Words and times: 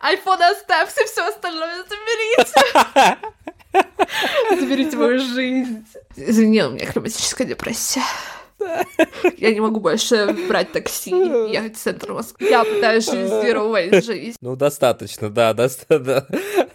Айфон 0.00 0.40
оставьте, 0.42 1.04
все 1.04 1.28
остальное 1.28 1.84
заберите. 1.84 3.18
Заберите 4.58 4.96
мою 4.96 5.18
жизнь. 5.18 5.86
Извини, 6.16 6.62
у 6.62 6.70
меня 6.70 6.86
климатическая 6.86 7.46
депрессия. 7.46 8.02
Я 9.38 9.52
не 9.54 9.60
могу 9.60 9.80
больше 9.80 10.34
брать 10.48 10.72
такси 10.72 11.10
и 11.10 11.52
ехать 11.52 11.76
в 11.76 11.80
центр 11.80 12.12
Москвы. 12.12 12.48
Я 12.48 12.64
пытаюсь 12.64 13.10
жизнь 13.10 14.04
жизнь. 14.04 14.36
Ну, 14.40 14.56
достаточно, 14.56 15.30
да, 15.30 15.54
достаточно. 15.54 16.26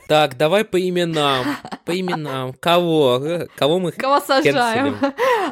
Так, 0.08 0.38
давай 0.38 0.64
по 0.64 0.80
именам. 0.80 1.46
По 1.86 2.00
именам. 2.00 2.54
Кого? 2.54 3.48
Кого 3.56 3.80
мы 3.80 3.92
Кого 3.92 4.20
сажаем? 4.20 4.98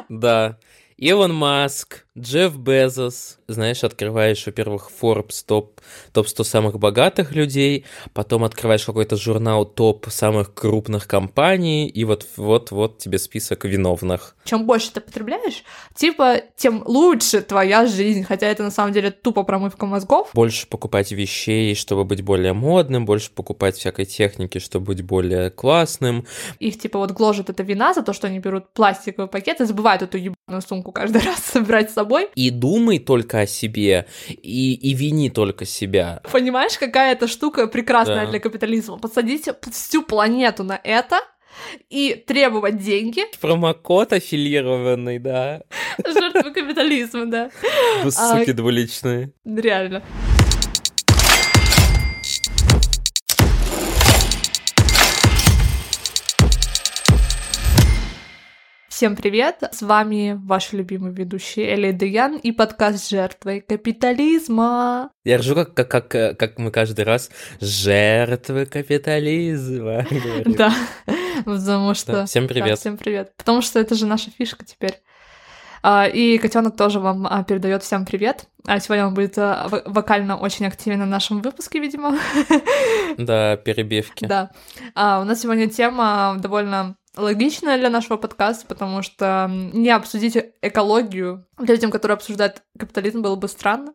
Да. 0.08 0.58
Илон 0.96 1.34
Маск, 1.34 2.03
Джефф 2.16 2.56
Безос, 2.58 3.38
знаешь, 3.48 3.82
открываешь, 3.82 4.46
во-первых, 4.46 4.88
Forbes 5.02 5.44
топ, 5.44 5.80
топ 6.12 6.28
100 6.28 6.44
самых 6.44 6.78
богатых 6.78 7.32
людей, 7.32 7.86
потом 8.12 8.44
открываешь 8.44 8.84
какой-то 8.84 9.16
журнал 9.16 9.64
топ 9.64 10.06
самых 10.10 10.54
крупных 10.54 11.08
компаний, 11.08 11.88
и 11.88 12.04
вот, 12.04 12.24
вот, 12.36 12.70
вот 12.70 12.98
тебе 12.98 13.18
список 13.18 13.64
виновных. 13.64 14.36
Чем 14.44 14.64
больше 14.64 14.92
ты 14.92 15.00
потребляешь, 15.00 15.64
типа, 15.96 16.36
тем 16.56 16.84
лучше 16.86 17.40
твоя 17.40 17.84
жизнь, 17.84 18.22
хотя 18.22 18.46
это 18.46 18.62
на 18.62 18.70
самом 18.70 18.92
деле 18.92 19.10
тупо 19.10 19.42
промывка 19.42 19.84
мозгов. 19.84 20.30
Больше 20.34 20.68
покупать 20.68 21.10
вещей, 21.10 21.74
чтобы 21.74 22.04
быть 22.04 22.22
более 22.22 22.52
модным, 22.52 23.06
больше 23.06 23.32
покупать 23.32 23.76
всякой 23.76 24.04
техники, 24.04 24.58
чтобы 24.58 24.86
быть 24.86 25.02
более 25.02 25.50
классным. 25.50 26.26
Их, 26.60 26.78
типа, 26.78 27.00
вот 27.00 27.10
гложет 27.10 27.50
эта 27.50 27.64
вина 27.64 27.92
за 27.92 28.02
то, 28.02 28.12
что 28.12 28.28
они 28.28 28.38
берут 28.38 28.72
пластиковый 28.72 29.26
пакет 29.26 29.60
и 29.60 29.64
забывают 29.64 30.02
эту 30.02 30.16
ебаную 30.16 30.62
сумку 30.64 30.92
каждый 30.92 31.20
раз 31.24 31.40
собирать 31.40 31.90
с 31.90 31.94
собой. 31.94 32.03
И 32.34 32.50
думай 32.50 32.98
только 32.98 33.40
о 33.40 33.46
себе, 33.46 34.06
и, 34.28 34.74
и 34.74 34.94
вини 34.94 35.30
только 35.30 35.64
себя. 35.64 36.20
Понимаешь, 36.30 36.78
какая 36.78 37.12
эта 37.12 37.26
штука 37.26 37.66
прекрасная 37.66 38.24
да. 38.24 38.30
для 38.30 38.40
капитализма? 38.40 38.98
Посадите 38.98 39.54
всю 39.70 40.02
планету 40.02 40.64
на 40.64 40.80
это, 40.82 41.20
и 41.88 42.14
требовать 42.26 42.78
деньги. 42.78 43.22
Промокод 43.40 44.12
аффилированный, 44.12 45.18
да. 45.18 45.62
Жертвы 46.04 46.52
капитализма, 46.52 47.26
да. 47.26 47.50
Суки 48.02 48.50
а, 48.50 48.54
двуличные. 48.54 49.32
Реально. 49.44 50.02
Всем 58.94 59.16
привет! 59.16 59.56
С 59.72 59.82
вами 59.82 60.38
ваши 60.44 60.76
любимые 60.76 61.12
ведущие 61.12 61.74
Эли 61.74 61.90
Деян 61.90 62.36
и 62.36 62.52
подкаст 62.52 63.10
«Жертвой 63.10 63.60
капитализма». 63.60 65.10
Я 65.24 65.38
ржу, 65.38 65.56
как, 65.56 65.74
как, 65.74 66.06
как, 66.06 66.38
как 66.38 66.58
мы 66.60 66.70
каждый 66.70 67.04
раз 67.04 67.28
«Жертвы 67.60 68.66
капитализма». 68.66 70.06
Да, 70.46 70.72
потому 71.44 71.94
что... 71.94 72.26
Всем 72.26 72.46
привет. 72.46 72.78
Всем 72.78 72.96
привет. 72.96 73.32
Потому 73.36 73.62
что 73.62 73.80
это 73.80 73.96
же 73.96 74.06
наша 74.06 74.30
фишка 74.30 74.64
теперь. 74.64 75.02
А, 75.82 76.06
и 76.06 76.38
котенок 76.38 76.76
тоже 76.76 77.00
вам 77.00 77.26
а, 77.28 77.42
передает 77.42 77.82
всем 77.82 78.06
привет. 78.06 78.44
А 78.64 78.78
сегодня 78.78 79.08
он 79.08 79.14
будет 79.14 79.36
вокально 79.36 80.36
очень 80.36 80.66
активен 80.66 81.00
на 81.00 81.06
нашем 81.06 81.42
выпуске, 81.42 81.80
видимо. 81.80 82.16
Да, 83.18 83.56
перебивки. 83.56 84.24
Да. 84.24 84.52
У 84.94 85.24
нас 85.24 85.40
сегодня 85.40 85.68
тема 85.68 86.36
довольно 86.38 86.96
логично 87.16 87.76
для 87.78 87.90
нашего 87.90 88.16
подкаста, 88.16 88.66
потому 88.66 89.02
что 89.02 89.50
не 89.50 89.90
обсудить 89.90 90.36
экологию 90.62 91.44
людям, 91.58 91.90
которые 91.90 92.14
обсуждают 92.16 92.62
капитализм, 92.78 93.22
было 93.22 93.36
бы 93.36 93.48
странно. 93.48 93.94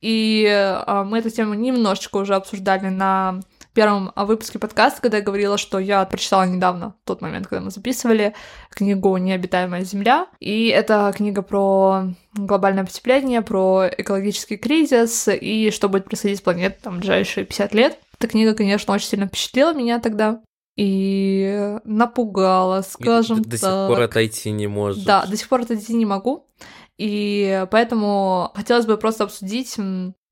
И 0.00 0.44
э, 0.48 1.04
мы 1.04 1.18
эту 1.18 1.30
тему 1.30 1.54
немножечко 1.54 2.16
уже 2.18 2.34
обсуждали 2.34 2.88
на 2.88 3.40
первом 3.74 4.12
выпуске 4.16 4.58
подкаста, 4.58 5.00
когда 5.00 5.18
я 5.18 5.22
говорила, 5.22 5.56
что 5.56 5.78
я 5.78 6.04
прочитала 6.04 6.44
недавно, 6.44 6.96
тот 7.04 7.20
момент, 7.20 7.46
когда 7.46 7.64
мы 7.64 7.70
записывали 7.70 8.34
книгу 8.70 9.16
«Необитаемая 9.16 9.84
земля». 9.84 10.26
И 10.40 10.68
это 10.68 11.12
книга 11.14 11.42
про 11.42 12.04
глобальное 12.34 12.84
потепление, 12.84 13.42
про 13.42 13.86
экологический 13.86 14.56
кризис 14.56 15.28
и 15.28 15.70
что 15.70 15.88
будет 15.88 16.06
происходить 16.06 16.38
с 16.38 16.42
планетой 16.42 16.78
там, 16.82 16.96
в 16.96 16.98
ближайшие 16.98 17.46
50 17.46 17.74
лет. 17.74 17.98
Эта 18.18 18.28
книга, 18.28 18.54
конечно, 18.54 18.92
очень 18.92 19.08
сильно 19.08 19.26
впечатлила 19.26 19.72
меня 19.72 19.98
тогда 19.98 20.40
и 20.80 21.78
напугала, 21.84 22.80
скажем 22.80 23.40
и 23.40 23.42
до, 23.42 23.50
до 23.50 23.60
так. 23.60 23.70
сих 23.70 23.88
пор 23.94 24.00
отойти 24.00 24.50
не 24.50 24.66
может. 24.66 25.04
Да, 25.04 25.26
до 25.26 25.36
сих 25.36 25.46
пор 25.46 25.60
отойти 25.60 25.92
не 25.92 26.06
могу. 26.06 26.48
И 26.96 27.66
поэтому 27.70 28.50
хотелось 28.54 28.86
бы 28.86 28.96
просто 28.96 29.24
обсудить 29.24 29.76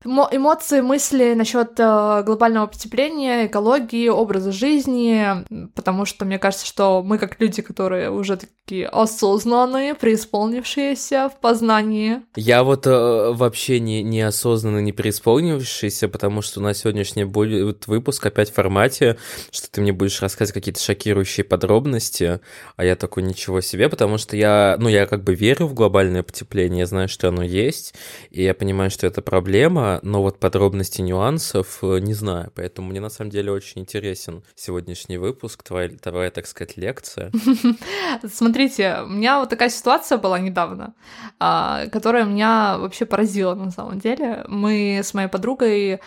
эмоции, 0.05 0.79
мысли 0.79 1.33
насчет 1.33 1.77
э, 1.77 2.23
глобального 2.25 2.67
потепления, 2.67 3.47
экологии, 3.47 4.07
образа 4.07 4.53
жизни, 4.53 5.27
потому 5.75 6.05
что 6.05 6.23
мне 6.23 6.39
кажется, 6.39 6.65
что 6.65 7.03
мы 7.03 7.17
как 7.17 7.39
люди, 7.41 7.61
которые 7.61 8.09
уже 8.09 8.37
такие 8.37 8.87
осознанные, 8.87 9.95
преисполнившиеся 9.95 11.29
в 11.29 11.41
познании. 11.41 12.21
Я 12.37 12.63
вот 12.63 12.87
э, 12.87 13.31
вообще 13.33 13.81
не 13.81 14.01
неосознанно 14.01 14.79
не 14.79 14.93
преисполнившийся, 14.93 16.07
потому 16.07 16.41
что 16.41 16.61
на 16.61 16.73
сегодняшний 16.73 17.25
будет 17.25 17.87
выпуск 17.87 18.25
опять 18.25 18.51
в 18.51 18.53
формате, 18.53 19.17
что 19.51 19.69
ты 19.69 19.81
мне 19.81 19.91
будешь 19.91 20.21
рассказывать 20.21 20.53
какие-то 20.53 20.81
шокирующие 20.81 21.43
подробности, 21.43 22.39
а 22.77 22.85
я 22.85 22.95
такой 22.95 23.23
ничего 23.23 23.59
себе, 23.59 23.89
потому 23.89 24.17
что 24.17 24.37
я, 24.37 24.77
ну 24.79 24.87
я 24.87 25.05
как 25.07 25.25
бы 25.25 25.35
верю 25.35 25.65
в 25.65 25.73
глобальное 25.73 26.23
потепление, 26.23 26.79
я 26.79 26.85
знаю, 26.85 27.09
что 27.09 27.27
оно 27.27 27.43
есть, 27.43 27.95
и 28.31 28.43
я 28.43 28.53
понимаю, 28.53 28.91
что 28.91 29.05
это 29.05 29.21
проблема, 29.21 29.88
но 30.03 30.21
вот 30.21 30.39
подробности 30.39 31.01
нюансов 31.01 31.79
э, 31.81 31.99
не 31.99 32.13
знаю, 32.13 32.51
поэтому 32.55 32.89
мне 32.89 32.99
на 32.99 33.09
самом 33.09 33.31
деле 33.31 33.51
очень 33.51 33.81
интересен 33.81 34.43
сегодняшний 34.55 35.17
выпуск, 35.17 35.63
твоя, 35.63 35.89
твоя 35.89 36.29
так 36.31 36.47
сказать, 36.47 36.77
лекция. 36.77 37.31
Смотрите, 38.31 38.99
у 39.03 39.09
меня 39.09 39.39
вот 39.39 39.49
такая 39.49 39.69
ситуация 39.69 40.17
была 40.17 40.39
недавно, 40.39 40.93
а, 41.39 41.87
которая 41.87 42.25
меня 42.25 42.77
вообще 42.77 43.05
поразила 43.05 43.55
на 43.55 43.71
самом 43.71 43.99
деле. 43.99 44.45
Мы 44.47 45.01
с 45.03 45.13
моей 45.13 45.27
подругой 45.27 45.99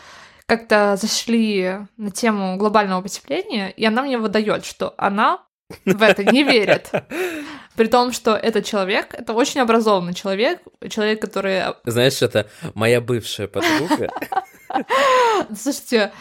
как-то 0.47 0.97
зашли 1.01 1.79
на 1.97 2.11
тему 2.11 2.57
глобального 2.57 3.03
потепления, 3.03 3.71
и 3.71 3.85
она 3.85 4.03
мне 4.03 4.19
выдает, 4.19 4.65
что 4.65 4.95
она 4.99 5.41
в 5.85 6.03
это 6.03 6.25
не 6.25 6.43
верит. 6.43 6.91
При 7.77 7.87
том, 7.87 8.13
что 8.13 8.35
этот 8.35 8.65
человек, 8.65 9.15
это 9.15 9.33
очень 9.33 9.61
образованный 9.61 10.15
человек, 10.15 10.61
человек, 10.89 11.21
который... 11.21 11.63
Знаешь, 11.85 12.21
это 12.21 12.49
моя 12.75 13.01
бывшая 13.01 13.49
подруга. 13.49 14.11
Слушайте, 15.57 16.13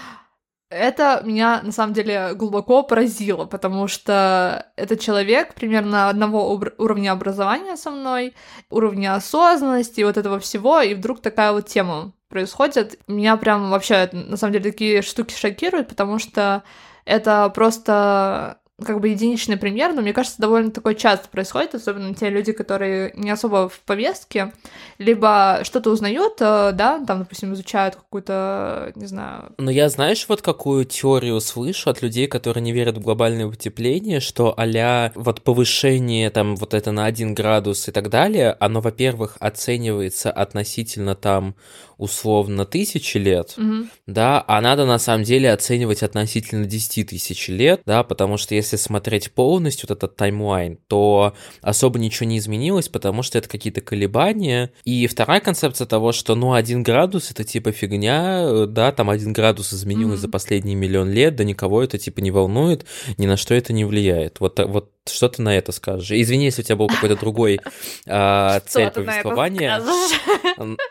это 0.72 1.22
меня 1.26 1.62
на 1.62 1.74
самом 1.74 1.94
деле 1.94 2.32
глубоко 2.34 2.82
поразило, 2.84 3.46
потому 3.46 3.88
что 3.88 4.68
этот 4.78 5.02
человек 5.02 5.54
примерно 5.54 6.08
одного 6.08 6.50
уровня 6.78 7.12
образования 7.12 7.76
со 7.76 7.92
мной, 7.92 8.34
уровня 8.70 9.16
осознанности, 9.16 10.02
вот 10.02 10.18
этого 10.18 10.40
всего, 10.40 10.82
и 10.82 10.94
вдруг 10.94 11.22
такая 11.22 11.52
вот 11.52 11.68
тема 11.68 12.14
происходит. 12.30 12.98
Меня 13.08 13.36
прям 13.36 13.70
вообще, 13.70 14.10
на 14.14 14.38
самом 14.38 14.54
деле, 14.54 14.72
такие 14.72 15.02
штуки 15.02 15.34
шокируют, 15.34 15.90
потому 15.90 16.20
что 16.20 16.64
это 17.04 17.52
просто 17.54 18.61
как 18.86 19.00
бы 19.00 19.10
единичный 19.10 19.58
пример, 19.58 19.94
но 19.94 20.02
мне 20.02 20.14
кажется, 20.14 20.42
довольно 20.42 20.72
такое 20.72 20.96
часто 20.96 21.28
происходит, 21.30 21.76
особенно 21.76 22.14
те 22.14 22.30
люди, 22.30 22.52
которые 22.52 23.12
не 23.16 23.30
особо 23.30 23.70
в 23.70 23.80
повестке, 23.82 24.52
либо 24.98 25.62
что-то 25.64 25.92
узнают, 25.92 26.34
э, 26.40 26.72
да, 26.74 27.04
там, 27.06 27.20
допустим, 27.20 27.54
изучают 27.54 27.96
какую-то, 27.96 28.92
не 28.96 29.06
знаю... 29.06 29.54
Но 29.58 29.72
я, 29.72 29.90
знаешь, 29.90 30.26
вот 30.28 30.42
какую 30.42 30.86
теорию 30.86 31.40
слышу 31.40 31.90
от 31.90 32.02
людей, 32.02 32.28
которые 32.28 32.64
не 32.64 32.72
верят 32.72 32.98
в 32.98 33.02
глобальное 33.02 33.50
потепление, 33.50 34.20
что 34.20 34.54
а 34.58 35.12
вот 35.16 35.42
повышение 35.42 36.30
там 36.30 36.56
вот 36.56 36.74
это 36.74 36.92
на 36.92 37.06
1 37.06 37.34
градус 37.34 37.88
и 37.88 37.92
так 37.92 38.10
далее, 38.10 38.56
оно, 38.60 38.82
во-первых, 38.82 39.38
оценивается 39.40 40.32
относительно 40.32 41.16
там 41.16 41.56
условно 42.02 42.66
тысячи 42.66 43.18
лет, 43.18 43.54
угу. 43.58 43.86
да, 44.08 44.44
а 44.48 44.60
надо 44.60 44.88
на 44.88 44.98
самом 44.98 45.24
деле 45.24 45.52
оценивать 45.52 46.02
относительно 46.02 46.66
10 46.66 47.08
тысяч 47.08 47.48
лет, 47.48 47.82
да, 47.86 48.02
потому 48.02 48.38
что 48.38 48.56
если 48.56 48.71
смотреть 48.78 49.32
полностью 49.32 49.88
вот 49.90 49.98
этот 49.98 50.16
таймлайн, 50.16 50.78
то 50.88 51.34
особо 51.62 52.00
ничего 52.00 52.28
не 52.28 52.38
изменилось, 52.38 52.90
потому 52.90 53.24
что 53.24 53.38
это 53.38 53.48
какие-то 53.50 53.82
колебания. 53.82 54.72
И 54.84 55.08
вторая 55.08 55.40
концепция 55.40 55.86
того, 55.88 56.12
что, 56.12 56.36
ну, 56.36 56.54
один 56.54 56.84
градус 56.84 57.32
это 57.32 57.44
типа 57.44 57.72
фигня, 57.72 58.66
да, 58.68 58.92
там 58.92 59.10
один 59.10 59.34
градус 59.34 59.74
изменилось 59.74 60.20
mm 60.20 60.22
за 60.22 60.30
последние 60.30 60.76
миллион 60.76 61.10
лет, 61.10 61.36
да 61.36 61.44
никого 61.44 61.82
это 61.82 61.98
типа 61.98 62.20
не 62.20 62.32
волнует, 62.32 62.86
ни 63.18 63.26
на 63.26 63.38
что 63.38 63.56
это 63.56 63.74
не 63.74 63.86
влияет. 63.86 64.40
Вот, 64.40 64.60
вот 64.60 64.92
что 65.10 65.30
ты 65.30 65.42
на 65.42 65.58
это 65.58 65.72
скажешь? 65.72 66.12
Извини, 66.12 66.46
если 66.46 66.62
у 66.62 66.66
тебя 66.66 66.76
был 66.76 66.88
какой-то 66.88 67.16
другой 67.16 67.60
а, 68.08 68.60
цель 68.62 68.92
повествования. 68.92 69.82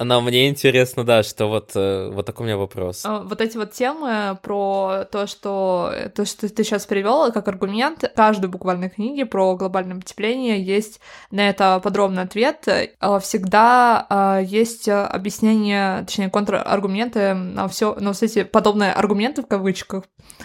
Но 0.00 0.20
мне 0.20 0.48
интересно, 0.48 1.04
да, 1.04 1.22
что 1.22 1.46
вот, 1.46 1.70
э, 1.76 2.10
вот 2.12 2.26
такой 2.26 2.44
у 2.44 2.46
меня 2.46 2.56
вопрос. 2.56 3.04
А, 3.04 3.20
вот 3.20 3.40
эти 3.40 3.56
вот 3.56 3.72
темы 3.72 4.36
про 4.42 5.04
то, 5.10 5.28
что 5.28 5.94
то, 6.14 6.24
что 6.24 6.48
ты 6.48 6.64
сейчас 6.64 6.86
привела 6.86 7.30
как 7.30 7.46
аргумент, 7.46 8.02
в 8.02 8.16
каждой 8.16 8.50
буквально 8.50 8.90
книге 8.90 9.26
про 9.26 9.54
глобальное 9.54 10.00
потепление 10.00 10.60
есть 10.60 11.00
на 11.30 11.48
это 11.48 11.80
подробный 11.80 12.24
ответ. 12.24 12.66
А, 12.98 13.20
всегда 13.20 14.40
есть 14.44 14.88
объяснение, 14.88 16.04
точнее, 16.04 16.30
контраргументы 16.30 17.34
на 17.34 17.68
все, 17.68 17.94
на 17.94 18.12
все 18.12 18.26
эти 18.26 18.42
подобные 18.42 18.92
аргументы 18.92 19.42
в 19.42 19.46
кавычках, 19.46 20.04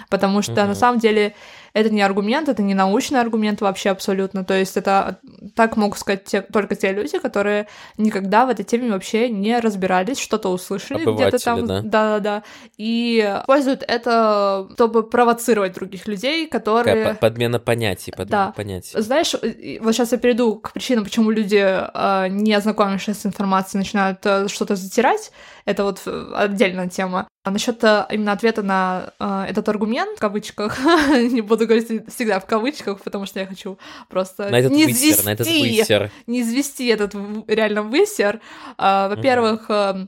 потому 0.09 0.43
что 0.43 0.53
угу. 0.53 0.67
на 0.67 0.75
самом 0.75 0.99
деле 0.99 1.33
это 1.75 1.89
не 1.89 2.01
аргумент, 2.01 2.47
это 2.47 2.63
не 2.63 2.73
научный 2.73 3.19
аргумент 3.19 3.59
вообще 3.59 3.89
абсолютно. 3.89 4.45
То 4.45 4.53
есть 4.53 4.77
это 4.77 5.19
так 5.55 5.75
могут 5.75 5.99
сказать 5.99 6.23
те, 6.23 6.41
только 6.41 6.75
те 6.75 6.93
люди, 6.93 7.19
которые 7.19 7.67
никогда 7.97 8.45
в 8.45 8.49
этой 8.49 8.63
теме 8.63 8.89
вообще 8.89 9.27
не 9.29 9.59
разбирались, 9.59 10.17
что-то 10.17 10.47
услышали 10.49 11.03
где-то 11.03 11.37
там. 11.37 11.67
Да? 11.67 11.81
да, 11.81 12.19
да, 12.19 12.43
И 12.77 13.19
используют 13.41 13.83
это, 13.85 14.69
чтобы 14.75 15.03
провоцировать 15.03 15.73
других 15.73 16.07
людей, 16.07 16.47
которые... 16.47 16.95
Такая 16.95 17.15
подмена 17.15 17.59
понятий, 17.59 18.11
подмена 18.11 18.29
да. 18.29 18.53
понятий. 18.55 18.97
Знаешь, 18.97 19.33
вот 19.33 19.93
сейчас 19.93 20.13
я 20.13 20.17
перейду 20.17 20.55
к 20.55 20.71
причинам, 20.71 21.03
почему 21.03 21.29
люди, 21.29 21.61
а, 21.61 22.29
не 22.29 22.53
ознакомившись 22.53 23.19
с 23.19 23.25
информацией, 23.25 23.79
начинают 23.79 24.19
э, 24.23 24.47
что-то 24.47 24.77
затирать. 24.77 25.31
Это 25.65 25.83
вот 25.83 26.01
э, 26.05 26.31
отдельная 26.35 26.87
тема. 26.87 27.27
А 27.45 27.51
насчет 27.51 27.83
э, 27.83 28.07
именно 28.09 28.31
ответа 28.31 28.63
на 28.63 29.13
э, 29.19 29.45
этот 29.49 29.69
аргумент, 29.69 30.17
в 30.17 30.19
кавычках, 30.19 30.79
не 31.09 31.41
буду 31.41 31.67
говорить 31.67 32.11
всегда 32.11 32.39
в 32.39 32.47
кавычках, 32.47 32.99
потому 33.03 33.27
что 33.27 33.39
я 33.39 33.45
хочу 33.45 33.77
просто 34.09 34.49
на 34.49 34.57
этот 34.57 34.71
не 34.71 34.85
высер, 34.85 35.11
извести, 35.11 35.25
на 35.25 35.29
этот 35.29 35.47
высер. 35.47 36.11
не 36.25 36.41
извести 36.41 36.87
этот 36.87 37.13
реально 37.47 37.83
высер. 37.83 38.41
Э, 38.79 39.09
во-первых, 39.09 39.69
э, 39.69 40.07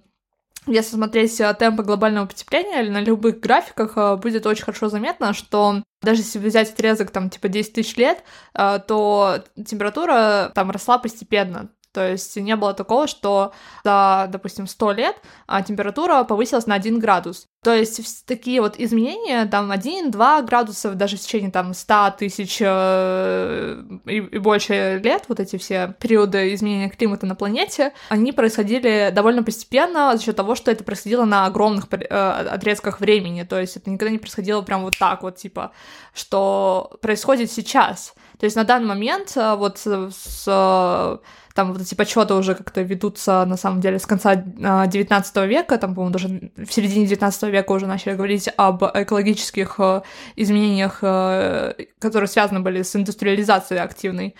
если 0.65 0.95
смотреть 0.95 1.39
э, 1.39 1.53
темпы 1.53 1.83
глобального 1.83 2.25
потепления 2.25 2.81
или 2.81 2.89
на 2.89 3.01
любых 3.01 3.39
графиках, 3.39 4.19
будет 4.19 4.47
очень 4.47 4.63
хорошо 4.63 4.89
заметно, 4.89 5.33
что 5.33 5.83
даже 6.01 6.21
если 6.21 6.39
взять 6.39 6.71
отрезок 6.71 7.11
там 7.11 7.29
типа 7.29 7.49
10 7.49 7.71
тысяч 7.71 7.95
лет, 7.97 8.23
то 8.53 9.43
температура 9.63 10.51
там 10.55 10.71
росла 10.71 10.97
постепенно. 10.97 11.69
То 11.97 12.11
есть 12.11 12.35
не 12.35 12.55
было 12.55 12.75
такого, 12.75 13.07
что 13.07 13.53
за, 13.83 14.27
допустим, 14.29 14.67
100 14.67 14.91
лет 14.91 15.15
а, 15.47 15.63
температура 15.63 16.23
повысилась 16.25 16.67
на 16.67 16.75
1 16.75 16.99
градус. 16.99 17.47
То 17.63 17.73
есть 17.73 18.23
такие 18.27 18.61
вот 18.61 18.79
изменения, 18.79 19.47
там 19.47 19.71
1-2 19.71 20.45
градуса 20.45 20.91
даже 20.91 21.17
в 21.17 21.21
течение 21.21 21.49
там 21.49 21.73
100 21.73 22.13
тысяч 22.19 22.59
э, 22.61 23.83
и, 24.05 24.17
и 24.17 24.37
больше 24.37 25.01
лет, 25.03 25.23
вот 25.27 25.39
эти 25.39 25.57
все 25.57 25.95
периоды 25.99 26.53
изменения 26.53 26.89
климата 26.89 27.25
на 27.25 27.33
планете, 27.33 27.93
они 28.09 28.31
происходили 28.31 29.11
довольно 29.11 29.41
постепенно 29.41 30.15
за 30.15 30.23
счет 30.23 30.35
того, 30.35 30.53
что 30.53 30.69
это 30.69 30.83
происходило 30.83 31.25
на 31.25 31.47
огромных 31.47 31.87
э, 31.91 32.05
отрезках 32.05 32.99
времени. 32.99 33.41
То 33.41 33.59
есть 33.59 33.75
это 33.75 33.89
никогда 33.89 34.11
не 34.11 34.19
происходило 34.19 34.61
прям 34.61 34.83
вот 34.83 34.93
так 34.99 35.23
вот, 35.23 35.37
типа, 35.37 35.71
что 36.13 36.95
происходит 37.01 37.51
сейчас. 37.51 38.13
То 38.39 38.45
есть 38.45 38.55
на 38.55 38.63
данный 38.63 38.87
момент 38.87 39.33
э, 39.35 39.55
вот 39.55 39.79
с 39.79 41.19
там 41.57 41.73
вот 41.73 41.81
эти 41.81 41.95
подсчеты 41.95 42.35
уже 42.35 42.53
как-то 42.53 42.81
ведутся, 42.81 43.43
на 43.45 43.57
самом 43.57 43.81
деле, 43.81 43.97
с 43.97 44.05
конца 44.05 44.35
19 44.35 45.37
а, 45.37 45.45
века, 45.47 45.79
там, 45.79 45.95
по-моему, 45.95 46.13
даже 46.13 46.51
в 46.55 46.71
середине 46.71 47.07
19 47.07 47.43
века 47.51 47.71
уже 47.71 47.87
начали 47.87 48.13
говорить 48.13 48.47
об 48.57 48.83
экологических 48.83 49.75
э, 49.79 50.01
изменениях, 50.35 50.99
э, 51.01 51.73
которые 51.97 52.27
связаны 52.27 52.59
были 52.59 52.83
с 52.83 52.95
индустриализацией 52.95 53.81
активной. 53.81 54.35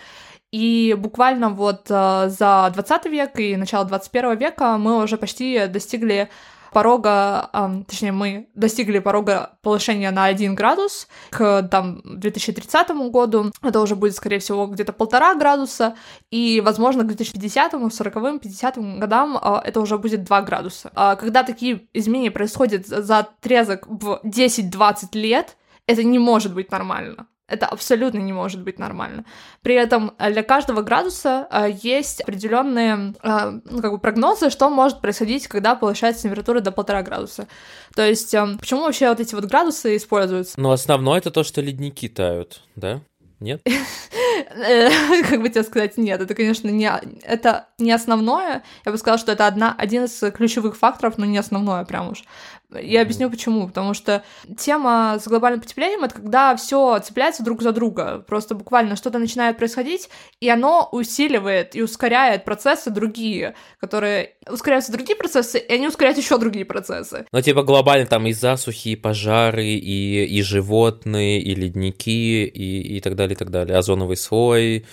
И 0.52 0.94
буквально 0.96 1.50
вот 1.50 1.86
э, 1.90 2.28
за 2.28 2.70
20 2.72 3.06
век 3.06 3.40
и 3.40 3.56
начало 3.56 3.84
21 3.84 4.38
века 4.38 4.78
мы 4.78 5.02
уже 5.02 5.16
почти 5.16 5.66
достигли 5.66 6.28
порога, 6.72 7.50
точнее, 7.86 8.12
мы 8.12 8.48
достигли 8.54 8.98
порога 8.98 9.58
повышения 9.62 10.10
на 10.10 10.24
1 10.24 10.54
градус 10.54 11.08
к 11.30 11.62
там 11.70 12.00
2030 12.04 12.90
году. 13.10 13.52
Это 13.62 13.80
уже 13.80 13.96
будет, 13.96 14.14
скорее 14.14 14.38
всего, 14.38 14.66
где-то 14.66 14.92
полтора 14.92 15.34
градуса, 15.34 15.94
и, 16.30 16.60
возможно, 16.60 17.04
к 17.04 17.06
2050, 17.06 17.92
40 17.92 18.40
50 18.40 18.98
годам 18.98 19.38
а, 19.40 19.62
это 19.64 19.80
уже 19.80 19.98
будет 19.98 20.24
2 20.24 20.42
градуса. 20.42 20.90
А 20.94 21.16
когда 21.16 21.42
такие 21.42 21.88
изменения 21.92 22.30
происходят 22.30 22.86
за 22.86 23.18
отрезок 23.18 23.86
в 23.86 24.20
10-20 24.24 25.08
лет, 25.12 25.56
это 25.86 26.04
не 26.04 26.18
может 26.18 26.54
быть 26.54 26.70
нормально. 26.70 27.26
Это 27.48 27.66
абсолютно 27.66 28.18
не 28.18 28.34
может 28.34 28.62
быть 28.62 28.78
нормально. 28.78 29.24
При 29.62 29.74
этом 29.74 30.12
э, 30.18 30.30
для 30.30 30.42
каждого 30.42 30.82
градуса 30.82 31.48
э, 31.50 31.70
есть 31.82 32.20
определенные 32.20 33.14
э, 33.22 33.60
ну, 33.64 33.80
как 33.80 33.90
бы 33.90 33.98
прогнозы, 33.98 34.50
что 34.50 34.68
может 34.68 35.00
происходить, 35.00 35.48
когда 35.48 35.74
повышается 35.74 36.24
температура 36.24 36.60
до 36.60 36.72
полтора 36.72 37.02
градуса. 37.02 37.48
То 37.94 38.06
есть, 38.06 38.34
э, 38.34 38.46
почему 38.60 38.82
вообще 38.82 39.08
вот 39.08 39.20
эти 39.20 39.34
вот 39.34 39.46
градусы 39.46 39.96
используются? 39.96 40.60
Ну, 40.60 40.70
основное 40.70 41.18
это 41.18 41.30
то, 41.30 41.42
что 41.42 41.62
ледники 41.62 42.08
тают, 42.08 42.60
да? 42.76 43.00
Нет? 43.40 43.62
Как 45.28 45.40
бы 45.40 45.48
тебе 45.48 45.62
сказать, 45.62 45.96
нет, 45.96 46.20
это, 46.20 46.34
конечно, 46.34 46.68
не, 46.68 46.90
это 47.22 47.68
не 47.78 47.92
основное. 47.92 48.64
Я 48.84 48.92
бы 48.92 48.98
сказала, 48.98 49.18
что 49.18 49.32
это 49.32 49.46
одна, 49.46 49.74
один 49.78 50.04
из 50.04 50.18
ключевых 50.32 50.76
факторов, 50.76 51.18
но 51.18 51.24
не 51.24 51.38
основное 51.38 51.84
прям 51.84 52.10
уж. 52.10 52.24
Я 52.70 53.02
объясню 53.02 53.30
почему. 53.30 53.68
Потому 53.68 53.94
что 53.94 54.22
тема 54.58 55.18
с 55.20 55.26
глобальным 55.26 55.60
потеплением 55.60 56.04
это 56.04 56.14
когда 56.14 56.56
все 56.56 56.98
цепляется 56.98 57.42
друг 57.42 57.62
за 57.62 57.72
друга. 57.72 58.24
Просто 58.26 58.54
буквально 58.54 58.96
что-то 58.96 59.18
начинает 59.18 59.56
происходить, 59.56 60.10
и 60.40 60.48
оно 60.48 60.88
усиливает 60.92 61.74
и 61.74 61.82
ускоряет 61.82 62.44
процессы 62.44 62.90
другие, 62.90 63.54
которые 63.80 64.34
ускоряются 64.50 64.92
другие 64.92 65.16
процессы, 65.16 65.58
и 65.58 65.72
они 65.72 65.88
ускоряют 65.88 66.18
еще 66.18 66.38
другие 66.38 66.64
процессы. 66.64 67.26
Ну, 67.32 67.40
типа 67.40 67.62
глобально 67.62 68.06
там 68.06 68.26
и 68.26 68.32
засухи, 68.32 68.88
и 68.88 68.96
пожары, 68.96 69.66
и, 69.66 70.24
и 70.24 70.42
животные, 70.42 71.40
и 71.40 71.54
ледники, 71.54 72.44
и, 72.44 72.96
и 72.96 73.00
так 73.00 73.16
далее, 73.16 73.34
и 73.34 73.38
так 73.38 73.50
далее. 73.50 73.76
Озоновый 73.76 74.16
слой, 74.16 74.84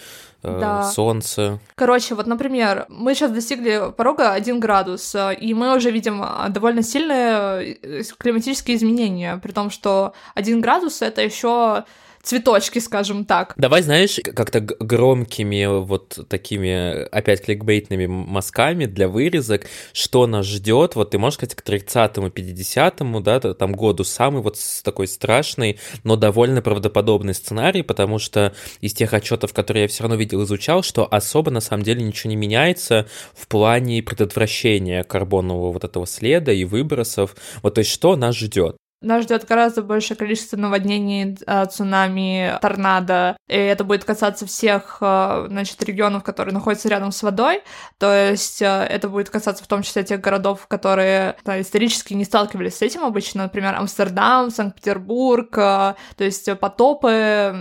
да. 0.45 0.83
солнце. 0.83 1.59
Короче, 1.75 2.15
вот, 2.15 2.27
например, 2.27 2.85
мы 2.89 3.13
сейчас 3.15 3.31
достигли 3.31 3.91
порога 3.95 4.31
1 4.31 4.59
градус, 4.59 5.15
э, 5.15 5.35
и 5.35 5.53
мы 5.53 5.75
уже 5.75 5.91
видим 5.91 6.23
э, 6.23 6.49
довольно 6.49 6.83
сильные 6.83 7.75
климатические 8.17 8.77
изменения, 8.77 9.37
при 9.41 9.51
том, 9.51 9.69
что 9.69 10.13
1 10.35 10.61
градус 10.61 11.01
это 11.01 11.21
еще 11.21 11.83
цветочки, 12.25 12.79
скажем 12.79 13.25
так. 13.25 13.53
Давай, 13.57 13.81
знаешь, 13.83 14.19
как-то 14.23 14.59
громкими 14.59 15.65
вот 15.85 16.27
такими 16.27 17.05
опять 17.09 17.43
кликбейтными 17.43 18.07
мазками 18.07 18.85
для 18.85 19.07
вырезок, 19.07 19.67
что 19.93 20.27
нас 20.27 20.45
ждет. 20.45 20.95
Вот 20.95 21.11
ты 21.11 21.17
можешь 21.17 21.35
сказать 21.35 21.55
к 21.55 21.63
30-му, 21.63 22.27
50-му, 22.27 23.19
да, 23.21 23.39
там 23.39 23.73
году 23.73 24.03
самый 24.03 24.41
вот 24.41 24.57
такой 24.83 25.07
страшный, 25.07 25.79
но 26.03 26.15
довольно 26.15 26.61
правдоподобный 26.61 27.33
сценарий, 27.33 27.83
потому 27.83 28.19
что 28.19 28.53
из 28.81 28.93
тех 28.93 29.13
отчетов, 29.13 29.53
которые 29.53 29.83
я 29.83 29.87
все 29.87 30.03
равно 30.03 30.15
видел, 30.15 30.43
изучал, 30.43 30.83
что 30.83 31.05
особо 31.05 31.51
на 31.51 31.61
самом 31.61 31.83
деле 31.83 32.03
ничего 32.03 32.29
не 32.29 32.35
меняется 32.35 33.07
в 33.33 33.47
плане 33.47 34.01
предотвращения 34.01 35.03
карбонового 35.03 35.71
вот 35.71 35.83
этого 35.83 36.07
следа 36.07 36.51
и 36.51 36.65
выбросов. 36.65 37.35
Вот 37.61 37.75
то 37.75 37.79
есть 37.79 37.91
что 37.91 38.15
нас 38.15 38.35
ждет? 38.35 38.77
Нас 39.05 39.23
ждет 39.23 39.45
гораздо 39.45 39.83
большее 39.83 40.17
количество 40.17 40.57
наводнений, 40.57 41.37
а, 41.45 41.67
цунами, 41.67 42.57
торнадо, 42.59 43.37
и 43.47 43.55
это 43.55 43.83
будет 43.83 44.03
касаться 44.03 44.47
всех, 44.47 44.97
а, 44.99 45.45
значит, 45.47 45.81
регионов, 45.83 46.23
которые 46.23 46.55
находятся 46.55 46.89
рядом 46.89 47.11
с 47.11 47.21
водой, 47.21 47.61
то 47.99 48.11
есть 48.11 48.63
а, 48.63 48.83
это 48.83 49.07
будет 49.07 49.29
касаться 49.29 49.63
в 49.63 49.67
том 49.67 49.83
числе 49.83 50.03
тех 50.03 50.21
городов, 50.21 50.65
которые 50.67 51.37
да, 51.45 51.61
исторически 51.61 52.15
не 52.15 52.25
сталкивались 52.25 52.77
с 52.77 52.81
этим 52.81 53.03
обычно, 53.03 53.43
например, 53.43 53.75
Амстердам, 53.75 54.49
Санкт-Петербург, 54.49 55.51
то 55.51 55.95
есть 56.17 56.49
потопы, 56.59 57.55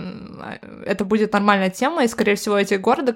это 0.85 1.05
будет 1.05 1.31
нормальная 1.31 1.69
тема, 1.69 2.03
и, 2.03 2.07
скорее 2.07 2.35
всего, 2.35 2.57
эти 2.57 2.73
города, 2.73 3.13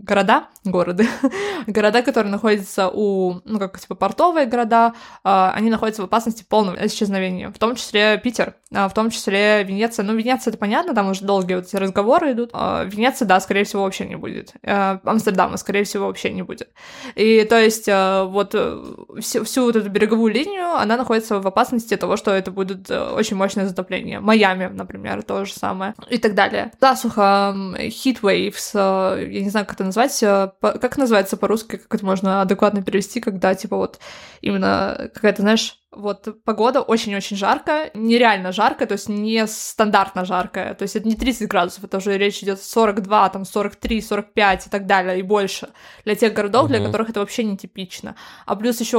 города, 0.00 0.48
города, 0.64 1.04
города, 1.68 2.02
которые 2.02 2.32
находятся 2.32 2.90
у, 2.92 3.40
ну, 3.44 3.60
как, 3.60 3.78
типа, 3.78 3.94
портовые 3.94 4.46
города, 4.46 4.94
они 5.22 5.70
находятся 5.70 6.02
в 6.02 6.06
опасности 6.06 6.44
полного 6.48 6.84
исчезновения, 6.84 7.50
в 7.50 7.58
том 7.58 7.67
том 7.68 7.76
числе 7.76 8.18
Питер, 8.18 8.54
в 8.70 8.90
том 8.94 9.10
числе 9.10 9.62
Венеция. 9.64 10.04
Ну, 10.04 10.14
Венеция, 10.14 10.50
это 10.50 10.58
понятно, 10.58 10.94
там 10.94 11.08
уже 11.08 11.24
долгие 11.24 11.54
вот 11.54 11.66
эти 11.66 11.76
разговоры 11.76 12.32
идут. 12.32 12.50
А, 12.52 12.84
Венеция, 12.84 13.26
да, 13.26 13.40
скорее 13.40 13.64
всего, 13.64 13.84
вообще 13.84 14.04
не 14.04 14.16
будет. 14.16 14.52
А, 14.62 15.00
Амстердама, 15.04 15.56
скорее 15.56 15.84
всего, 15.84 16.06
вообще 16.06 16.30
не 16.30 16.42
будет. 16.42 16.70
И 17.14 17.44
то 17.44 17.58
есть 17.58 17.88
вот 17.88 18.54
э, 18.54 18.84
всю, 19.20 19.44
всю 19.44 19.64
вот 19.64 19.76
эту 19.76 19.88
береговую 19.88 20.32
линию, 20.32 20.74
она 20.74 20.96
находится 20.96 21.40
в 21.40 21.46
опасности 21.46 21.96
того, 21.96 22.16
что 22.16 22.30
это 22.30 22.50
будет 22.50 22.90
э, 22.90 23.10
очень 23.10 23.36
мощное 23.36 23.66
затопление. 23.66 24.20
Майами, 24.20 24.66
например, 24.66 25.22
то 25.22 25.44
же 25.44 25.52
самое. 25.52 25.94
И 26.10 26.18
так 26.18 26.34
далее. 26.34 26.72
Засуха, 26.80 27.54
heat 27.78 28.20
waves, 28.20 28.70
э, 28.74 29.28
я 29.30 29.40
не 29.42 29.50
знаю, 29.50 29.66
как 29.66 29.76
это 29.76 29.84
назвать, 29.84 30.18
как 30.20 30.98
называется 30.98 31.36
по-русски, 31.36 31.76
как 31.76 31.94
это 31.94 32.04
можно 32.04 32.42
адекватно 32.42 32.82
перевести, 32.82 33.20
когда, 33.20 33.54
типа, 33.54 33.76
вот 33.76 33.98
именно 34.40 35.10
какая-то, 35.14 35.42
знаешь, 35.42 35.78
вот 35.90 36.42
погода 36.44 36.80
очень-очень 36.80 37.36
жарко, 37.36 37.90
нереально 37.94 38.52
жаркое, 38.58 38.88
то 38.88 38.94
есть 38.94 39.08
не 39.08 39.46
стандартно 39.46 40.24
жаркое, 40.24 40.74
то 40.74 40.82
есть 40.82 40.96
это 40.96 41.08
не 41.08 41.14
30 41.14 41.48
градусов, 41.48 41.84
это 41.84 41.98
уже 41.98 42.18
речь 42.18 42.42
идет 42.42 42.60
42, 42.60 43.28
там 43.28 43.44
43, 43.44 44.02
45 44.02 44.66
и 44.66 44.70
так 44.70 44.86
далее, 44.86 45.18
и 45.18 45.22
больше 45.22 45.68
для 46.04 46.14
тех 46.14 46.32
городов, 46.34 46.64
угу. 46.64 46.72
для 46.72 46.84
которых 46.84 47.10
это 47.10 47.20
вообще 47.20 47.44
нетипично. 47.44 48.14
А 48.46 48.56
плюс 48.56 48.80
еще 48.80 48.98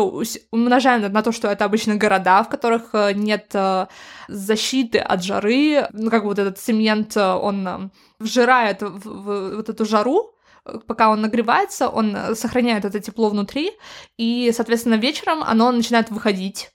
умножаем 0.52 1.12
на 1.12 1.22
то, 1.22 1.32
что 1.32 1.50
это 1.50 1.66
обычно 1.66 1.96
города, 1.96 2.44
в 2.44 2.50
которых 2.50 2.82
э, 2.94 3.14
нет 3.14 3.52
э, 3.54 3.88
защиты 4.30 5.00
от 5.00 5.24
жары, 5.24 5.88
ну 5.92 6.10
как 6.10 6.24
бы 6.24 6.30
вот 6.30 6.40
этот 6.40 6.58
цемент, 6.58 7.18
э, 7.18 7.34
он 7.34 7.92
вжирает 8.20 8.82
в, 8.82 9.00
в, 9.04 9.56
вот 9.58 9.70
эту 9.70 9.86
жару, 9.86 10.36
пока 10.88 11.10
он 11.10 11.22
нагревается, 11.22 11.90
он 11.90 12.16
сохраняет 12.36 12.86
это 12.86 13.00
тепло 13.00 13.30
внутри, 13.30 13.72
и, 14.18 14.52
соответственно, 14.56 14.96
вечером 14.96 15.44
оно 15.44 15.72
начинает 15.72 16.12
выходить 16.12 16.72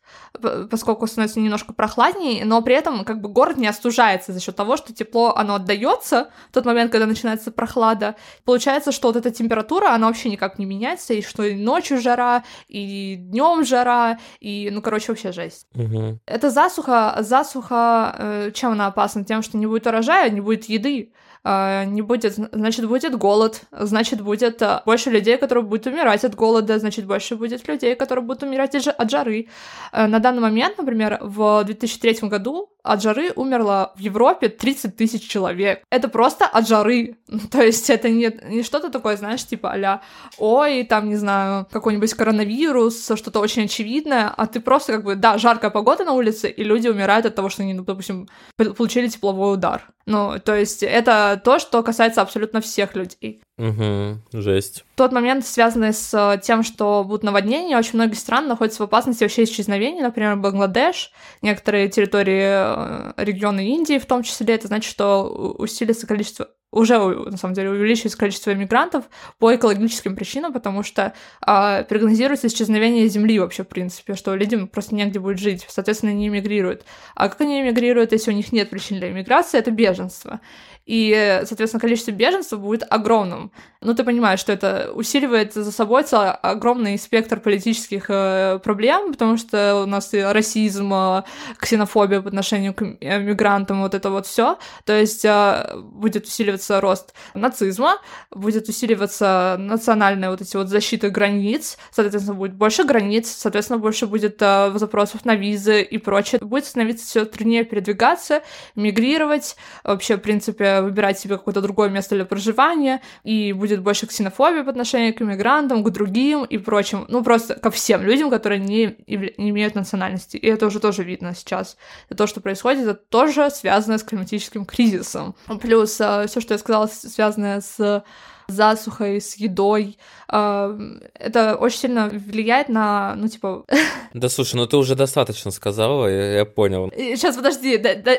поскольку 0.71 1.07
становится 1.07 1.41
немножко 1.41 1.73
прохладнее, 1.73 2.45
но 2.45 2.61
при 2.63 2.75
этом 2.75 3.05
как 3.05 3.21
бы 3.21 3.29
город 3.29 3.57
не 3.57 3.67
остужается 3.67 4.33
за 4.33 4.41
счет 4.41 4.57
того, 4.57 4.77
что 4.77 4.93
тепло 4.93 5.35
оно 5.35 5.55
отдается 5.57 6.31
в 6.51 6.55
тот 6.55 6.65
момент, 6.65 6.91
когда 6.91 7.07
начинается 7.07 7.53
прохлада. 7.53 8.17
Получается, 8.45 8.93
что 8.93 9.09
вот 9.09 9.17
эта 9.17 9.31
температура, 9.31 9.91
она 9.95 10.09
вообще 10.09 10.31
никак 10.31 10.59
не 10.59 10.67
меняется, 10.67 11.15
и 11.15 11.23
что 11.23 11.45
и 11.45 11.55
ночью 11.55 12.01
жара, 12.01 12.45
и 12.69 13.17
днем 13.17 13.65
жара, 13.65 14.19
и, 14.41 14.71
ну, 14.73 14.83
короче, 14.83 15.13
вообще 15.13 15.33
жесть. 15.33 15.67
Угу. 15.75 16.21
Это 16.27 16.51
засуха, 16.51 17.17
засуха, 17.21 18.15
э, 18.19 18.51
чем 18.53 18.73
она 18.73 18.87
опасна? 18.87 19.25
Тем, 19.25 19.43
что 19.43 19.57
не 19.57 19.67
будет 19.67 19.87
урожая, 19.87 20.31
не 20.31 20.41
будет 20.41 20.65
еды. 20.65 21.13
А, 21.47 21.85
не 21.85 22.01
будет, 22.01 22.35
значит, 22.53 22.89
будет 22.89 23.15
голод, 23.19 23.61
значит, 23.71 24.23
будет 24.23 24.63
а, 24.63 24.83
больше 24.87 25.11
людей, 25.11 25.37
которые 25.37 25.63
будут 25.63 25.87
умирать 25.87 26.25
от 26.25 26.35
голода, 26.35 26.79
значит, 26.79 27.05
больше 27.05 27.37
будет 27.37 27.69
людей, 27.69 27.95
которые 27.97 28.25
будут 28.25 28.45
умирать 28.45 28.75
от 28.75 29.11
жары. 29.11 29.49
А, 29.93 30.09
на 30.09 30.21
данный 30.25 30.41
момент, 30.41 30.79
например, 30.79 31.19
в 31.21 31.63
2003 31.65 32.29
году 32.29 32.71
от 32.83 33.03
жары 33.03 33.33
умерло 33.37 33.93
в 33.97 34.01
Европе 34.01 34.49
30 34.49 34.97
тысяч 34.97 35.27
человек. 35.29 35.83
Это 35.91 36.09
просто 36.09 36.47
от 36.47 36.69
жары. 36.69 37.17
То 37.51 37.63
есть 37.63 37.91
это 37.91 38.11
не, 38.11 38.31
не 38.49 38.63
что-то 38.63 38.91
такое, 38.91 39.17
знаешь, 39.17 39.47
типа 39.47 39.73
а 39.75 40.01
ой, 40.39 40.85
там, 40.85 41.09
не 41.09 41.17
знаю, 41.17 41.67
какой-нибудь 41.71 42.15
коронавирус, 42.15 43.13
что-то 43.17 43.41
очень 43.41 43.65
очевидное, 43.65 44.29
а 44.29 44.47
ты 44.47 44.61
просто 44.61 44.93
как 44.93 45.05
бы, 45.05 45.15
да, 45.15 45.39
жаркая 45.39 45.71
погода 45.71 46.05
на 46.05 46.13
улице, 46.13 46.51
и 46.51 46.65
люди 46.65 46.89
умирают 46.89 47.27
от 47.27 47.35
того, 47.35 47.49
что 47.49 47.63
они, 47.63 47.75
допустим, 47.75 48.29
получили 48.57 49.09
тепловой 49.09 49.55
удар. 49.55 49.83
Ну, 50.07 50.39
то 50.39 50.55
есть 50.55 50.83
это 50.83 51.41
то, 51.43 51.59
что 51.59 51.83
касается 51.83 52.21
абсолютно 52.21 52.61
всех 52.61 52.95
людей. 52.95 53.41
Угу, 53.57 54.41
жесть. 54.41 54.85
Тот 54.97 55.13
момент, 55.13 55.47
связанный 55.47 55.93
с 55.93 56.41
тем, 56.43 56.63
что 56.63 57.05
будут 57.05 57.23
наводнения, 57.23 57.79
очень 57.79 57.95
многие 57.95 58.15
страны 58.15 58.49
находятся 58.49 58.83
в 58.83 58.87
опасности 58.87 59.23
вообще 59.23 59.45
исчезновения, 59.45 60.03
например, 60.03 60.37
Бангладеш, 60.37 61.13
некоторые 61.41 61.89
территории 61.89 62.43
э, 62.43 63.13
региона 63.17 63.61
Индии 63.61 63.99
в 63.99 64.07
том 64.07 64.25
числе, 64.25 64.55
это 64.55 64.67
значит, 64.67 64.91
что 64.91 65.55
усилится 65.59 66.07
количество 66.07 66.49
уже, 66.75 66.99
на 66.99 67.37
самом 67.37 67.55
деле, 67.55 67.71
увеличивается 67.71 68.19
количество 68.19 68.53
мигрантов 68.55 69.05
по 69.39 69.55
экологическим 69.55 70.17
причинам, 70.17 70.53
потому 70.53 70.83
что 70.83 71.15
э, 71.47 71.85
прогнозируется 71.85 72.49
исчезновение 72.49 73.07
Земли 73.09 73.39
вообще, 73.39 73.63
в 73.63 73.69
принципе, 73.69 74.15
что 74.15 74.35
людям 74.35 74.67
просто 74.67 74.95
негде 74.95 75.21
будет 75.21 75.39
жить, 75.39 75.65
соответственно, 75.69 76.13
они 76.13 76.29
эмигрируют. 76.29 76.85
А 77.15 77.29
как 77.29 77.41
они 77.43 77.61
эмигрируют, 77.61 78.13
если 78.13 78.33
у 78.33 78.35
них 78.35 78.53
нет 78.53 78.71
причин 78.71 78.99
для 78.99 79.11
эмиграции? 79.11 79.59
Это 79.59 79.71
беженство 79.71 80.41
и, 80.87 81.41
соответственно, 81.47 81.81
количество 81.81 82.11
беженцев 82.11 82.61
будет 82.61 82.85
огромным. 82.91 83.51
Ну, 83.81 83.95
ты 83.95 84.03
понимаешь, 84.03 84.41
что 84.41 84.53
это 84.53 84.91
усиливает 84.95 85.53
за 85.53 85.71
собой 85.71 86.05
целый 86.05 86.31
огромный 86.31 86.99
спектр 86.99 87.39
политических 87.39 88.07
э, 88.09 88.59
проблем, 88.65 89.13
потому 89.13 89.37
что 89.37 89.83
у 89.83 89.87
нас 89.87 90.15
и 90.15 90.21
расизм, 90.21 90.93
э, 90.95 91.23
ксенофобия 91.59 92.23
по 92.23 92.29
отношению 92.29 92.73
к 92.73 92.81
мигрантам, 92.81 93.83
вот 93.83 93.95
это 93.95 94.11
вот 94.11 94.27
все. 94.27 94.59
То 94.85 94.99
есть 94.99 95.25
э, 95.25 95.77
будет 95.83 96.25
усиливаться 96.25 96.81
рост 96.81 97.13
нацизма, 97.35 97.99
будет 98.31 98.69
усиливаться 98.69 99.57
национальная 99.59 100.31
вот 100.31 100.41
эти 100.41 100.57
вот 100.57 100.69
защиты 100.69 101.11
границ, 101.11 101.77
соответственно, 101.91 102.39
будет 102.39 102.55
больше 102.55 102.85
границ, 102.85 103.31
соответственно, 103.31 103.79
больше 103.79 104.07
будет 104.07 104.37
э, 104.41 104.73
запросов 104.77 105.27
на 105.27 105.35
визы 105.35 105.83
и 105.83 105.99
прочее. 105.99 106.41
Будет 106.41 106.65
становиться 106.65 107.05
все 107.07 107.25
труднее 107.27 107.65
передвигаться, 107.65 108.43
мигрировать, 108.75 109.57
вообще, 109.83 110.17
в 110.17 110.21
принципе, 110.21 110.74
выбирать 110.83 111.19
себе 111.19 111.37
какое-то 111.37 111.61
другое 111.61 111.89
место 111.89 112.15
для 112.15 112.25
проживания, 112.25 113.01
и 113.23 113.53
будет 113.53 113.83
больше 113.83 114.07
ксенофобии 114.07 114.63
по 114.63 114.71
отношению 114.71 115.15
к 115.15 115.23
иммигрантам, 115.23 115.85
к 115.85 115.91
другим 115.91 116.45
и 116.45 116.59
прочим, 116.59 117.05
ну, 117.09 117.23
просто 117.23 117.55
ко 117.55 117.71
всем 117.71 118.03
людям, 118.03 118.31
которые 118.31 118.61
не, 118.61 118.97
не 119.07 119.51
имеют 119.51 119.75
национальности. 119.75 120.37
И 120.37 120.47
это 120.47 120.67
уже 120.67 120.81
тоже 120.81 121.05
видно 121.05 121.35
сейчас. 121.35 121.77
Это 122.09 122.19
то, 122.19 122.27
что 122.27 122.41
происходит, 122.41 122.83
это 122.83 122.95
тоже 122.95 123.51
связано 123.51 123.99
с 123.99 124.03
климатическим 124.03 124.65
кризисом. 124.65 125.35
Плюс 125.61 126.01
а, 126.01 126.27
все, 126.27 126.41
что 126.41 126.55
я 126.55 126.59
сказала, 126.59 126.87
связанное 126.87 127.61
с 127.61 128.05
засухой, 128.49 129.21
с 129.21 129.37
едой. 129.37 129.99
А, 130.29 130.77
это 131.15 131.57
очень 131.57 131.79
сильно 131.79 132.09
влияет 132.09 132.69
на, 132.69 133.15
ну, 133.17 133.29
типа... 133.29 133.65
Да 134.13 134.29
слушай, 134.29 134.57
ну 134.57 134.67
ты 134.67 134.77
уже 134.77 134.95
достаточно 134.95 135.51
сказала, 135.51 136.07
я, 136.07 136.39
я 136.39 136.45
понял. 136.45 136.91
Сейчас, 136.95 137.37
подожди, 137.37 137.79
да, 137.79 137.95
да, 137.95 138.13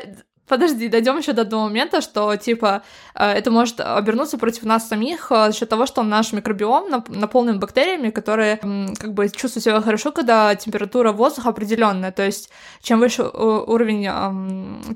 Подожди, 0.48 0.88
дойдем 0.88 1.18
еще 1.18 1.32
до 1.32 1.42
одного 1.42 1.64
момента, 1.64 2.00
что 2.00 2.36
типа 2.36 2.82
э, 3.14 3.24
это 3.24 3.50
может 3.50 3.80
обернуться 3.80 4.38
против 4.38 4.62
нас 4.62 4.88
самих 4.88 5.32
э, 5.32 5.46
за 5.46 5.52
счет 5.52 5.68
того, 5.68 5.86
что 5.86 6.04
наш 6.04 6.32
микробиом 6.32 7.04
наполнен 7.08 7.58
бактериями, 7.58 8.10
которые 8.10 8.58
как 8.58 9.12
бы 9.12 9.28
чувствуют 9.28 9.64
себя 9.64 9.80
хорошо, 9.80 10.12
когда 10.12 10.54
температура 10.54 11.10
воздуха 11.10 11.48
определенная. 11.48 12.12
То 12.12 12.24
есть 12.24 12.50
чем 12.80 13.00
выше 13.00 13.24
уровень 13.24 14.04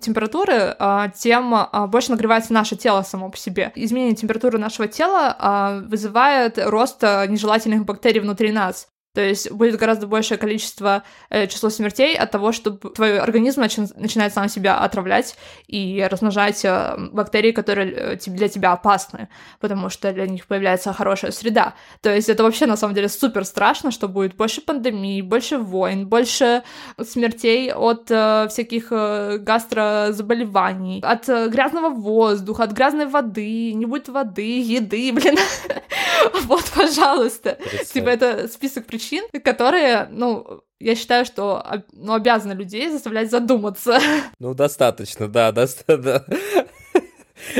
температуры, 0.00 0.76
а, 0.78 1.08
тем 1.08 1.54
больше 1.88 2.12
нагревается 2.12 2.52
наше 2.52 2.76
тело 2.76 3.02
само 3.02 3.30
по 3.30 3.36
себе. 3.36 3.72
Изменение 3.74 4.14
температуры 4.14 4.58
нашего 4.58 4.86
тела 4.86 5.82
вызывает 5.86 6.58
рост 6.58 7.02
нежелательных 7.02 7.84
бактерий 7.84 8.20
внутри 8.20 8.52
нас. 8.52 8.88
То 9.12 9.20
есть 9.20 9.50
будет 9.50 9.76
гораздо 9.76 10.06
большее 10.06 10.38
количество 10.38 11.02
э, 11.30 11.48
число 11.48 11.68
смертей 11.68 12.16
от 12.16 12.30
того, 12.30 12.52
что 12.52 12.70
твой 12.70 13.18
организм 13.18 13.60
начи- 13.62 13.92
начинает 13.96 14.32
сам 14.32 14.48
себя 14.48 14.78
отравлять 14.78 15.36
и 15.66 16.06
размножать 16.08 16.64
э, 16.64 16.96
бактерии, 17.12 17.50
которые 17.50 17.92
э, 17.92 18.16
для 18.26 18.48
тебя 18.48 18.70
опасны, 18.70 19.28
потому 19.58 19.90
что 19.90 20.12
для 20.12 20.28
них 20.28 20.46
появляется 20.46 20.92
хорошая 20.92 21.32
среда. 21.32 21.74
То 22.02 22.14
есть 22.14 22.28
это 22.28 22.44
вообще 22.44 22.66
на 22.66 22.76
самом 22.76 22.94
деле 22.94 23.08
супер 23.08 23.44
страшно, 23.44 23.90
что 23.90 24.06
будет 24.06 24.36
больше 24.36 24.60
пандемий, 24.60 25.22
больше 25.22 25.58
войн, 25.58 26.06
больше 26.06 26.62
смертей 27.02 27.72
от 27.72 28.08
э, 28.10 28.46
всяких 28.48 28.92
э, 28.92 29.38
гастрозаболеваний, 29.38 31.00
от 31.02 31.28
э, 31.28 31.48
грязного 31.48 31.88
воздуха, 31.88 32.62
от 32.62 32.70
грязной 32.70 33.06
воды, 33.06 33.72
не 33.72 33.86
будет 33.86 34.08
воды, 34.08 34.60
еды, 34.60 35.10
блин. 35.14 35.36
Вот, 36.44 36.70
пожалуйста. 36.76 37.58
Типа 37.92 38.08
это 38.10 38.46
список 38.46 38.86
причин 38.86 38.99
причин, 39.00 39.24
которые, 39.42 40.08
ну, 40.10 40.62
я 40.78 40.94
считаю, 40.94 41.24
что 41.24 41.64
ну, 41.92 42.14
обязаны 42.14 42.52
людей 42.52 42.90
заставлять 42.90 43.30
задуматься. 43.30 43.98
Ну, 44.38 44.54
достаточно, 44.54 45.28
да, 45.28 45.52
достаточно. 45.52 46.24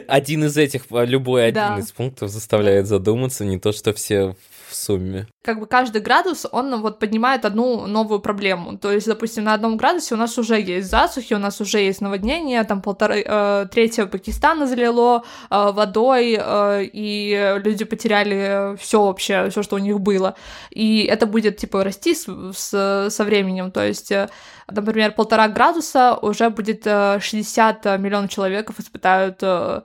Один 0.07 0.45
из 0.45 0.57
этих, 0.57 0.85
любой 0.91 1.47
один 1.47 1.55
да. 1.55 1.79
из 1.79 1.91
пунктов 1.91 2.31
заставляет 2.31 2.87
задуматься, 2.87 3.45
не 3.45 3.59
то, 3.59 3.73
что 3.73 3.95
все 3.95 4.37
в 4.71 4.75
сумме. 4.75 5.27
Как 5.43 5.59
бы 5.59 5.67
каждый 5.67 6.01
градус, 6.01 6.47
он 6.53 6.81
вот 6.81 6.99
поднимает 6.99 7.45
одну 7.45 7.87
новую 7.87 8.21
проблему. 8.21 8.79
То 8.79 8.93
есть, 8.93 9.07
допустим, 9.07 9.45
на 9.45 9.55
одном 9.55 9.77
градусе 9.77 10.15
у 10.15 10.19
нас 10.19 10.39
уже 10.39 10.61
есть 10.61 10.89
засухи, 10.89 11.35
у 11.35 11.39
нас 11.39 11.61
уже 11.61 11.79
есть 11.79 12.01
наводнение, 12.01 12.63
там 12.65 12.83
полторы 12.83 13.25
э, 13.27 13.67
третьего 13.71 14.07
Пакистана 14.07 14.67
залило 14.67 15.25
э, 15.51 15.73
водой, 15.73 16.39
э, 16.39 16.85
и 16.85 17.59
люди 17.65 17.85
потеряли 17.85 18.77
все 18.77 19.03
вообще, 19.03 19.51
все, 19.51 19.63
что 19.63 19.77
у 19.77 19.79
них 19.79 20.01
было. 20.01 20.35
И 20.71 21.05
это 21.05 21.27
будет, 21.27 21.57
типа, 21.57 21.85
расти 21.85 22.15
с, 22.15 22.27
с, 22.55 23.09
со 23.11 23.25
временем. 23.25 23.71
То 23.71 23.87
есть, 23.87 24.13
э, 24.13 24.29
например, 24.69 25.13
полтора 25.13 25.49
градуса 25.49 26.15
уже 26.15 26.51
будет 26.51 26.83
э, 26.87 27.19
60 27.21 27.85
миллионов 27.99 28.31
человек 28.31 28.71
испытают 28.79 29.39
э, 29.43 29.83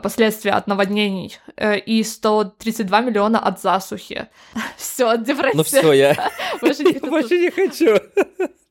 последствия 0.00 0.52
от 0.52 0.66
наводнений 0.66 1.38
э, 1.56 1.78
и 1.78 2.04
132 2.04 3.00
миллиона 3.00 3.38
от 3.38 3.60
засухи. 3.60 4.28
Все, 4.76 5.16
депрессия. 5.16 5.56
Ну 5.56 5.62
все, 5.62 5.92
я 5.92 6.30
больше 6.60 7.38
не 7.38 7.50
хочу. 7.56 7.98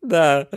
Да. 0.01 0.47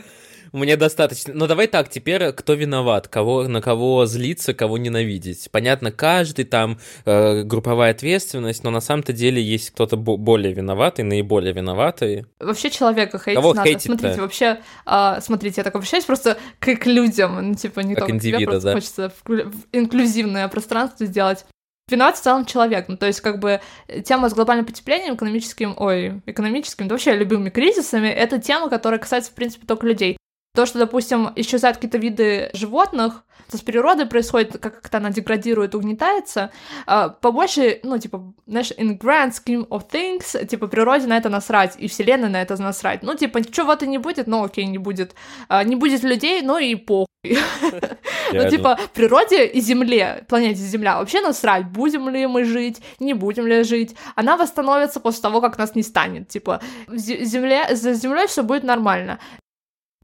Мне 0.54 0.76
достаточно. 0.76 1.34
Но 1.34 1.48
давай 1.48 1.66
так, 1.66 1.88
теперь 1.88 2.30
кто 2.30 2.54
виноват, 2.54 3.08
кого, 3.08 3.48
на 3.48 3.60
кого 3.60 4.06
злиться, 4.06 4.54
кого 4.54 4.78
ненавидеть. 4.78 5.48
Понятно, 5.50 5.90
каждый 5.90 6.44
там 6.44 6.78
э, 7.04 7.42
групповая 7.42 7.90
ответственность, 7.90 8.62
но 8.62 8.70
на 8.70 8.80
самом-то 8.80 9.12
деле 9.12 9.42
есть 9.42 9.70
кто-то 9.70 9.96
более 9.96 10.52
виноватый, 10.52 11.04
наиболее 11.04 11.52
виноватый. 11.52 12.26
Вообще 12.38 12.70
человека 12.70 13.18
хейтить 13.18 13.34
кого 13.34 13.52
надо. 13.52 13.68
Хейтить 13.68 13.86
смотрите, 13.86 14.20
вообще, 14.20 14.60
э, 14.86 15.16
смотрите, 15.20 15.54
я 15.56 15.64
так 15.64 15.74
обращаюсь 15.74 16.04
просто 16.04 16.38
к, 16.60 16.76
к 16.76 16.86
людям, 16.86 17.48
ну, 17.48 17.54
типа 17.56 17.80
не 17.80 17.96
как 17.96 18.04
только 18.04 18.14
индивида, 18.14 18.52
тебе, 18.52 18.60
да. 18.60 18.72
хочется 18.74 19.12
инклюзивное 19.72 20.46
пространство 20.46 21.04
сделать. 21.04 21.46
Виноват 21.90 22.16
в 22.16 22.22
целом 22.22 22.46
человек. 22.46 22.86
Ну, 22.86 22.96
то 22.96 23.06
есть, 23.06 23.20
как 23.22 23.40
бы, 23.40 23.60
тема 24.04 24.30
с 24.30 24.34
глобальным 24.34 24.66
потеплением, 24.66 25.16
экономическим, 25.16 25.74
ой, 25.76 26.22
экономическим, 26.26 26.86
да 26.86 26.94
вообще 26.94 27.16
любыми 27.16 27.50
кризисами, 27.50 28.06
это 28.06 28.38
тема, 28.38 28.70
которая 28.70 29.00
касается, 29.00 29.32
в 29.32 29.34
принципе, 29.34 29.66
только 29.66 29.88
людей. 29.88 30.16
То, 30.54 30.66
что, 30.66 30.78
допустим, 30.78 31.30
исчезают 31.34 31.78
какие-то 31.78 31.98
виды 31.98 32.50
животных, 32.52 33.24
это 33.48 33.58
с 33.58 33.60
природой 33.60 34.06
происходит, 34.06 34.58
как-то 34.58 34.98
она 34.98 35.10
деградирует, 35.10 35.74
угнетается, 35.74 36.50
а, 36.86 37.08
побольше, 37.08 37.80
ну, 37.82 37.98
типа, 37.98 38.32
знаешь, 38.46 38.70
in 38.72 38.98
grand 38.98 39.32
scheme 39.32 39.66
of 39.68 39.90
things, 39.90 40.46
типа, 40.46 40.66
природе 40.68 41.06
на 41.06 41.16
это 41.16 41.28
насрать, 41.28 41.74
и 41.78 41.88
вселенной 41.88 42.28
на 42.28 42.40
это 42.40 42.60
насрать. 42.60 43.02
Ну, 43.02 43.14
типа, 43.14 43.44
чего-то 43.44 43.86
не 43.86 43.98
будет, 43.98 44.26
ну, 44.26 44.44
окей, 44.44 44.66
не 44.66 44.78
будет. 44.78 45.14
А, 45.48 45.64
не 45.64 45.76
будет 45.76 46.02
людей, 46.02 46.40
ну 46.42 46.58
и 46.58 46.74
похуй. 46.74 47.06
Ну, 48.32 48.48
типа, 48.50 48.78
природе 48.94 49.46
и 49.46 49.60
Земле, 49.60 50.24
планете 50.28 50.60
Земля, 50.60 50.98
вообще 50.98 51.20
насрать, 51.20 51.66
будем 51.66 52.08
ли 52.08 52.26
мы 52.26 52.44
жить, 52.44 52.80
не 52.98 53.14
будем 53.14 53.46
ли 53.46 53.62
жить. 53.62 53.94
Она 54.16 54.36
восстановится 54.36 54.98
после 54.98 55.22
того, 55.22 55.40
как 55.40 55.58
нас 55.58 55.74
не 55.74 55.82
станет. 55.82 56.28
Типа, 56.28 56.60
земле, 56.88 57.76
за 57.76 57.92
Землей 57.92 58.26
все 58.26 58.42
будет 58.42 58.64
нормально. 58.64 59.20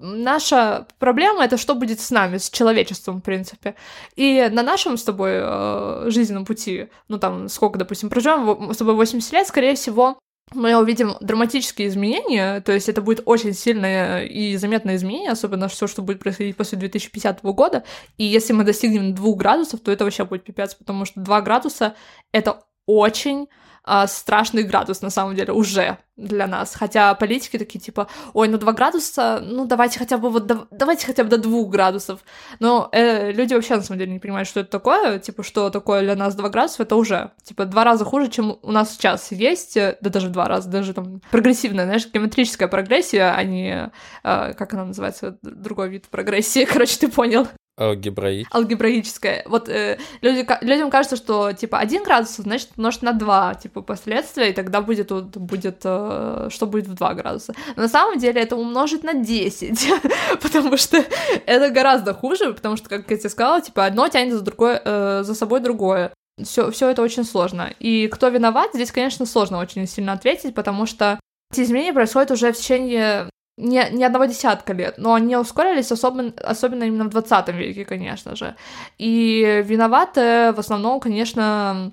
Наша 0.01 0.87
проблема 0.99 1.45
это 1.45 1.59
что 1.59 1.75
будет 1.75 2.01
с 2.01 2.11
нами, 2.11 2.39
с 2.39 2.49
человечеством, 2.49 3.21
в 3.21 3.23
принципе. 3.23 3.75
И 4.17 4.49
на 4.51 4.63
нашем 4.63 4.97
с 4.97 5.05
тобой 5.05 5.33
э, 5.35 6.05
жизненном 6.09 6.47
пути, 6.47 6.89
ну 7.09 7.19
там 7.19 7.49
сколько, 7.49 7.79
допустим, 7.79 8.09
проживем 8.09 8.73
с 8.73 8.79
тобой 8.79 8.95
80 8.95 9.33
лет, 9.33 9.47
скорее 9.47 9.75
всего, 9.75 10.19
мы 10.55 10.75
увидим 10.75 11.15
драматические 11.21 11.89
изменения, 11.89 12.61
то 12.61 12.73
есть 12.73 12.89
это 12.89 13.03
будет 13.03 13.23
очень 13.25 13.53
сильное 13.53 14.25
и 14.25 14.57
заметное 14.57 14.97
изменение, 14.97 15.31
особенно 15.31 15.69
все, 15.69 15.87
что 15.87 16.03
будет 16.03 16.19
происходить 16.19 16.57
после 16.57 16.79
2050 16.79 17.43
года. 17.43 17.85
И 18.17 18.25
если 18.25 18.53
мы 18.53 18.65
достигнем 18.65 19.15
2 19.15 19.35
градусов, 19.35 19.81
то 19.81 19.93
это 19.93 20.05
вообще 20.05 20.25
будет 20.25 20.45
пипец, 20.45 20.75
потому 20.75 21.05
что 21.05 21.21
2 21.21 21.41
градуса— 21.43 21.95
это 22.33 22.63
очень 22.87 23.49
а, 23.85 24.07
страшный 24.07 24.63
градус, 24.63 25.03
на 25.03 25.11
самом 25.11 25.35
деле, 25.35 25.53
уже 25.53 25.99
для 26.17 26.47
нас. 26.47 26.75
Хотя 26.75 27.15
политики 27.15 27.59
такие, 27.59 27.81
типа, 27.81 28.09
ой, 28.35 28.49
ну 28.49 28.59
2 28.59 28.73
градуса, 28.73 29.41
ну 29.43 29.67
давайте 29.67 29.99
хотя 29.99 30.19
бы 30.19 30.31
вот, 30.31 30.47
давайте 30.71 31.07
хотя 31.07 31.25
бы 31.25 31.31
до 31.31 31.39
2 31.39 31.65
градусов. 31.65 32.21
Но 32.59 32.89
э, 32.93 33.33
люди 33.33 33.55
вообще, 33.55 33.77
на 33.77 33.83
самом 33.83 33.99
деле, 33.99 34.13
не 34.13 34.19
понимают, 34.19 34.49
что 34.49 34.61
это 34.61 34.71
такое, 34.71 35.19
типа, 35.19 35.43
что 35.43 35.71
такое 35.71 36.03
для 36.03 36.17
нас 36.17 36.35
2 36.35 36.49
градуса, 36.51 36.83
это 36.83 36.97
уже, 36.97 37.33
типа, 37.43 37.65
два 37.65 37.85
раза 37.85 38.05
хуже, 38.05 38.29
чем 38.29 38.59
у 38.63 38.73
нас 38.73 38.93
сейчас 38.93 39.33
есть, 39.33 39.75
да 39.75 40.11
даже 40.11 40.29
в 40.29 40.33
два 40.33 40.47
раза, 40.47 40.69
даже 40.69 40.93
там 40.93 41.21
прогрессивная, 41.31 41.85
знаешь, 41.85 42.07
геометрическая 42.13 42.69
прогрессия, 42.69 43.35
а 43.35 43.43
не, 43.43 43.91
э, 44.23 44.53
как 44.55 44.75
она 44.75 44.85
называется, 44.85 45.39
другой 45.43 45.89
вид 45.89 46.09
прогрессии, 46.09 46.65
короче, 46.71 46.99
ты 46.99 47.09
понял. 47.09 47.49
Алгебраи. 47.81 48.47
Алгебраическое. 48.53 49.43
Вот 49.47 49.69
э, 49.69 49.99
люди, 50.21 50.47
людям 50.61 50.91
кажется, 50.91 51.17
что 51.17 51.53
типа 51.53 51.79
один 51.79 52.05
градус, 52.05 52.37
значит, 52.37 52.71
умножить 52.77 53.03
на 53.03 53.13
два, 53.13 53.55
типа, 53.55 53.81
последствия, 53.81 54.51
и 54.51 54.53
тогда 54.53 54.83
будет, 54.83 55.11
вот, 55.11 55.37
будет 55.37 55.81
э, 55.85 56.49
что 56.51 56.67
будет 56.67 56.87
в 56.87 56.95
2 56.95 57.15
градуса. 57.15 57.55
Но 57.77 57.83
на 57.83 57.89
самом 57.89 58.19
деле 58.19 58.43
это 58.43 58.57
умножить 58.57 59.03
на 59.03 59.15
10, 59.15 59.89
потому 60.43 60.77
что 60.77 61.03
это 61.47 61.71
гораздо 61.71 62.13
хуже, 62.13 62.53
потому 62.53 62.77
что, 62.77 62.89
как 62.89 63.11
я 63.11 63.17
тебе 63.17 63.31
сказала, 63.31 63.61
типа, 63.63 63.87
одно 63.87 64.09
тянет 64.09 64.35
за, 64.35 64.43
другое, 64.43 64.81
э, 64.85 65.23
за 65.25 65.35
собой 65.35 65.61
другое. 65.61 66.13
Все, 66.43 66.71
все 66.71 66.91
это 66.91 67.03
очень 67.03 67.25
сложно. 67.25 67.73
И 67.79 68.09
кто 68.09 68.29
виноват, 68.29 68.71
здесь, 68.75 68.93
конечно, 68.93 69.25
сложно 69.27 69.59
очень 69.59 69.87
сильно 69.87 70.13
ответить, 70.13 70.55
потому 70.55 70.87
что 70.87 71.19
эти 71.53 71.63
изменения 71.63 71.93
происходят 71.93 72.31
уже 72.31 72.53
в 72.53 72.57
течение 72.57 73.29
не, 73.61 73.89
не 73.91 74.05
одного 74.05 74.25
десятка 74.25 74.73
лет, 74.73 74.95
но 74.99 75.15
они 75.15 75.37
ускорились 75.37 75.93
особенно, 75.93 76.33
особенно 76.43 76.85
именно 76.85 77.05
в 77.05 77.11
20 77.11 77.49
веке, 77.49 77.85
конечно 77.85 78.37
же. 78.37 78.57
И 78.99 79.63
виноваты 79.65 80.53
в 80.53 80.59
основном, 80.59 81.01
конечно, 81.01 81.93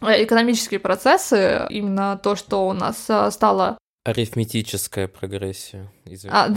экономические 0.00 0.80
процессы, 0.80 1.66
именно 1.70 2.18
то, 2.22 2.36
что 2.36 2.68
у 2.68 2.72
нас 2.72 3.06
э, 3.08 3.30
стало 3.30 3.78
Арифметическая 4.04 5.06
прогрессия. 5.06 5.90
А, 6.30 6.48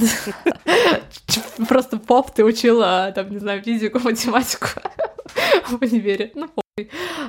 просто 1.68 1.98
поп 1.98 2.32
ты 2.32 2.46
учила, 2.46 3.12
там, 3.14 3.30
не 3.30 3.40
знаю, 3.40 3.62
физику, 3.62 4.00
математику 4.00 4.68
в 5.68 5.82
универе. 5.82 6.32
Ну, 6.34 6.50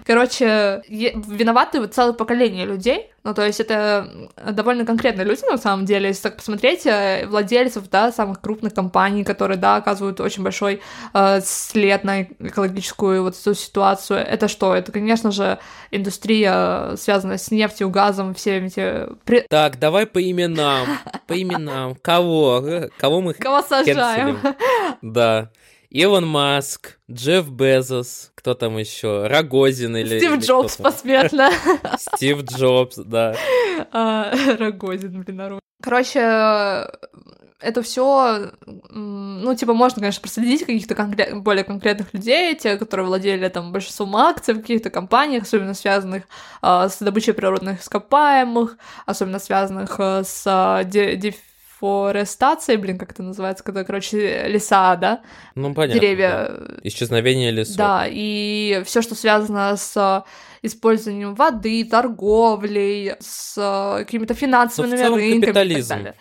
Короче, 0.06 0.82
виноваты 0.88 1.80
вот 1.80 1.94
целое 1.94 2.12
поколение 2.12 2.64
людей, 2.64 3.10
ну, 3.24 3.34
то 3.34 3.44
есть 3.44 3.60
это 3.60 4.30
довольно 4.52 4.86
конкретные 4.86 5.24
люди, 5.24 5.42
на 5.50 5.58
самом 5.58 5.84
деле, 5.84 6.08
если 6.08 6.22
так 6.22 6.36
посмотреть, 6.36 6.86
э, 6.86 7.26
владельцев, 7.26 7.88
да, 7.88 8.12
самых 8.12 8.40
крупных 8.40 8.74
компаний, 8.74 9.24
которые, 9.24 9.58
да, 9.58 9.76
оказывают 9.76 10.20
очень 10.20 10.42
большой 10.42 10.80
э, 11.12 11.40
след 11.44 12.04
на 12.04 12.22
экологическую 12.22 13.22
вот 13.22 13.36
эту 13.36 13.54
ситуацию, 13.54 14.20
это 14.20 14.46
что? 14.46 14.74
Это, 14.74 14.92
конечно 14.92 15.30
же, 15.32 15.58
индустрия, 15.90 16.96
связанная 16.96 17.38
с 17.38 17.50
нефтью, 17.50 17.90
газом, 17.90 18.34
всеми 18.34 18.66
эти... 18.66 19.08
Так, 19.48 19.78
давай 19.78 20.06
по 20.06 20.22
именам, 20.22 20.86
по 21.26 21.40
именам, 21.40 21.96
кого? 21.96 22.88
Кого 22.96 23.20
мы 23.20 23.34
Кого 23.34 23.62
сажаем? 23.62 24.38
Да. 25.02 25.50
Илон 25.92 26.26
Маск, 26.26 26.98
Джефф 27.10 27.50
Безос, 27.50 28.32
кто 28.34 28.54
там 28.54 28.78
еще? 28.78 29.26
Рогозин 29.26 29.94
или... 29.94 30.18
Стив 30.20 30.32
или 30.32 30.40
Джобс 30.40 30.76
посмертно. 30.78 31.50
Стив 31.98 32.42
Джобс, 32.44 32.96
да. 32.96 33.36
А, 33.90 34.32
Рогозин, 34.58 35.22
блин, 35.22 35.36
народ. 35.36 35.60
Короче, 35.82 36.18
это 37.60 37.82
все, 37.82 38.52
ну, 38.88 39.54
типа, 39.54 39.74
можно, 39.74 40.00
конечно, 40.00 40.22
проследить 40.22 40.60
каких-то 40.60 40.94
конкрет... 40.94 41.36
более 41.42 41.62
конкретных 41.62 42.14
людей, 42.14 42.54
те, 42.54 42.78
которые 42.78 43.06
владели 43.06 43.46
там 43.48 43.70
большинством 43.70 44.16
акций 44.16 44.54
в 44.54 44.62
каких-то 44.62 44.88
компаниях, 44.88 45.42
особенно 45.42 45.74
связанных 45.74 46.22
э, 46.62 46.88
с 46.88 47.00
добычей 47.00 47.34
природных 47.34 47.82
ископаемых, 47.82 48.78
особенно 49.04 49.38
связанных 49.38 49.96
э, 49.98 50.22
с 50.24 50.44
э, 50.46 50.88
дефорестацией, 51.82 52.78
блин, 52.78 52.98
как 52.98 53.12
это 53.12 53.22
называется, 53.22 53.64
когда, 53.64 53.84
короче, 53.84 54.46
леса, 54.46 54.96
да? 54.96 55.20
Ну, 55.54 55.74
понятно. 55.74 56.00
Деревья. 56.00 56.48
Да. 56.48 56.74
Исчезновение 56.84 57.50
лесов. 57.50 57.76
Да, 57.76 58.06
и 58.08 58.82
все, 58.84 59.02
что 59.02 59.14
связано 59.14 59.76
с 59.76 60.24
использованием 60.62 61.34
воды, 61.34 61.84
торговлей, 61.84 63.14
с 63.18 63.54
какими-то 63.98 64.34
финансовыми 64.34 64.96
ну, 64.96 65.16
рынками 65.16 65.40
капитализм. 65.40 65.76
и 65.76 65.80
так 65.80 66.04
далее 66.04 66.14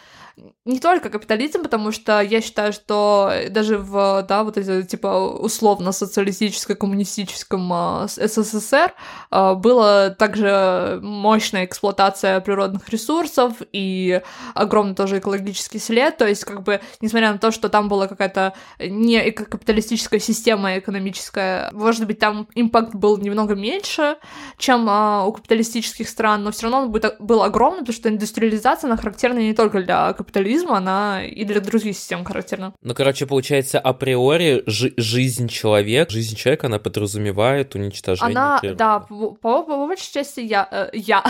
не 0.65 0.80
только 0.80 1.10
капитализм, 1.10 1.63
потому 1.63 1.91
что 1.91 2.22
я 2.22 2.41
считаю, 2.41 2.74
что 2.74 3.32
даже 3.50 3.78
в, 3.78 4.26
да, 4.28 4.44
вот 4.44 4.58
эти, 4.58 4.84
типа, 4.84 5.08
условно-социалистическом, 5.39 6.76
коммунистическом 6.76 7.72
э, 7.74 8.08
СССР 8.08 8.94
э, 9.32 9.54
была 9.56 10.10
также 10.12 11.00
мощная 11.02 11.65
эксплуатация 11.65 12.39
природных 12.39 12.88
ресурсов 12.89 13.54
и 13.72 14.22
огромный 14.54 14.96
тоже 14.96 15.20
экологический 15.20 15.80
след, 15.80 16.17
то 16.17 16.28
есть, 16.28 16.46
как 16.46 16.63
бы, 16.63 16.80
несмотря 17.02 17.34
на 17.34 17.38
то, 17.38 17.52
что 17.52 17.70
там 17.70 17.89
была 17.89 18.08
какая-то 18.08 18.54
не 18.80 19.32
капиталистическая 19.32 20.20
система 20.20 20.78
экономическая, 20.78 21.70
может 21.74 22.08
быть, 22.08 22.20
там 22.20 22.48
импакт 22.56 22.96
был 22.96 23.17
немного 23.17 23.56
меньше, 23.56 24.17
чем 24.58 24.88
э, 24.89 25.26
у 25.26 25.32
капиталистических 25.34 26.08
стран, 26.08 26.44
но 26.44 26.52
все 26.52 26.70
равно 26.70 26.84
он 26.84 27.15
был 27.20 27.44
огромный, 27.44 27.80
потому 27.80 27.96
что 27.96 28.10
индустриализация, 28.10 28.88
она 28.88 28.98
характерна 28.98 29.39
не 29.39 29.54
только 29.54 29.82
для 29.82 30.13
капитализма, 30.24 30.78
она 30.78 31.24
и 31.24 31.44
для 31.44 31.60
других 31.60 31.96
систем 31.98 32.24
характерна. 32.24 32.74
Ну, 32.82 32.94
короче, 32.94 33.26
получается, 33.26 33.80
априори 33.80 34.64
жи- 34.66 34.94
жизнь 34.98 35.48
человека, 35.48 36.12
жизнь 36.12 36.36
человека, 36.36 36.68
она 36.68 36.80
подразумевает 36.80 37.76
уничтожение 37.76 38.36
Она, 38.38 38.60
природы. 38.60 38.78
да, 38.78 39.00
по, 39.00 39.32
по, 39.32 39.64
по 39.64 39.88
большей 39.88 40.14
части 40.14 40.42
я... 40.42 40.68
Э, 40.72 40.90
я. 40.94 41.24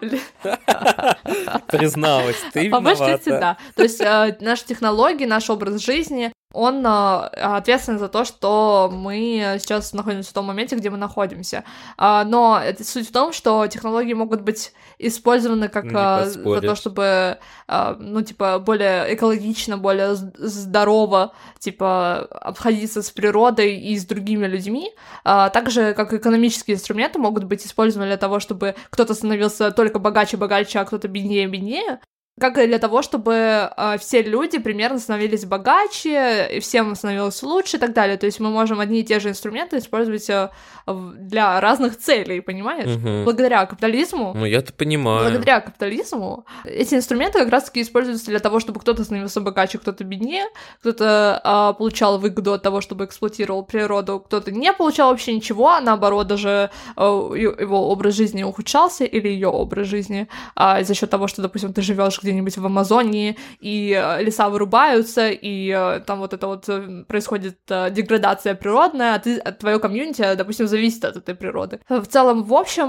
Призналась, 1.68 2.36
ты 2.52 2.70
По 2.70 2.80
большей 2.80 3.06
части, 3.06 3.28
да. 3.30 3.56
То 3.74 3.82
есть 3.82 4.00
э, 4.00 4.36
наши 4.40 4.64
технологии, 4.64 5.24
наш 5.26 5.48
образ 5.50 5.82
жизни, 5.84 6.32
он 6.56 6.84
э, 6.86 6.88
ответственен 6.88 7.98
за 7.98 8.08
то, 8.08 8.24
что 8.24 8.90
мы 8.92 9.58
сейчас 9.60 9.92
находимся 9.92 10.30
в 10.30 10.32
том 10.32 10.46
моменте, 10.46 10.76
где 10.76 10.90
мы 10.90 10.96
находимся. 10.96 11.64
Э, 11.98 12.22
но 12.24 12.60
суть 12.82 13.08
в 13.08 13.12
том, 13.12 13.32
что 13.32 13.66
технологии 13.66 14.14
могут 14.14 14.40
быть 14.40 14.72
использованы 14.98 15.68
как 15.68 15.84
э, 15.86 16.24
за 16.24 16.60
то, 16.62 16.74
чтобы, 16.74 17.38
э, 17.68 17.96
ну, 17.98 18.22
типа, 18.22 18.58
более 18.58 19.14
экологично, 19.14 19.76
более 19.76 20.14
здорово, 20.14 21.34
типа, 21.58 22.20
обходиться 22.20 23.02
с 23.02 23.10
природой 23.10 23.76
и 23.76 23.98
с 23.98 24.06
другими 24.06 24.46
людьми. 24.46 24.90
Э, 25.24 25.50
также, 25.52 25.92
как 25.92 26.12
экономические 26.12 26.76
инструменты 26.76 27.18
могут 27.18 27.44
быть 27.44 27.66
использованы 27.66 28.08
для 28.08 28.16
того, 28.16 28.40
чтобы 28.40 28.74
кто-то 28.90 29.14
становился 29.14 29.70
только 29.70 29.98
богаче, 29.98 30.36
богаче, 30.36 30.78
а 30.78 30.84
кто-то 30.84 31.08
беднее, 31.08 31.46
беднее 31.46 32.00
как 32.38 32.58
и 32.58 32.66
для 32.66 32.78
того, 32.78 33.00
чтобы 33.00 33.32
э, 33.34 33.96
все 33.98 34.20
люди 34.20 34.58
примерно 34.58 34.98
становились 34.98 35.46
богаче, 35.46 36.48
и 36.56 36.60
всем 36.60 36.94
становилось 36.94 37.42
лучше 37.42 37.78
и 37.78 37.80
так 37.80 37.94
далее. 37.94 38.18
То 38.18 38.26
есть 38.26 38.40
мы 38.40 38.50
можем 38.50 38.78
одни 38.80 39.00
и 39.00 39.04
те 39.04 39.20
же 39.20 39.30
инструменты 39.30 39.78
использовать 39.78 40.28
э, 40.28 40.50
для 40.86 41.58
разных 41.60 41.98
целей, 41.98 42.40
понимаешь? 42.40 42.94
Угу. 42.96 43.24
Благодаря 43.24 43.64
капитализму. 43.64 44.34
Ну, 44.34 44.44
я-то 44.44 44.74
понимаю. 44.74 45.30
Благодаря 45.30 45.60
капитализму 45.60 46.44
эти 46.64 46.94
инструменты 46.94 47.38
как 47.38 47.48
раз-таки 47.48 47.80
используются 47.80 48.26
для 48.26 48.40
того, 48.40 48.60
чтобы 48.60 48.80
кто-то 48.80 49.02
становился 49.04 49.40
богаче, 49.40 49.78
кто-то 49.78 50.04
беднее, 50.04 50.44
кто-то 50.80 51.40
э, 51.42 51.78
получал 51.78 52.18
выгоду 52.18 52.52
от 52.52 52.62
того, 52.62 52.82
чтобы 52.82 53.06
эксплуатировал 53.06 53.64
природу, 53.64 54.20
кто-то 54.20 54.50
не 54.50 54.74
получал 54.74 55.10
вообще 55.10 55.34
ничего, 55.34 55.70
а 55.70 55.80
наоборот 55.80 56.26
даже 56.26 56.70
э, 56.96 57.02
его 57.02 57.88
образ 57.90 58.14
жизни 58.14 58.42
ухудшался 58.42 59.04
или 59.04 59.28
ее 59.28 59.48
образ 59.48 59.86
жизни 59.86 60.28
э, 60.54 60.84
за 60.84 60.94
счет 60.94 61.08
того, 61.08 61.28
что, 61.28 61.40
допустим, 61.40 61.72
ты 61.72 61.80
живешь 61.80 62.18
где-нибудь 62.26 62.56
в 62.58 62.66
Амазонии, 62.66 63.36
и 63.60 63.92
э, 63.92 64.22
леса 64.22 64.48
вырубаются, 64.48 65.28
и 65.30 65.70
э, 65.70 66.00
там 66.00 66.18
вот 66.18 66.32
это 66.32 66.46
вот 66.46 66.68
происходит 67.06 67.58
деградация 67.68 68.54
природная, 68.54 69.14
а 69.14 69.18
ты, 69.18 69.40
твое 69.40 69.78
комьюнити, 69.78 70.34
допустим, 70.34 70.66
зависит 70.66 71.04
от 71.04 71.16
этой 71.16 71.34
природы. 71.34 71.80
В 71.88 72.06
целом, 72.06 72.42
в 72.42 72.54
общем, 72.54 72.88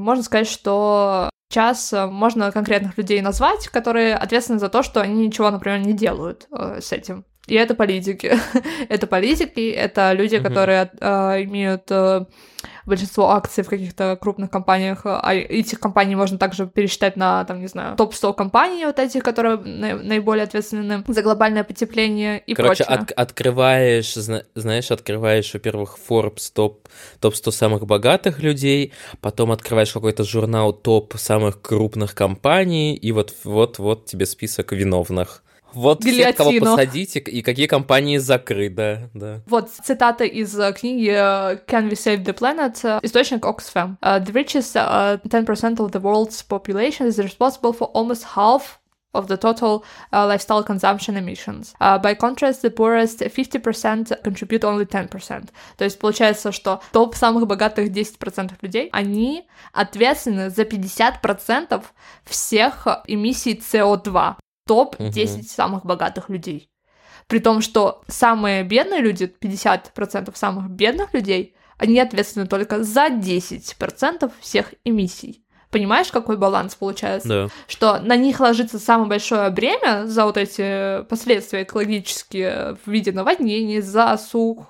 можно 0.00 0.22
сказать, 0.22 0.48
что 0.48 1.30
сейчас 1.50 1.92
можно 1.92 2.52
конкретных 2.52 2.96
людей 2.98 3.20
назвать, 3.20 3.68
которые 3.68 4.14
ответственны 4.14 4.58
за 4.58 4.68
то, 4.68 4.82
что 4.82 5.00
они 5.00 5.26
ничего, 5.26 5.50
например, 5.50 5.80
не 5.80 5.92
делают 5.92 6.48
с 6.50 6.92
этим. 6.92 7.24
И 7.46 7.54
это 7.54 7.74
политики. 7.74 8.38
это 8.88 9.06
политики, 9.06 9.70
это 9.70 10.12
люди, 10.12 10.36
mm-hmm. 10.36 10.42
которые 10.42 10.90
э, 11.00 11.44
имеют 11.44 11.90
э, 11.90 12.24
большинство 12.86 13.30
акций 13.30 13.64
в 13.64 13.68
каких-то 13.68 14.16
крупных 14.20 14.50
компаниях, 14.50 15.02
а 15.04 15.34
этих 15.34 15.78
компаний 15.80 16.16
можно 16.16 16.38
также 16.38 16.66
пересчитать 16.66 17.16
на, 17.16 17.44
там, 17.44 17.60
не 17.60 17.66
знаю, 17.66 17.96
топ-100 17.96 18.34
компаний 18.34 18.86
вот 18.86 18.98
этих, 18.98 19.22
которые 19.22 19.56
на- 19.56 19.96
наиболее 19.96 20.44
ответственны 20.44 21.04
за 21.06 21.22
глобальное 21.22 21.64
потепление 21.64 22.38
и 22.38 22.54
Короче, 22.54 22.84
прочее. 22.84 23.02
От- 23.02 23.12
открываешь, 23.12 24.14
знаешь, 24.14 24.90
открываешь, 24.90 25.52
во-первых, 25.52 25.98
Forbes 26.08 26.50
топ, 26.52 26.88
топ-100 27.20 27.50
самых 27.52 27.86
богатых 27.86 28.40
людей, 28.40 28.92
потом 29.20 29.52
открываешь 29.52 29.92
какой-то 29.92 30.24
журнал 30.24 30.72
топ 30.72 31.14
самых 31.16 31.60
крупных 31.60 32.14
компаний, 32.14 32.94
и 32.94 33.12
вот, 33.12 33.34
вот, 33.44 33.78
вот 33.78 34.06
тебе 34.06 34.26
список 34.26 34.72
виновных. 34.72 35.43
Вот 35.74 36.02
Гильотину. 36.02 36.24
всех, 36.24 36.36
кого 36.36 36.52
посадите, 36.60 37.18
и 37.18 37.42
какие 37.42 37.66
компании 37.66 38.18
закрыты, 38.18 39.10
да. 39.14 39.40
Вот 39.46 39.70
цитата 39.70 40.24
из 40.24 40.58
э, 40.58 40.72
книги 40.72 41.10
э, 41.10 41.58
Can 41.66 41.90
We 41.90 41.92
Save 41.92 42.24
the 42.24 42.34
Planet? 42.34 42.78
Э, 42.82 43.00
источник 43.02 43.44
Oxfam. 43.44 43.96
Uh, 44.00 44.18
the 44.24 44.32
richest 44.32 44.76
uh, 44.76 45.18
10% 45.24 45.80
of 45.80 45.92
the 45.92 46.00
world's 46.00 46.42
population 46.42 47.06
is 47.06 47.18
responsible 47.18 47.72
for 47.72 47.88
almost 47.94 48.24
half 48.36 48.78
of 49.14 49.28
the 49.28 49.36
total 49.36 49.84
uh, 50.12 50.26
lifestyle 50.26 50.62
consumption 50.62 51.16
emissions. 51.16 51.74
Uh, 51.80 51.98
by 51.98 52.14
contrast, 52.14 52.62
the 52.62 52.70
poorest 52.70 53.20
50% 53.20 54.22
contribute 54.22 54.64
only 54.64 54.84
10%. 54.84 55.48
То 55.76 55.84
есть 55.84 55.98
получается, 55.98 56.52
что 56.52 56.82
топ 56.92 57.14
самых 57.14 57.46
богатых 57.46 57.88
10% 57.90 58.52
людей, 58.60 58.88
они 58.92 59.46
ответственны 59.72 60.50
за 60.50 60.62
50% 60.62 61.82
всех 62.24 62.86
эмиссий 63.06 63.54
CO2 63.54 64.36
топ-10 64.66 65.38
угу. 65.38 65.42
самых 65.44 65.84
богатых 65.84 66.28
людей. 66.28 66.70
При 67.26 67.38
том, 67.38 67.60
что 67.60 68.02
самые 68.06 68.64
бедные 68.64 69.00
люди, 69.00 69.24
50% 69.40 70.34
самых 70.36 70.70
бедных 70.70 71.14
людей, 71.14 71.56
они 71.78 71.98
ответственны 71.98 72.46
только 72.46 72.84
за 72.84 73.06
10% 73.08 74.32
всех 74.40 74.74
эмиссий. 74.84 75.43
Понимаешь, 75.74 76.12
какой 76.12 76.36
баланс 76.36 76.76
получается? 76.76 77.28
Да. 77.28 77.48
Что 77.66 77.98
на 77.98 78.14
них 78.14 78.38
ложится 78.38 78.78
самое 78.78 79.08
большое 79.08 79.50
бремя 79.50 80.06
за 80.06 80.24
вот 80.24 80.36
эти 80.36 81.02
последствия 81.06 81.64
экологические 81.64 82.76
в 82.86 82.88
виде 82.88 83.10
наводнений, 83.10 83.80
засух, 83.80 84.68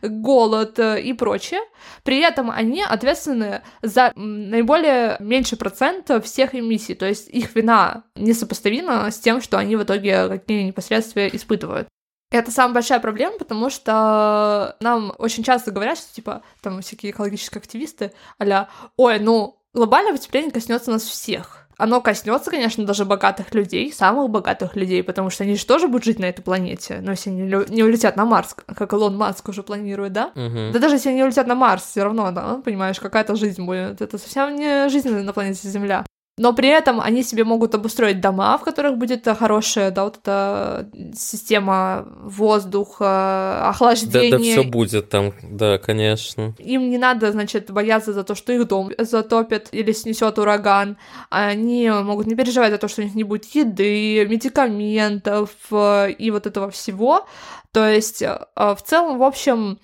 голод 0.00 0.78
э, 0.78 1.02
и 1.02 1.12
прочее. 1.14 1.58
При 2.04 2.20
этом 2.20 2.48
они 2.48 2.80
ответственны 2.80 3.62
за 3.82 4.12
наиболее 4.14 5.16
меньший 5.18 5.58
процент 5.58 6.08
всех 6.22 6.54
эмиссий. 6.54 6.94
То 6.94 7.06
есть 7.06 7.28
их 7.28 7.56
вина 7.56 8.04
несопоставима 8.14 9.10
с 9.10 9.18
тем, 9.18 9.40
что 9.40 9.58
они 9.58 9.74
в 9.74 9.82
итоге 9.82 10.28
какие 10.28 10.62
непосредствия 10.62 11.26
испытывают. 11.26 11.88
Это 12.30 12.52
самая 12.52 12.74
большая 12.74 13.00
проблема, 13.00 13.36
потому 13.36 13.68
что 13.70 14.76
нам 14.78 15.12
очень 15.18 15.42
часто 15.42 15.72
говорят, 15.72 15.98
что, 15.98 16.14
типа, 16.14 16.42
там 16.60 16.80
всякие 16.82 17.10
экологические 17.10 17.58
активисты, 17.58 18.12
а 18.38 18.68
ой, 18.96 19.18
ну, 19.18 19.59
глобальное 19.74 20.12
потепление 20.12 20.50
коснется 20.50 20.90
нас 20.90 21.02
всех. 21.02 21.66
Оно 21.76 22.02
коснется, 22.02 22.50
конечно, 22.50 22.84
даже 22.84 23.06
богатых 23.06 23.54
людей, 23.54 23.90
самых 23.90 24.28
богатых 24.28 24.76
людей, 24.76 25.02
потому 25.02 25.30
что 25.30 25.44
они 25.44 25.56
же 25.56 25.64
тоже 25.64 25.88
будут 25.88 26.04
жить 26.04 26.18
на 26.18 26.26
этой 26.26 26.42
планете. 26.42 27.00
Но 27.00 27.12
если 27.12 27.30
они 27.30 27.40
не 27.70 27.82
улетят 27.82 28.16
на 28.16 28.26
Марс, 28.26 28.54
как 28.54 28.92
Илон 28.92 29.16
Маск 29.16 29.48
уже 29.48 29.62
планирует, 29.62 30.12
да? 30.12 30.26
Угу. 30.34 30.72
Да 30.74 30.78
даже 30.78 30.96
если 30.96 31.08
они 31.08 31.22
улетят 31.24 31.46
на 31.46 31.54
Марс, 31.54 31.84
все 31.84 32.04
равно, 32.04 32.30
да, 32.32 32.60
понимаешь, 32.62 33.00
какая-то 33.00 33.34
жизнь 33.34 33.64
будет. 33.64 34.02
Это 34.02 34.18
совсем 34.18 34.56
не 34.56 34.90
жизнь 34.90 35.08
на 35.08 35.32
планете 35.32 35.68
Земля 35.68 36.04
но 36.40 36.54
при 36.54 36.70
этом 36.70 37.02
они 37.02 37.22
себе 37.22 37.44
могут 37.44 37.74
обустроить 37.74 38.22
дома, 38.22 38.56
в 38.56 38.62
которых 38.62 38.96
будет 38.96 39.28
хорошая, 39.38 39.90
да, 39.90 40.04
вот 40.04 40.16
эта 40.16 40.88
система 41.14 42.08
воздуха, 42.22 43.68
охлаждения. 43.68 44.30
Да, 44.30 44.38
да, 44.38 44.42
все 44.42 44.62
будет 44.62 45.10
там, 45.10 45.34
да, 45.42 45.76
конечно. 45.76 46.54
Им 46.58 46.88
не 46.88 46.96
надо, 46.96 47.30
значит, 47.30 47.70
бояться 47.70 48.14
за 48.14 48.24
то, 48.24 48.34
что 48.34 48.54
их 48.54 48.66
дом 48.68 48.90
затопит 48.96 49.68
или 49.72 49.92
снесет 49.92 50.38
ураган. 50.38 50.96
Они 51.28 51.90
могут 51.90 52.26
не 52.26 52.34
переживать 52.34 52.72
за 52.72 52.78
то, 52.78 52.88
что 52.88 53.02
у 53.02 53.04
них 53.04 53.14
не 53.14 53.24
будет 53.24 53.44
еды, 53.54 54.24
медикаментов 54.24 55.50
э, 55.70 56.12
и 56.12 56.30
вот 56.30 56.46
этого 56.46 56.70
всего. 56.70 57.26
То 57.70 57.86
есть, 57.86 58.22
э, 58.22 58.46
в 58.56 58.78
целом, 58.82 59.18
в 59.18 59.24
общем, 59.24 59.78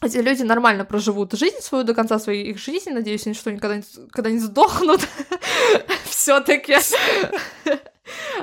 эти 0.00 0.18
люди 0.18 0.42
нормально 0.42 0.84
проживут 0.84 1.32
жизнь 1.32 1.60
свою 1.60 1.84
до 1.84 1.94
конца 1.94 2.18
своей 2.18 2.50
их 2.50 2.58
жизни, 2.58 2.90
надеюсь, 2.90 3.26
они 3.26 3.34
что 3.34 3.52
никогда 3.52 3.76
не, 3.76 3.84
когда 4.10 4.30
не 4.30 4.38
сдохнут 4.38 5.00
все-таки. 6.04 6.76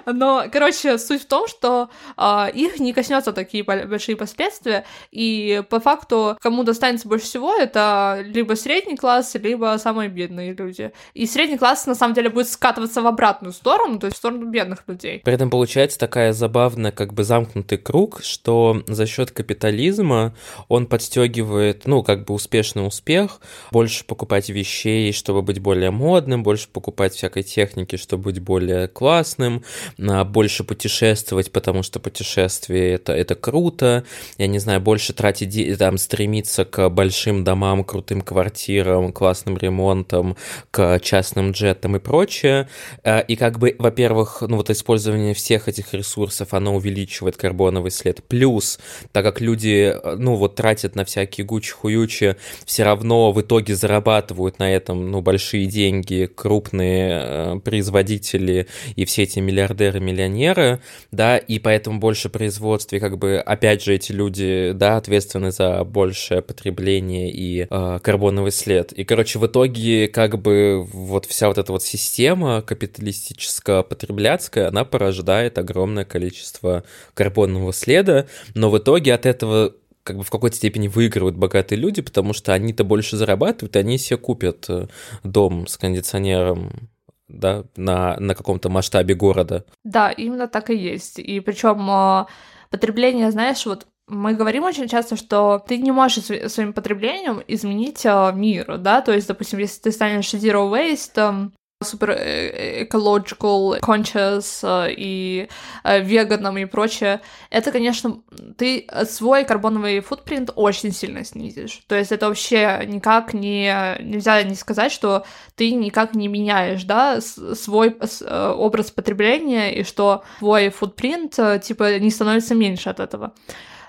Но, 0.06 0.46
короче, 0.52 0.98
суть 0.98 1.24
в 1.24 1.26
том, 1.26 1.48
что 1.48 1.90
э, 2.18 2.52
их 2.54 2.80
не 2.80 2.94
коснется 2.94 3.34
такие 3.34 3.64
большие 3.64 4.16
последствия, 4.16 4.86
и 5.12 5.64
по 5.70 5.80
факту 5.80 6.38
кому 6.42 6.64
достанется 6.64 7.08
больше 7.08 7.26
всего, 7.26 7.54
это 7.56 8.20
либо 8.24 8.54
средний 8.56 8.98
класс, 8.98 9.36
либо 9.36 9.78
самые 9.78 10.10
бедные 10.10 10.54
люди. 10.54 10.92
И 11.14 11.26
средний 11.26 11.58
класс, 11.58 11.86
на 11.86 11.96
самом 11.96 12.14
деле, 12.14 12.30
будет 12.30 12.50
скатываться 12.50 13.02
в 13.02 13.08
обратную 13.08 13.54
сторону, 13.54 14.00
то 14.00 14.08
есть 14.08 14.18
в 14.18 14.20
сторону 14.20 14.48
бедных 14.48 14.84
людей. 14.88 15.22
При 15.24 15.34
этом 15.34 15.50
получается 15.50 16.00
такая 16.00 16.34
забавная, 16.34 16.92
как 16.92 17.14
бы 17.14 17.24
замкнутый 17.24 17.78
круг, 17.78 18.22
что 18.24 18.84
за 18.88 19.06
счет 19.06 19.32
капитализма 19.32 20.34
он 20.68 20.88
подстегивает, 20.88 21.86
ну, 21.86 22.04
как 22.04 22.26
бы 22.26 22.34
успешный 22.34 22.86
успех, 22.86 23.42
больше 23.72 24.06
покупать 24.06 24.50
вещей, 24.50 25.12
чтобы 25.14 25.42
быть 25.42 25.60
более 25.60 25.92
модным, 25.92 26.44
больше 26.44 26.68
покупать 26.70 27.14
всякой 27.14 27.44
техники, 27.44 27.96
чтобы 27.96 28.24
быть 28.26 28.40
более 28.40 28.88
классным, 28.88 29.51
молодым, 29.52 30.32
больше 30.32 30.64
путешествовать, 30.64 31.52
потому 31.52 31.84
что 31.84 32.00
путешествие 32.00 32.94
это, 32.94 33.14
это 33.14 33.36
круто, 33.36 34.04
я 34.38 34.48
не 34.48 34.60
знаю, 34.60 34.82
больше 34.82 35.14
тратить, 35.14 35.78
там, 35.78 35.98
стремиться 35.98 36.66
к 36.66 36.90
большим 36.90 37.44
домам, 37.44 37.84
крутым 37.84 38.22
квартирам, 38.22 39.12
классным 39.12 39.58
ремонтам, 39.58 40.38
к 40.72 41.00
частным 41.00 41.52
джетам 41.52 41.96
и 41.96 42.00
прочее. 42.00 42.68
Э, 43.04 43.24
и 43.24 43.36
как 43.36 43.60
бы, 43.60 43.76
во-первых, 43.78 44.42
ну 44.48 44.58
вот 44.58 44.70
использование 44.70 45.34
всех 45.34 45.68
этих 45.68 45.94
ресурсов, 45.94 46.54
оно 46.54 46.76
увеличивает 46.76 47.38
карбоновый 47.38 47.92
след. 47.92 48.24
Плюс, 48.24 48.80
так 49.12 49.24
как 49.24 49.42
люди, 49.42 49.96
ну 50.18 50.36
вот 50.36 50.56
тратят 50.56 50.96
на 50.96 51.06
всякие 51.06 51.46
гучи-хуючи, 51.46 52.36
все 52.66 52.84
равно 52.84 53.32
в 53.32 53.42
итоге 53.42 53.76
зарабатывают 53.76 54.60
на 54.60 54.72
этом, 54.72 55.12
ну, 55.12 55.22
большие 55.22 55.66
деньги, 55.66 56.30
крупные 56.34 57.22
э, 57.22 57.60
производители 57.64 58.68
и 58.96 59.06
все 59.06 59.24
эти 59.24 59.40
миллиардеры-миллионеры, 59.42 60.82
да, 61.12 61.38
и 61.38 61.60
поэтому 61.60 62.00
больше 62.00 62.30
производства, 62.30 62.96
и 62.96 63.00
как 63.00 63.18
бы, 63.18 63.38
опять 63.38 63.84
же, 63.84 63.94
эти 63.94 64.12
люди, 64.12 64.72
да, 64.74 64.98
ответственны 64.98 65.52
за 65.52 65.84
большее 65.84 66.42
потребление 66.42 67.32
и 67.32 67.68
э, 67.70 68.00
карбоновый 68.02 68.52
след. 68.52 68.92
И, 68.94 69.04
короче, 69.04 69.40
в 69.40 69.48
итоге, 69.48 70.08
как 70.08 70.42
бы, 70.42 70.86
вот 70.94 71.26
вся 71.26 71.48
вот 71.48 71.58
эта 71.58 71.72
вот 71.72 71.84
система 71.84 72.62
капиталистическо-потребляцкая, 72.62 74.68
она 74.68 74.86
порождает 74.86 75.58
огромное 75.58 76.06
количество 76.06 76.84
карбонового 77.14 77.74
следа, 77.74 78.28
но 78.56 78.70
в 78.70 78.78
итоге 78.78 79.14
от 79.14 79.26
этого 79.26 79.74
как 80.04 80.18
бы 80.18 80.24
в 80.24 80.30
какой-то 80.30 80.56
степени 80.56 80.88
выигрывают 80.88 81.36
богатые 81.36 81.80
люди, 81.80 82.02
потому 82.02 82.34
что 82.34 82.54
они-то 82.54 82.84
больше 82.84 83.18
зарабатывают, 83.18 83.76
и 83.76 83.80
они 83.80 83.98
себе 83.98 84.18
купят 84.18 84.66
э, 84.70 84.88
дом 85.24 85.68
с 85.68 85.78
кондиционером 85.78 86.90
да, 87.32 87.64
на, 87.76 88.18
на 88.18 88.36
каком-то 88.36 88.70
масштабе 88.70 89.16
города. 89.16 89.66
Да, 89.84 90.12
именно 90.12 90.48
так 90.48 90.70
и 90.70 90.76
есть. 90.76 91.20
И 91.20 91.40
причем 91.40 91.90
а, 91.90 92.28
потребление, 92.70 93.32
знаешь, 93.32 93.66
вот 93.66 93.88
мы 94.08 94.34
говорим 94.34 94.64
очень 94.64 94.88
часто, 94.88 95.16
что 95.16 95.64
ты 95.66 95.78
не 95.78 95.92
можешь 95.92 96.26
своим 96.52 96.74
потреблением 96.74 97.42
изменить 97.48 98.06
а, 98.06 98.32
мир, 98.32 98.78
да, 98.78 99.02
то 99.02 99.14
есть, 99.14 99.28
допустим, 99.28 99.60
если 99.60 99.82
ты 99.82 99.92
станешь 99.92 100.34
zero 100.34 100.70
waste, 100.72 101.52
супер 101.82 102.12
э, 102.12 102.84
ecological, 102.84 103.80
conscious 103.80 104.60
э, 104.64 104.94
и 104.98 105.48
э, 105.84 106.02
веганом 106.02 106.58
и 106.58 106.66
прочее, 106.66 107.22
это, 107.50 107.72
конечно, 107.72 108.22
ты 108.58 108.88
свой 109.06 109.44
карбоновый 109.46 110.00
футпринт 110.00 110.52
очень 110.56 110.92
сильно 110.92 111.24
снизишь. 111.24 111.82
То 111.88 111.96
есть 111.96 112.12
это 112.12 112.28
вообще 112.28 112.82
никак 112.86 113.34
не... 113.34 113.72
Нельзя 114.02 114.44
не 114.44 114.56
сказать, 114.56 114.92
что 114.92 115.26
ты 115.56 115.72
никак 115.72 116.16
не 116.16 116.28
меняешь, 116.28 116.84
да, 116.84 117.20
свой 117.22 117.98
образ 118.30 118.92
потребления 118.92 119.74
и 119.74 119.84
что 119.84 120.24
твой 120.40 120.70
футпринт, 120.70 121.38
типа, 121.64 122.00
не 122.00 122.10
становится 122.10 122.56
меньше 122.56 122.90
от 122.90 123.00
этого. 123.00 123.34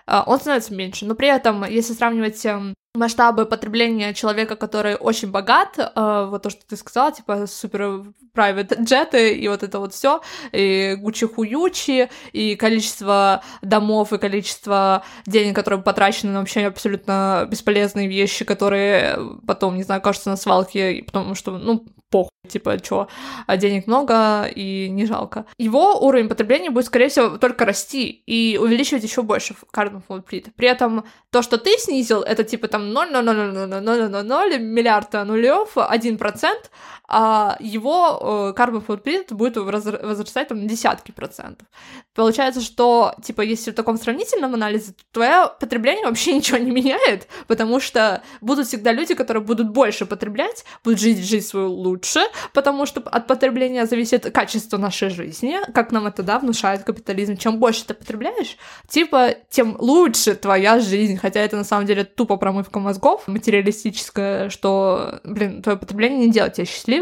Он 0.06 0.38
становится 0.38 0.74
меньше, 0.74 1.06
но 1.06 1.14
при 1.14 1.28
этом, 1.28 1.64
если 1.64 1.92
сравнивать 1.92 2.44
эм, 2.44 2.74
масштабы 2.94 3.46
потребления 3.46 4.12
человека, 4.12 4.56
который 4.56 4.96
очень 4.96 5.30
богат, 5.30 5.78
э, 5.78 6.26
вот 6.28 6.42
то, 6.42 6.50
что 6.50 6.60
ты 6.66 6.76
сказала, 6.76 7.10
типа 7.12 7.46
супер 7.46 8.02
private 8.34 8.84
джеты 8.84 9.34
и 9.34 9.48
вот 9.48 9.62
это 9.62 9.78
вот 9.78 9.94
все, 9.94 10.20
и 10.52 10.96
гучи-хуючи, 10.98 12.10
и 12.32 12.54
количество 12.56 13.42
домов, 13.62 14.12
и 14.12 14.18
количество 14.18 15.04
денег, 15.26 15.54
которые 15.56 15.82
потрачены 15.82 16.32
на 16.32 16.40
вообще 16.40 16.66
абсолютно 16.66 17.46
бесполезные 17.50 18.08
вещи, 18.08 18.44
которые 18.44 19.18
потом, 19.46 19.76
не 19.76 19.84
знаю, 19.84 20.02
кажутся 20.02 20.30
на 20.30 20.36
свалке, 20.36 21.02
потому 21.06 21.34
что, 21.34 21.56
ну, 21.58 21.86
похуй, 22.12 22.30
типа, 22.48 22.78
чё, 22.78 23.08
а 23.46 23.56
денег 23.56 23.86
много 23.86 24.44
и 24.44 24.88
не 24.90 25.06
жалко. 25.06 25.46
Его 25.58 25.98
уровень 26.06 26.28
потребления 26.28 26.70
будет, 26.70 26.86
скорее 26.86 27.08
всего, 27.08 27.38
только 27.38 27.64
расти 27.64 28.22
и 28.26 28.58
увеличивать 28.60 29.02
еще 29.02 29.22
больше 29.22 29.54
carbon 29.74 30.02
footprint. 30.06 30.52
При 30.54 30.68
этом 30.68 31.04
то, 31.30 31.42
что 31.42 31.56
ты 31.56 31.78
снизил, 31.78 32.20
это 32.20 32.44
типа 32.44 32.68
там 32.68 32.81
0,00000 32.82 34.58
миллиарда 34.58 35.24
нулев, 35.24 35.76
1%, 35.76 36.70
а 37.14 37.58
его 37.60 38.54
carbon 38.56 38.84
footprint 38.84 39.34
будет 39.34 39.58
возрастать 39.58 40.48
там 40.48 40.62
на 40.62 40.68
десятки 40.68 41.12
процентов. 41.12 41.68
Получается, 42.14 42.62
что, 42.62 43.14
типа, 43.22 43.42
если 43.42 43.70
в 43.70 43.74
таком 43.74 43.98
сравнительном 43.98 44.54
анализе, 44.54 44.92
то 44.92 45.04
твое 45.12 45.50
потребление 45.60 46.06
вообще 46.06 46.32
ничего 46.36 46.56
не 46.56 46.70
меняет, 46.70 47.28
потому 47.48 47.80
что 47.80 48.22
будут 48.40 48.66
всегда 48.66 48.92
люди, 48.92 49.14
которые 49.14 49.42
будут 49.42 49.70
больше 49.70 50.06
потреблять, 50.06 50.64
будут 50.84 51.00
жить 51.00 51.18
жизнь 51.18 51.46
свою 51.46 51.70
лучше, 51.70 52.20
потому 52.54 52.86
что 52.86 53.00
от 53.02 53.26
потребления 53.26 53.84
зависит 53.84 54.30
качество 54.32 54.78
нашей 54.78 55.10
жизни, 55.10 55.58
как 55.74 55.92
нам 55.92 56.06
это, 56.06 56.22
да, 56.22 56.38
внушает 56.38 56.84
капитализм. 56.84 57.36
Чем 57.36 57.58
больше 57.58 57.84
ты 57.84 57.92
потребляешь, 57.92 58.56
типа, 58.88 59.34
тем 59.50 59.76
лучше 59.78 60.34
твоя 60.34 60.80
жизнь, 60.80 61.18
хотя 61.18 61.40
это 61.40 61.56
на 61.56 61.64
самом 61.64 61.84
деле 61.84 62.04
тупо 62.04 62.38
промывка 62.38 62.80
мозгов, 62.80 63.28
материалистическая, 63.28 64.48
что, 64.48 65.20
блин, 65.24 65.62
твое 65.62 65.76
потребление 65.76 66.26
не 66.26 66.32
делает 66.32 66.54
тебя 66.54 66.66
счастливым, 66.66 67.01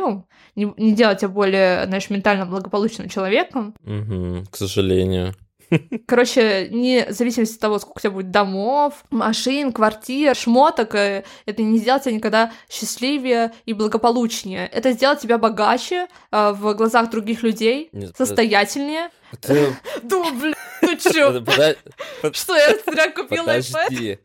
не, 0.57 0.73
не 0.77 0.93
делать 0.93 1.21
тебя 1.21 1.29
более, 1.29 1.87
знаешь, 1.87 2.11
ментально 2.11 2.47
благополучным 2.47 3.09
человеком. 3.09 3.75
Угу, 3.85 4.47
к 4.51 4.57
сожалению. 4.57 5.35
Короче, 6.07 6.69
не 6.71 7.07
в 7.07 7.13
зависимости 7.13 7.55
от 7.55 7.61
того, 7.61 7.79
сколько 7.79 7.99
у 7.99 8.01
тебя 8.01 8.11
будет 8.11 8.31
домов, 8.31 9.05
машин, 9.11 9.73
квартир, 9.73 10.35
шмоток, 10.35 10.95
э, 10.95 11.25
это 11.47 11.63
не 11.63 11.79
сделать 11.79 12.05
тебя 12.05 12.15
никогда 12.15 12.53
счастливее 12.69 13.53
и 13.67 13.73
благополучнее. 13.73 14.67
Это 14.67 14.93
сделать 14.93 15.21
тебя 15.21 15.39
богаче 15.39 16.09
э, 16.33 16.53
в 16.53 16.75
глазах 16.75 17.11
других 17.11 17.43
людей, 17.43 17.89
Нет, 17.93 18.17
состоятельнее. 18.17 19.11
Это... 19.33 19.75
Да, 20.03 20.25
блин, 20.33 20.55
ну 20.83 20.97
чё? 20.97 21.45
Что, 22.33 22.57
я 22.57 22.77
зря 22.87 23.11
купила 23.11 23.59
iPad? 23.59 24.19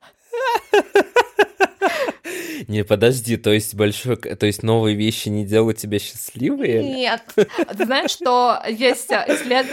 Не, 2.68 2.84
подожди, 2.84 3.38
то 3.38 3.52
есть 3.52 3.76
большой, 3.76 4.16
то 4.18 4.46
есть 4.46 4.64
новые 4.64 4.96
вещи 4.96 5.30
не 5.30 5.46
делают 5.46 5.78
тебя 5.78 6.00
счастливее? 6.00 6.84
Нет. 6.84 7.22
Ты 7.36 7.86
знаешь, 7.86 8.12
что 8.12 8.60
есть, 8.68 9.12
исслед... 9.12 9.66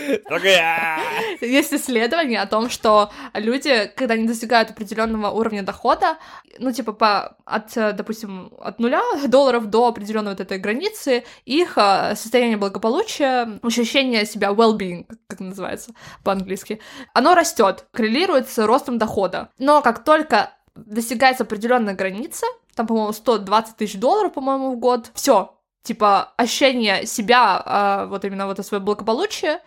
есть 1.40 1.72
исследование 1.72 2.40
о 2.40 2.46
том, 2.46 2.68
что 2.70 3.10
люди, 3.34 3.90
когда 3.96 4.16
не 4.16 4.26
достигают 4.26 4.70
определенного 4.70 5.30
уровня 5.30 5.62
дохода, 5.62 6.18
ну, 6.58 6.72
типа, 6.72 6.92
по, 6.92 7.36
от, 7.44 7.72
допустим, 7.74 8.52
от 8.58 8.78
нуля 8.78 9.02
долларов 9.26 9.66
до 9.70 9.88
определенной 9.88 10.32
вот 10.32 10.40
этой 10.40 10.58
границы, 10.58 11.24
их 11.44 11.78
а, 11.78 12.14
состояние 12.14 12.56
благополучия, 12.56 13.58
ощущение 13.62 14.26
себя 14.26 14.48
well-being, 14.48 15.06
как 15.28 15.40
называется 15.40 15.92
по-английски, 16.24 16.80
оно 17.14 17.34
растет, 17.34 17.86
коррелирует 17.92 18.48
с 18.48 18.58
ростом 18.64 18.98
дохода. 18.98 19.48
Но 19.58 19.80
как 19.80 20.04
только 20.04 20.50
достигается 20.74 21.44
определенная 21.44 21.94
граница, 21.94 22.46
там, 22.74 22.86
по-моему, 22.86 23.12
120 23.12 23.76
тысяч 23.76 23.98
долларов, 23.98 24.32
по-моему, 24.32 24.72
в 24.72 24.78
год, 24.78 25.10
все, 25.14 25.54
типа, 25.82 26.32
ощущение 26.36 27.06
себя, 27.06 27.62
а, 27.64 28.06
вот 28.06 28.24
именно 28.24 28.46
вот 28.46 28.64
свое 28.64 28.82
благополучие, 28.82 29.60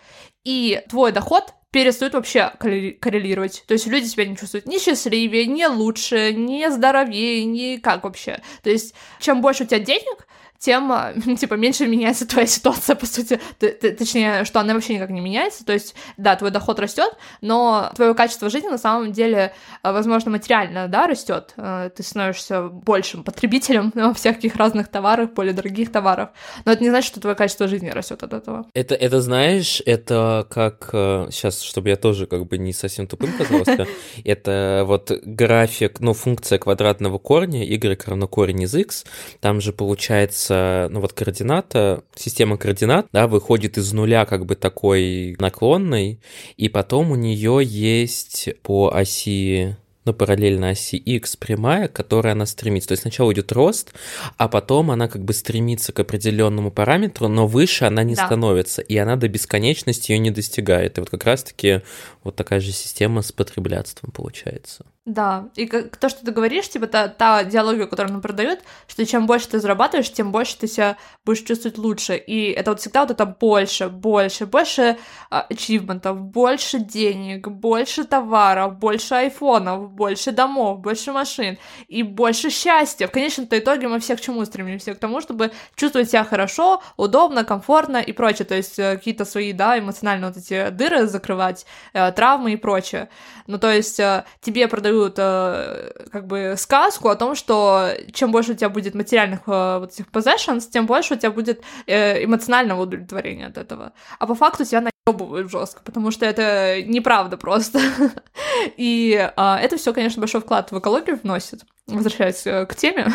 и 0.43 0.81
твой 0.89 1.11
доход 1.11 1.53
перестают 1.71 2.13
вообще 2.13 2.53
коррелировать. 2.57 3.65
То 3.67 3.73
есть 3.73 3.85
люди 3.87 4.05
себя 4.05 4.25
не 4.25 4.37
чувствуют 4.37 4.65
ни 4.65 4.77
счастливее, 4.77 5.45
ни 5.45 5.65
лучше, 5.65 6.33
ни 6.33 6.65
здоровее, 6.69 7.43
ни 7.43 7.77
как 7.77 8.05
вообще. 8.05 8.39
То 8.63 8.69
есть 8.69 8.95
чем 9.19 9.41
больше 9.41 9.63
у 9.63 9.67
тебя 9.67 9.79
денег, 9.79 10.25
тем, 10.65 10.91
а, 10.91 11.13
типа, 11.39 11.53
меньше 11.53 11.85
меняется 11.87 12.27
твоя 12.27 12.47
ситуация, 12.47 12.95
по 12.95 13.05
сути, 13.05 13.39
точнее, 13.59 14.45
что 14.45 14.59
она 14.59 14.73
вообще 14.73 14.95
никак 14.95 15.11
не 15.11 15.21
меняется, 15.21 15.63
то 15.63 15.73
есть, 15.73 15.93
да, 16.17 16.35
твой 16.35 16.49
доход 16.49 16.79
растет, 16.79 17.15
но 17.41 17.91
твое 17.95 18.15
качество 18.15 18.49
жизни 18.49 18.69
на 18.69 18.79
самом 18.79 19.11
деле, 19.11 19.53
а, 19.83 19.93
возможно, 19.93 20.31
материально, 20.31 20.87
да, 20.87 21.05
растет, 21.05 21.53
а, 21.57 21.89
ты 21.89 22.01
становишься 22.01 22.63
большим 22.63 23.23
потребителем 23.23 23.93
всяких 24.15 24.55
разных 24.55 24.87
товаров, 24.87 25.33
более 25.33 25.53
дорогих 25.53 25.91
товаров, 25.91 26.29
но 26.65 26.71
это 26.71 26.81
не 26.81 26.89
значит, 26.89 27.11
что 27.11 27.21
твое 27.21 27.35
качество 27.35 27.67
жизни 27.67 27.89
растет 27.89 28.23
от 28.23 28.33
этого. 28.33 28.65
Это, 28.73 28.95
это 28.95 29.21
знаешь, 29.21 29.83
это 29.85 30.47
как, 30.49 30.89
сейчас, 31.31 31.61
чтобы 31.61 31.89
я 31.89 31.95
тоже 31.95 32.25
как 32.25 32.47
бы 32.47 32.57
не 32.57 32.73
совсем 32.73 33.05
тупым 33.05 33.31
казался, 33.37 33.85
это 34.25 34.83
вот 34.87 35.11
график, 35.23 35.99
ну, 35.99 36.13
функция 36.13 36.57
квадратного 36.57 37.19
корня, 37.19 37.63
y 37.63 38.07
равно 38.07 38.27
корень 38.27 38.63
из 38.63 38.73
x, 38.73 39.05
там 39.41 39.61
же 39.61 39.71
получается 39.71 40.54
получается, 40.55 40.93
ну 40.93 40.99
вот 40.99 41.13
координата, 41.13 42.03
система 42.15 42.57
координат, 42.57 43.07
да, 43.11 43.27
выходит 43.27 43.77
из 43.77 43.91
нуля 43.93 44.25
как 44.25 44.45
бы 44.45 44.55
такой 44.55 45.35
наклонной, 45.39 46.19
и 46.57 46.69
потом 46.69 47.11
у 47.11 47.15
нее 47.15 47.59
есть 47.63 48.49
по 48.61 48.89
оси 48.93 49.75
ну, 50.05 50.13
параллельно 50.13 50.69
оси 50.69 50.97
x 50.97 51.35
прямая, 51.35 51.87
к 51.87 51.93
которой 51.93 52.33
она 52.33 52.45
стремится. 52.45 52.89
То 52.89 52.91
есть 52.93 53.01
сначала 53.01 53.33
идет 53.33 53.51
рост, 53.51 53.93
а 54.37 54.47
потом 54.47 54.91
она 54.91 55.07
как 55.07 55.23
бы 55.23 55.33
стремится 55.33 55.91
к 55.91 55.99
определенному 55.99 56.71
параметру, 56.71 57.27
но 57.27 57.47
выше 57.47 57.85
она 57.85 58.03
не 58.03 58.15
да. 58.15 58.25
становится, 58.25 58.81
и 58.81 58.95
она 58.97 59.15
до 59.15 59.27
бесконечности 59.27 60.11
ее 60.11 60.19
не 60.19 60.31
достигает. 60.31 60.97
И 60.97 61.01
вот 61.01 61.09
как 61.09 61.25
раз-таки 61.25 61.81
вот 62.23 62.35
такая 62.35 62.59
же 62.59 62.71
система 62.71 63.21
с 63.21 63.31
потреблятством 63.31 64.11
получается. 64.11 64.85
Да, 65.05 65.49
и 65.55 65.67
как, 65.67 65.97
то, 65.97 66.09
что 66.09 66.25
ты 66.25 66.31
говоришь, 66.31 66.67
типа 66.67 66.87
та, 66.87 67.07
та 67.07 67.43
идеология, 67.43 67.85
которую 67.85 68.15
он 68.15 68.21
продает, 68.21 68.61
что 68.87 69.05
чем 69.05 69.27
больше 69.27 69.47
ты 69.49 69.59
зарабатываешь, 69.59 70.11
тем 70.11 70.31
больше 70.31 70.57
ты 70.57 70.67
себя 70.67 70.97
будешь 71.23 71.43
чувствовать 71.43 71.77
лучше. 71.77 72.15
И 72.15 72.49
это 72.49 72.71
вот 72.71 72.79
всегда 72.79 73.01
вот 73.01 73.11
это 73.11 73.27
больше, 73.27 73.87
больше, 73.87 74.47
больше 74.47 74.97
ачивментов, 75.29 76.19
больше 76.19 76.79
денег, 76.79 77.47
больше 77.47 78.03
товаров, 78.03 78.79
больше 78.79 79.13
айфонов, 79.13 79.91
больше 79.95 80.31
домов, 80.31 80.79
больше 80.79 81.11
машин 81.11 81.57
и 81.87 82.03
больше 82.03 82.49
счастья. 82.49 83.07
В 83.07 83.11
конечном-то 83.11 83.57
итоге 83.57 83.87
мы 83.87 83.99
все 83.99 84.15
к 84.15 84.21
чему 84.21 84.45
стремимся? 84.45 84.93
К 84.93 84.99
тому, 84.99 85.21
чтобы 85.21 85.51
чувствовать 85.75 86.09
себя 86.09 86.23
хорошо, 86.23 86.81
удобно, 86.97 87.43
комфортно 87.43 87.97
и 87.97 88.11
прочее. 88.11 88.45
То 88.45 88.55
есть 88.55 88.77
э, 88.77 88.97
какие-то 88.97 89.25
свои, 89.25 89.53
да, 89.53 89.79
эмоциональные 89.79 90.31
вот 90.31 90.37
эти 90.37 90.69
дыры 90.69 91.07
закрывать, 91.07 91.65
э, 91.93 92.11
травмы 92.11 92.53
и 92.53 92.57
прочее. 92.57 93.09
Ну, 93.47 93.57
то 93.57 93.71
есть 93.71 93.99
э, 93.99 94.25
тебе 94.41 94.67
продают 94.67 95.15
как 95.15 96.27
бы 96.27 96.55
сказку 96.57 97.09
о 97.09 97.15
том, 97.15 97.35
что 97.35 97.89
чем 98.13 98.31
больше 98.31 98.51
у 98.51 98.55
тебя 98.55 98.69
будет 98.69 98.95
материальных 98.95 99.47
вот 99.47 99.93
этих 99.93 100.07
possessions, 100.07 100.69
тем 100.69 100.85
больше 100.85 101.13
у 101.13 101.17
тебя 101.17 101.31
будет 101.31 101.61
эмоционального 101.87 102.81
удовлетворения 102.81 103.47
от 103.47 103.57
этого. 103.57 103.93
А 104.19 104.27
по 104.27 104.35
факту 104.35 104.65
тебя 104.65 104.94
наебывают 105.05 105.51
жестко, 105.51 105.81
потому 105.83 106.09
что 106.09 106.25
это 106.25 106.81
неправда 106.83 107.37
просто. 107.37 107.79
И 108.77 109.31
а, 109.35 109.59
это 109.59 109.77
все, 109.77 109.93
конечно, 109.93 110.19
большой 110.19 110.41
вклад 110.41 110.71
в 110.71 110.79
экологию 110.79 111.19
вносит. 111.21 111.63
Возвращаясь 111.87 112.41
к 112.41 112.75
теме. 112.75 113.07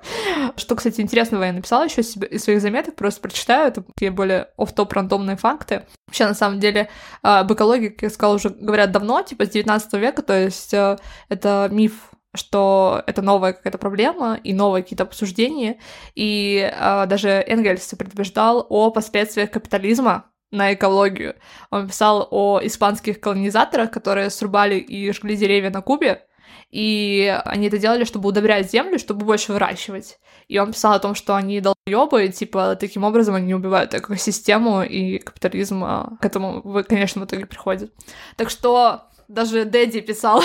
Что, 0.56 0.74
кстати, 0.74 1.00
интересного 1.00 1.44
я 1.44 1.52
написала 1.52 1.84
еще 1.84 2.00
из 2.00 2.42
своих 2.42 2.60
заметок, 2.60 2.96
просто 2.96 3.20
прочитаю, 3.20 3.68
это 3.68 3.82
такие 3.82 4.10
более 4.10 4.48
оф-топ 4.56 4.92
рандомные 4.92 5.36
факты. 5.36 5.86
Вообще, 6.08 6.26
на 6.26 6.34
самом 6.34 6.58
деле, 6.58 6.88
об 7.22 7.52
экологии, 7.52 7.88
как 7.90 8.02
я 8.02 8.10
сказала, 8.10 8.34
уже 8.34 8.48
говорят 8.48 8.90
давно, 8.90 9.22
типа 9.22 9.46
с 9.46 9.50
19 9.50 9.92
века, 9.94 10.22
то 10.22 10.36
есть 10.36 10.74
э, 10.74 10.98
это 11.28 11.68
миф 11.70 12.10
что 12.34 13.02
это 13.06 13.22
новая 13.22 13.54
какая-то 13.54 13.78
проблема 13.78 14.38
и 14.44 14.52
новые 14.52 14.82
какие-то 14.82 15.04
обсуждения. 15.04 15.78
И 16.14 16.70
э, 16.70 17.06
даже 17.06 17.30
Энгельс 17.30 17.86
предупреждал 17.94 18.66
о 18.68 18.90
последствиях 18.90 19.50
капитализма 19.50 20.26
на 20.50 20.74
экологию. 20.74 21.34
Он 21.70 21.88
писал 21.88 22.28
о 22.30 22.60
испанских 22.62 23.20
колонизаторах, 23.20 23.90
которые 23.90 24.30
срубали 24.30 24.76
и 24.76 25.12
жгли 25.12 25.36
деревья 25.36 25.70
на 25.70 25.82
Кубе, 25.82 26.22
и 26.70 27.40
они 27.44 27.68
это 27.68 27.78
делали, 27.78 28.04
чтобы 28.04 28.28
удобрять 28.28 28.70
землю, 28.70 28.98
чтобы 28.98 29.24
больше 29.24 29.52
выращивать. 29.52 30.18
И 30.48 30.58
он 30.58 30.72
писал 30.72 30.92
о 30.94 30.98
том, 30.98 31.14
что 31.14 31.34
они 31.34 31.60
долбоёбы, 31.60 32.28
типа, 32.28 32.76
таким 32.78 33.04
образом 33.04 33.34
они 33.34 33.54
убивают 33.54 33.94
экосистему, 33.94 34.82
и 34.82 35.18
капитализм 35.18 35.82
а, 35.84 36.16
к 36.20 36.24
этому, 36.24 36.62
конечно, 36.88 37.22
в 37.22 37.24
итоге 37.24 37.46
приходит. 37.46 37.92
Так 38.36 38.50
что 38.50 39.02
даже 39.28 39.64
Дэдди 39.64 40.00
писал 40.00 40.42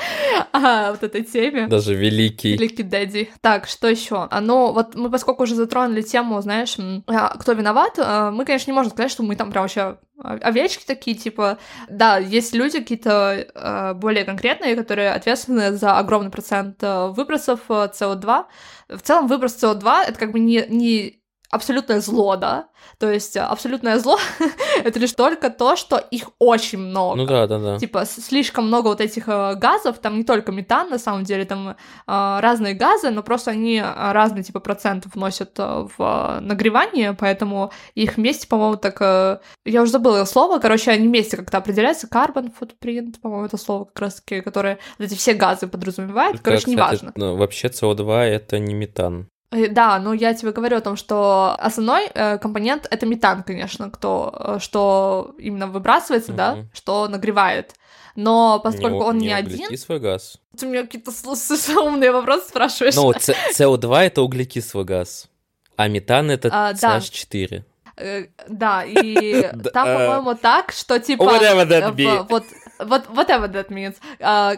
о 0.52 0.92
вот 0.92 1.02
этой 1.02 1.22
теме. 1.22 1.66
Даже 1.66 1.94
великий. 1.94 2.52
Великий 2.52 2.82
Дэдди. 2.82 3.30
Так, 3.40 3.66
что 3.66 3.88
еще? 3.88 4.28
А, 4.30 4.40
ну, 4.40 4.72
вот 4.72 4.94
мы, 4.94 5.10
поскольку 5.10 5.42
уже 5.42 5.54
затронули 5.54 6.02
тему, 6.02 6.40
знаешь, 6.40 6.76
а, 7.06 7.36
кто 7.36 7.52
виноват, 7.52 7.98
а, 7.98 8.30
мы, 8.30 8.44
конечно, 8.44 8.70
не 8.70 8.74
можем 8.74 8.92
сказать, 8.92 9.10
что 9.10 9.22
мы 9.22 9.36
там 9.36 9.50
прям 9.50 9.64
вообще 9.64 9.98
овечки 10.18 10.84
такие, 10.86 11.16
типа, 11.16 11.58
да, 11.88 12.18
есть 12.18 12.54
люди 12.54 12.78
какие-то 12.78 13.44
э, 13.52 13.94
более 13.94 14.24
конкретные, 14.24 14.76
которые 14.76 15.10
ответственны 15.10 15.72
за 15.72 15.98
огромный 15.98 16.30
процент 16.30 16.80
выбросов 16.80 17.60
СО2. 17.68 18.44
В 18.90 19.00
целом 19.00 19.26
выброс 19.26 19.56
СО2 19.60 20.02
это 20.06 20.18
как 20.20 20.30
бы 20.30 20.38
не, 20.38 20.64
не 20.68 21.21
абсолютное 21.52 22.00
зло, 22.00 22.36
да, 22.36 22.68
то 22.98 23.10
есть 23.10 23.36
абсолютное 23.36 23.98
зло 23.98 24.18
это 24.84 24.98
лишь 24.98 25.12
только 25.12 25.50
то, 25.50 25.76
что 25.76 25.98
их 25.98 26.30
очень 26.38 26.78
много. 26.78 27.16
Ну 27.16 27.26
да, 27.26 27.46
да, 27.46 27.58
да. 27.58 27.78
Типа 27.78 28.06
слишком 28.06 28.66
много 28.66 28.88
вот 28.88 29.02
этих 29.02 29.28
э, 29.28 29.54
газов, 29.56 29.98
там 29.98 30.16
не 30.16 30.24
только 30.24 30.50
метан, 30.50 30.88
на 30.88 30.98
самом 30.98 31.24
деле, 31.24 31.44
там 31.44 31.68
э, 31.68 31.74
разные 32.06 32.74
газы, 32.74 33.10
но 33.10 33.22
просто 33.22 33.50
они 33.50 33.76
э, 33.76 34.12
разные 34.12 34.42
типа 34.42 34.60
процентов 34.60 35.14
вносят 35.14 35.52
э, 35.58 35.86
в 35.96 36.38
э, 36.38 36.40
нагревание, 36.40 37.12
поэтому 37.12 37.70
их 37.94 38.16
вместе, 38.16 38.48
по-моему, 38.48 38.76
так... 38.76 38.96
Э, 39.00 39.40
я 39.66 39.82
уже 39.82 39.92
забыла 39.92 40.24
слово, 40.24 40.58
короче, 40.58 40.90
они 40.90 41.06
вместе 41.06 41.36
как-то 41.36 41.58
определяются, 41.58 42.06
carbon 42.06 42.50
footprint, 42.58 43.20
по-моему, 43.20 43.44
это 43.44 43.58
слово 43.58 43.84
как 43.84 44.00
раз-таки, 44.00 44.40
которое 44.40 44.78
эти 44.98 45.14
все 45.14 45.34
газы 45.34 45.66
подразумевает, 45.66 46.40
короче, 46.40 46.60
кстати, 46.60 46.74
неважно. 46.74 47.12
Ну, 47.14 47.36
вообще 47.36 47.68
СО2 47.68 48.22
это 48.22 48.58
не 48.58 48.72
метан. 48.72 49.28
Э, 49.52 49.68
да, 49.68 49.98
но 49.98 50.14
я 50.14 50.34
тебе 50.34 50.52
говорю 50.52 50.78
о 50.78 50.80
том, 50.80 50.96
что 50.96 51.54
основной 51.58 52.06
э, 52.06 52.38
компонент 52.38 52.88
это 52.90 53.06
метан, 53.06 53.42
конечно, 53.42 53.90
кто, 53.90 54.34
э, 54.34 54.58
что 54.60 55.34
именно 55.38 55.66
выбрасывается, 55.66 56.32
mm-hmm. 56.32 56.36
да, 56.36 56.64
что 56.72 57.06
нагревает. 57.08 57.74
Но 58.16 58.60
поскольку 58.60 58.96
не, 58.96 59.02
он 59.02 59.18
не, 59.18 59.26
не 59.26 59.32
один... 59.32 59.78
свой 59.78 60.00
газ. 60.00 60.38
Ты 60.58 60.66
мне 60.66 60.82
какие-то 60.82 61.10
умные 61.80 62.12
вопросы 62.12 62.48
спрашиваешь. 62.48 62.94
Ну, 62.96 63.12
СО2 63.12 63.98
это 64.00 64.22
углекислый 64.22 64.84
газ, 64.84 65.28
а 65.76 65.88
метан 65.88 66.30
это 66.30 66.48
а, 66.50 66.72
CH4. 66.72 67.62
Э, 67.96 68.26
да, 68.48 68.84
и 68.84 69.42
там, 69.72 69.86
по-моему, 69.86 70.34
так, 70.34 70.72
что 70.72 70.98
типа... 71.00 71.24
Whatever 71.24 71.68
that 71.68 71.94
be. 71.94 72.26
Вот, 72.28 72.44
вот, 72.78 73.06
whatever 73.08 73.52
that 73.52 73.68
means. 73.68 73.96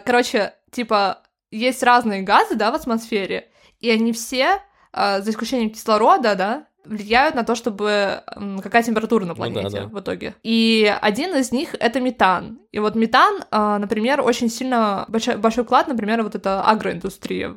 Короче, 0.05 0.53
типа, 0.71 1.19
есть 1.51 1.83
разные 1.83 2.21
газы, 2.21 2.55
да, 2.55 2.71
в 2.71 2.75
атмосфере, 2.75 3.49
и 3.79 3.89
они 3.89 4.13
все 4.13 4.45
а, 4.45 4.59
за 4.95 5.29
исключением 5.29 5.69
кислорода, 5.69 6.35
да, 6.35 6.67
влияют 6.85 7.35
на 7.35 7.43
то, 7.43 7.55
чтобы 7.55 8.21
какая 8.61 8.83
температура 8.83 9.25
на 9.25 9.35
планете 9.35 9.61
ну, 9.61 9.69
да, 9.69 9.81
да. 9.81 9.87
в 9.87 9.99
итоге. 9.99 10.35
И 10.43 10.93
один 11.01 11.35
из 11.35 11.51
них 11.51 11.75
это 11.79 11.99
метан. 11.99 12.59
И 12.71 12.79
вот 12.79 12.95
метан, 12.95 13.43
а, 13.51 13.79
например, 13.79 14.21
очень 14.21 14.49
сильно 14.49 15.05
большой, 15.07 15.37
большой 15.37 15.63
вклад, 15.63 15.87
например, 15.87 16.23
вот 16.23 16.35
эта 16.35 16.61
агроиндустрия 16.61 17.55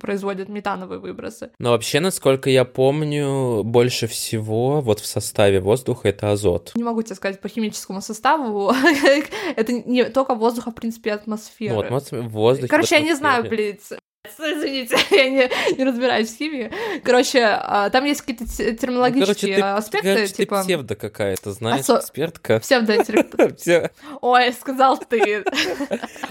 производит 0.00 0.48
метановые 0.48 0.98
выбросы. 0.98 1.52
Но 1.58 1.70
вообще, 1.70 2.00
насколько 2.00 2.50
я 2.50 2.64
помню, 2.64 3.62
больше 3.62 4.08
всего 4.08 4.80
вот 4.80 5.00
в 5.00 5.06
составе 5.06 5.60
воздуха 5.60 6.08
это 6.08 6.32
азот. 6.32 6.72
Не 6.74 6.82
могу 6.82 7.02
тебе 7.02 7.14
сказать 7.14 7.40
по 7.40 7.48
химическому 7.48 8.00
составу. 8.00 8.72
это 9.56 9.72
не 9.72 10.04
только 10.04 10.34
воздуха, 10.34 10.72
в 10.72 10.74
принципе, 10.74 11.12
атмосфера. 11.12 11.74
Ну, 11.74 11.80
атмосфера, 11.80 12.22
воздух. 12.22 12.68
Короче, 12.68 12.96
я 12.96 13.00
не 13.00 13.14
знаю, 13.14 13.48
блин, 13.48 13.78
Извините, 14.22 14.96
я 15.10 15.30
не, 15.30 15.76
не 15.78 15.84
разбираюсь 15.84 16.30
в 16.30 16.36
химии. 16.36 16.70
Короче, 17.02 17.42
а, 17.42 17.88
там 17.88 18.04
есть 18.04 18.20
какие-то 18.20 18.44
терминологические 18.46 19.56
ну, 19.56 19.62
короче, 19.62 19.62
ты, 19.62 19.62
аспекты, 19.62 20.14
короче, 20.14 20.34
типа... 20.34 20.58
Ты 20.58 20.64
псевдо 20.64 20.94
какая-то, 20.94 21.52
знаешь, 21.52 21.80
Осо... 21.80 22.00
экспертка. 22.00 22.60
Псевдоинтеллект. 22.60 23.92
Ой, 24.20 24.52
сказал 24.52 24.98
ты. 24.98 25.42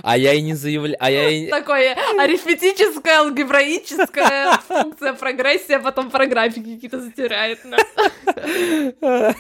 А 0.04 0.18
я 0.18 0.34
и 0.34 0.42
не 0.42 0.54
заявляю... 0.54 0.98
А 1.00 1.10
я 1.10 1.30
и... 1.30 1.48
Такое 1.48 1.98
арифметическая, 2.20 3.20
алгебраическая 3.22 4.60
функция 4.68 5.14
прогрессия, 5.14 5.80
потом 5.80 6.12
про 6.12 6.28
графики 6.28 6.76
какие-то 6.76 7.02
затеряет. 7.02 7.60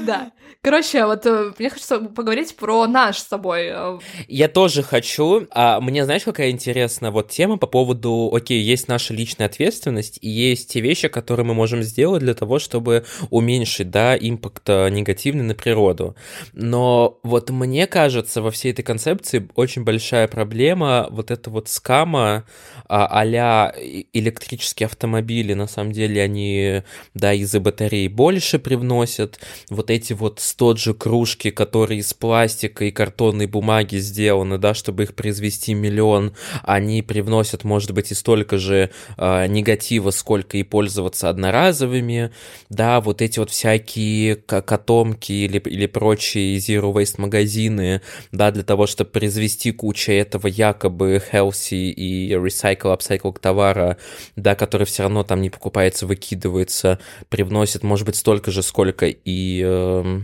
Да. 0.00 0.32
Короче, 0.68 1.06
вот 1.06 1.24
э, 1.24 1.52
мне 1.58 1.70
хочется 1.70 1.98
поговорить 1.98 2.54
про 2.54 2.86
наш 2.86 3.16
с 3.16 3.24
тобой. 3.24 3.68
Э, 3.70 3.98
я 4.26 4.48
тоже 4.48 4.82
хочу. 4.82 5.46
А 5.50 5.80
мне 5.80 6.04
знаешь, 6.04 6.24
какая 6.24 6.50
интересная 6.50 7.10
вот 7.10 7.30
тема 7.30 7.56
по 7.56 7.66
поводу, 7.66 8.30
окей, 8.34 8.60
есть 8.60 8.86
наша 8.86 9.14
личная 9.14 9.46
ответственность, 9.46 10.18
и 10.20 10.28
есть 10.28 10.70
те 10.70 10.82
вещи, 10.82 11.08
которые 11.08 11.46
мы 11.46 11.54
можем 11.54 11.82
сделать 11.82 12.20
для 12.20 12.34
того, 12.34 12.58
чтобы 12.58 13.06
уменьшить, 13.30 13.90
да, 13.90 14.14
импакт 14.14 14.68
э, 14.68 14.90
негативный 14.90 15.44
на 15.44 15.54
природу. 15.54 16.16
Но 16.52 17.18
вот 17.22 17.48
мне 17.48 17.86
кажется, 17.86 18.42
во 18.42 18.50
всей 18.50 18.72
этой 18.72 18.82
концепции 18.82 19.48
очень 19.54 19.84
большая 19.84 20.28
проблема 20.28 21.06
вот 21.08 21.30
это 21.30 21.48
вот 21.48 21.70
скама 21.70 22.44
а 22.90 23.74
электрические 24.14 24.86
автомобили, 24.86 25.52
на 25.52 25.66
самом 25.66 25.92
деле 25.92 26.22
они, 26.22 26.82
да, 27.14 27.34
из-за 27.34 27.60
батареи 27.60 28.08
больше 28.08 28.58
привносят, 28.58 29.38
вот 29.68 29.90
эти 29.90 30.14
вот 30.14 30.40
тот 30.58 30.80
же 30.80 30.92
кружки, 30.92 31.52
которые 31.52 32.00
из 32.00 32.12
пластика 32.12 32.84
и 32.84 32.90
картонной 32.90 33.46
бумаги 33.46 33.98
сделаны, 33.98 34.58
да, 34.58 34.74
чтобы 34.74 35.04
их 35.04 35.14
произвести 35.14 35.72
миллион, 35.72 36.34
они 36.64 37.00
привносят, 37.00 37.62
может 37.62 37.92
быть, 37.92 38.10
и 38.10 38.16
столько 38.16 38.58
же 38.58 38.90
э, 39.16 39.46
негатива, 39.46 40.10
сколько 40.10 40.58
и 40.58 40.64
пользоваться 40.64 41.28
одноразовыми, 41.28 42.32
да, 42.70 43.00
вот 43.00 43.22
эти 43.22 43.38
вот 43.38 43.50
всякие 43.50 44.34
котомки 44.34 45.30
или, 45.30 45.58
или 45.60 45.86
прочие 45.86 46.56
zero 46.58 46.92
waste 46.92 47.20
магазины, 47.20 48.02
да, 48.32 48.50
для 48.50 48.64
того, 48.64 48.88
чтобы 48.88 49.10
произвести 49.10 49.70
кучу 49.70 50.10
этого 50.10 50.48
якобы 50.48 51.22
healthy 51.32 51.90
и 51.90 52.32
recycle, 52.32 52.98
upcycle 52.98 53.38
товара, 53.40 53.96
да, 54.34 54.56
который 54.56 54.88
все 54.88 55.04
равно 55.04 55.22
там 55.22 55.40
не 55.40 55.50
покупается, 55.50 56.04
выкидывается, 56.04 56.98
привносит, 57.28 57.84
может 57.84 58.06
быть, 58.06 58.16
столько 58.16 58.50
же, 58.50 58.64
сколько 58.64 59.06
и 59.06 59.62
э, 59.64 60.20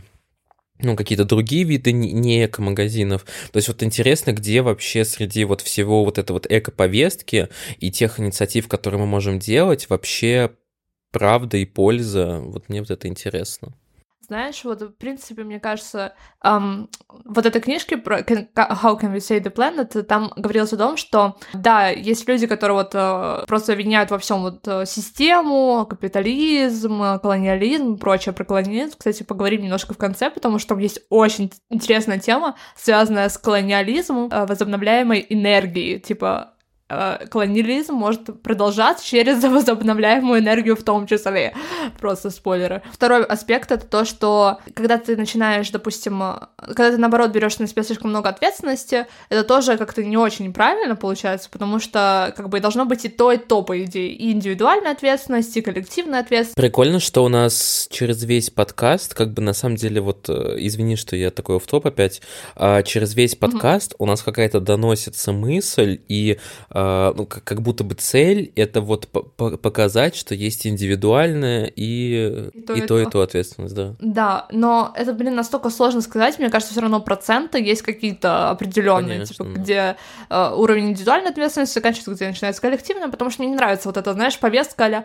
ну, 0.81 0.97
какие-то 0.97 1.25
другие 1.25 1.65
виды 1.65 1.93
не 1.93 2.45
эко-магазинов. 2.45 3.25
То 3.53 3.59
есть 3.59 3.69
вот 3.69 3.83
интересно, 3.83 4.33
где 4.33 4.63
вообще 4.63 5.05
среди 5.05 5.45
вот 5.45 5.61
всего 5.61 6.05
вот 6.05 6.19
этой 6.19 6.33
вот 6.33 6.47
эко-повестки 6.49 7.49
и 7.79 7.91
тех 7.91 8.19
инициатив, 8.19 8.69
которые 8.69 9.01
мы 9.01 9.07
можем 9.07 9.39
делать, 9.39 9.89
вообще 9.89 10.51
правда 11.13 11.59
и 11.59 11.65
польза. 11.65 12.41
Вот 12.41 12.69
мне 12.69 12.81
вот 12.81 12.91
это 12.91 13.07
интересно. 13.07 13.75
Знаешь, 14.27 14.65
вот, 14.65 14.81
в 14.81 14.93
принципе, 14.93 15.45
мне 15.45 15.61
кажется, 15.61 16.15
эм, 16.43 16.89
вот 17.25 17.45
этой 17.45 17.61
книжке 17.61 17.97
про 17.97 18.21
How 18.21 18.99
Can 18.99 19.15
We 19.15 19.17
Save 19.17 19.43
the 19.43 19.53
Planet, 19.55 20.03
там 20.05 20.33
говорилось 20.37 20.73
о 20.73 20.79
том, 20.79 20.97
что, 20.97 21.37
да, 21.53 21.89
есть 21.89 22.27
люди, 22.27 22.47
которые 22.47 22.79
вот 22.79 22.95
э, 22.95 23.45
просто 23.47 23.73
обвиняют 23.73 24.11
во 24.11 24.19
всем 24.19 24.43
вот 24.43 24.67
э, 24.67 24.87
систему, 24.87 25.87
капитализм, 25.89 27.19
колониализм, 27.21 27.99
прочее 27.99 28.33
про 28.33 28.45
колониализм. 28.45 28.97
Кстати, 28.97 29.23
поговорим 29.23 29.63
немножко 29.63 29.93
в 29.93 29.99
конце, 29.99 30.31
потому 30.31 30.59
что 30.59 30.71
там 30.71 30.79
есть 30.79 31.01
очень 31.11 31.53
интересная 31.69 32.19
тема, 32.19 32.57
связанная 32.77 33.29
с 33.29 33.37
колониализмом, 33.37 34.29
э, 34.31 34.47
возобновляемой 34.47 35.27
энергией, 35.29 36.01
типа 36.01 36.35
Э, 36.35 36.54
колониализм 36.88 37.94
может 37.94 38.42
продолжаться 38.42 39.07
через 39.07 39.42
возобновляемую 39.42 40.40
энергию 40.40 40.77
в 40.77 40.83
том 40.83 41.07
числе. 41.07 41.55
Просто 41.99 42.31
спойлеры. 42.31 42.83
Второй 42.92 43.25
аспект— 43.25 43.70
это 43.73 43.87
то, 43.87 44.05
что 44.05 44.59
когда 44.75 44.99
ты 44.99 45.16
начинаешь, 45.16 45.70
допустим, 45.70 46.23
когда 46.59 46.90
ты, 46.90 46.99
наоборот, 46.99 47.31
берешь 47.31 47.59
на 47.59 47.66
себя 47.66 47.83
слишком 47.83 48.11
много 48.11 48.29
ответственности, 48.29 49.07
это 49.31 49.44
тоже 49.44 49.79
как-то 49.79 50.05
не 50.05 50.16
очень 50.16 50.53
правильно 50.53 50.94
получается, 50.97 51.49
потому 51.51 51.81
что 51.81 52.33
как 52.37 52.49
бы 52.49 52.61
должно 52.61 52.85
быть 52.85 53.05
и 53.05 53.09
то, 53.09 53.33
и 53.33 53.38
то, 53.38 53.62
по 53.62 53.83
идее. 53.83 54.12
И 54.12 54.33
индивидуальная 54.33 54.92
ответственность, 54.92 55.57
и 55.57 55.62
коллективная 55.62 56.20
ответственность. 56.20 56.57
Прикольно, 56.57 57.01
что 57.01 57.25
у 57.25 57.29
нас 57.29 57.88
через 57.90 58.23
весь 58.25 58.51
подкаст, 58.51 59.14
как 59.14 59.33
бы 59.33 59.40
на 59.40 59.55
самом 59.55 59.77
деле, 59.77 60.01
вот, 60.01 60.29
э, 60.29 60.57
извини, 60.59 60.97
что 60.97 61.16
я 61.16 61.31
такой 61.31 61.59
в 61.59 61.66
топ 61.66 61.87
опять, 61.87 62.20
а 62.57 62.83
через 62.83 63.14
весь 63.14 63.35
подкаст 63.35 63.92
mm-hmm. 63.92 63.97
у 64.01 64.07
нас 64.07 64.23
какая-то 64.23 64.61
доносится 64.61 65.33
мысль, 65.33 66.01
и 66.09 66.38
ну, 66.75 67.27
как 67.27 67.63
будто 67.63 67.85
бы 67.85 67.95
цель 67.95 68.53
это 68.57 68.81
вот 68.81 69.09
показать, 69.09 70.17
что 70.17 70.35
есть 70.35 70.67
индивидуальная 70.67 71.67
и, 71.67 72.51
и, 72.53 72.61
то, 72.63 72.75
и, 72.75 72.79
и, 72.79 72.87
то, 72.87 73.01
и 73.01 73.07
то 73.07 73.23
ответственность, 73.23 73.75
да. 73.75 73.95
Да, 74.01 74.47
но 74.51 74.93
это, 74.97 75.13
блин, 75.13 75.37
настолько 75.37 75.71
сложно 75.71 76.01
сказать, 76.01 76.39
мне 76.39 76.51
кажется, 76.51 76.73
все 76.73 76.81
равно 76.81 77.01
проценты 77.01 77.63
есть 77.63 77.83
какие-то 77.83 78.51
определенные, 78.51 79.19
Конечно, 79.19 79.35
типа, 79.35 79.45
да. 79.45 79.61
где 79.61 79.97
э, 80.31 80.55
уровень 80.55 80.91
индивидуальной 80.91 81.31
ответственности 81.31 81.75
заканчивается, 81.75 82.15
где 82.15 82.29
начинается 82.29 82.61
коллективная, 82.61 83.09
потому 83.09 83.31
что 83.31 83.43
мне 83.43 83.51
не 83.51 83.57
нравится 83.57 83.89
вот 83.89 83.97
это, 83.97 84.13
знаешь, 84.13 84.39
повестка 84.39 84.85
а 84.85 85.05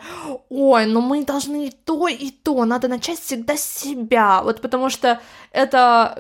ой, 0.50 0.86
ну 0.88 1.02
мы 1.02 1.24
должны 1.24 1.68
и 1.68 1.72
то, 1.72 2.08
и 2.08 2.32
то, 2.32 2.66
надо 2.66 2.88
начать 2.88 3.20
всегда 3.20 3.56
с 3.56 3.64
себя, 3.64 4.42
вот 4.44 4.62
потому 4.62 4.90
что 4.90 5.20
это, 5.52 6.18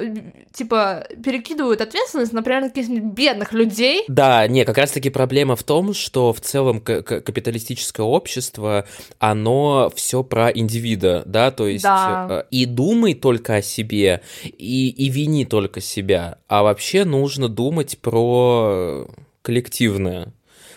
типа, 0.54 1.08
перекидывают 1.24 1.82
ответственность, 1.82 2.34
например, 2.34 2.62
на 2.62 2.70
каких-нибудь 2.70 3.14
бедных 3.14 3.54
людей. 3.54 4.04
Да, 4.08 4.48
не, 4.48 4.66
как 4.66 4.78
раз-таки 4.78 5.10
проблема 5.10 5.38
проблема 5.39 5.56
в 5.56 5.63
том, 5.63 5.93
что 5.93 6.34
в 6.34 6.41
целом 6.41 6.82
капиталистическое 6.82 8.06
общество, 8.06 8.86
оно 9.19 9.89
все 9.95 10.21
про 10.21 10.49
индивида, 10.49 11.23
да, 11.25 11.52
то 11.52 11.65
есть 11.67 11.84
да. 11.84 12.28
Э, 12.30 12.43
и 12.52 12.65
думай 12.65 13.13
только 13.13 13.56
о 13.56 13.62
себе, 13.62 14.21
и, 14.43 14.89
и 14.89 15.10
вини 15.10 15.45
только 15.45 15.80
себя, 15.80 16.39
а 16.49 16.63
вообще 16.63 17.06
нужно 17.06 17.47
думать 17.47 17.99
про 17.99 19.08
коллективное. 19.41 20.34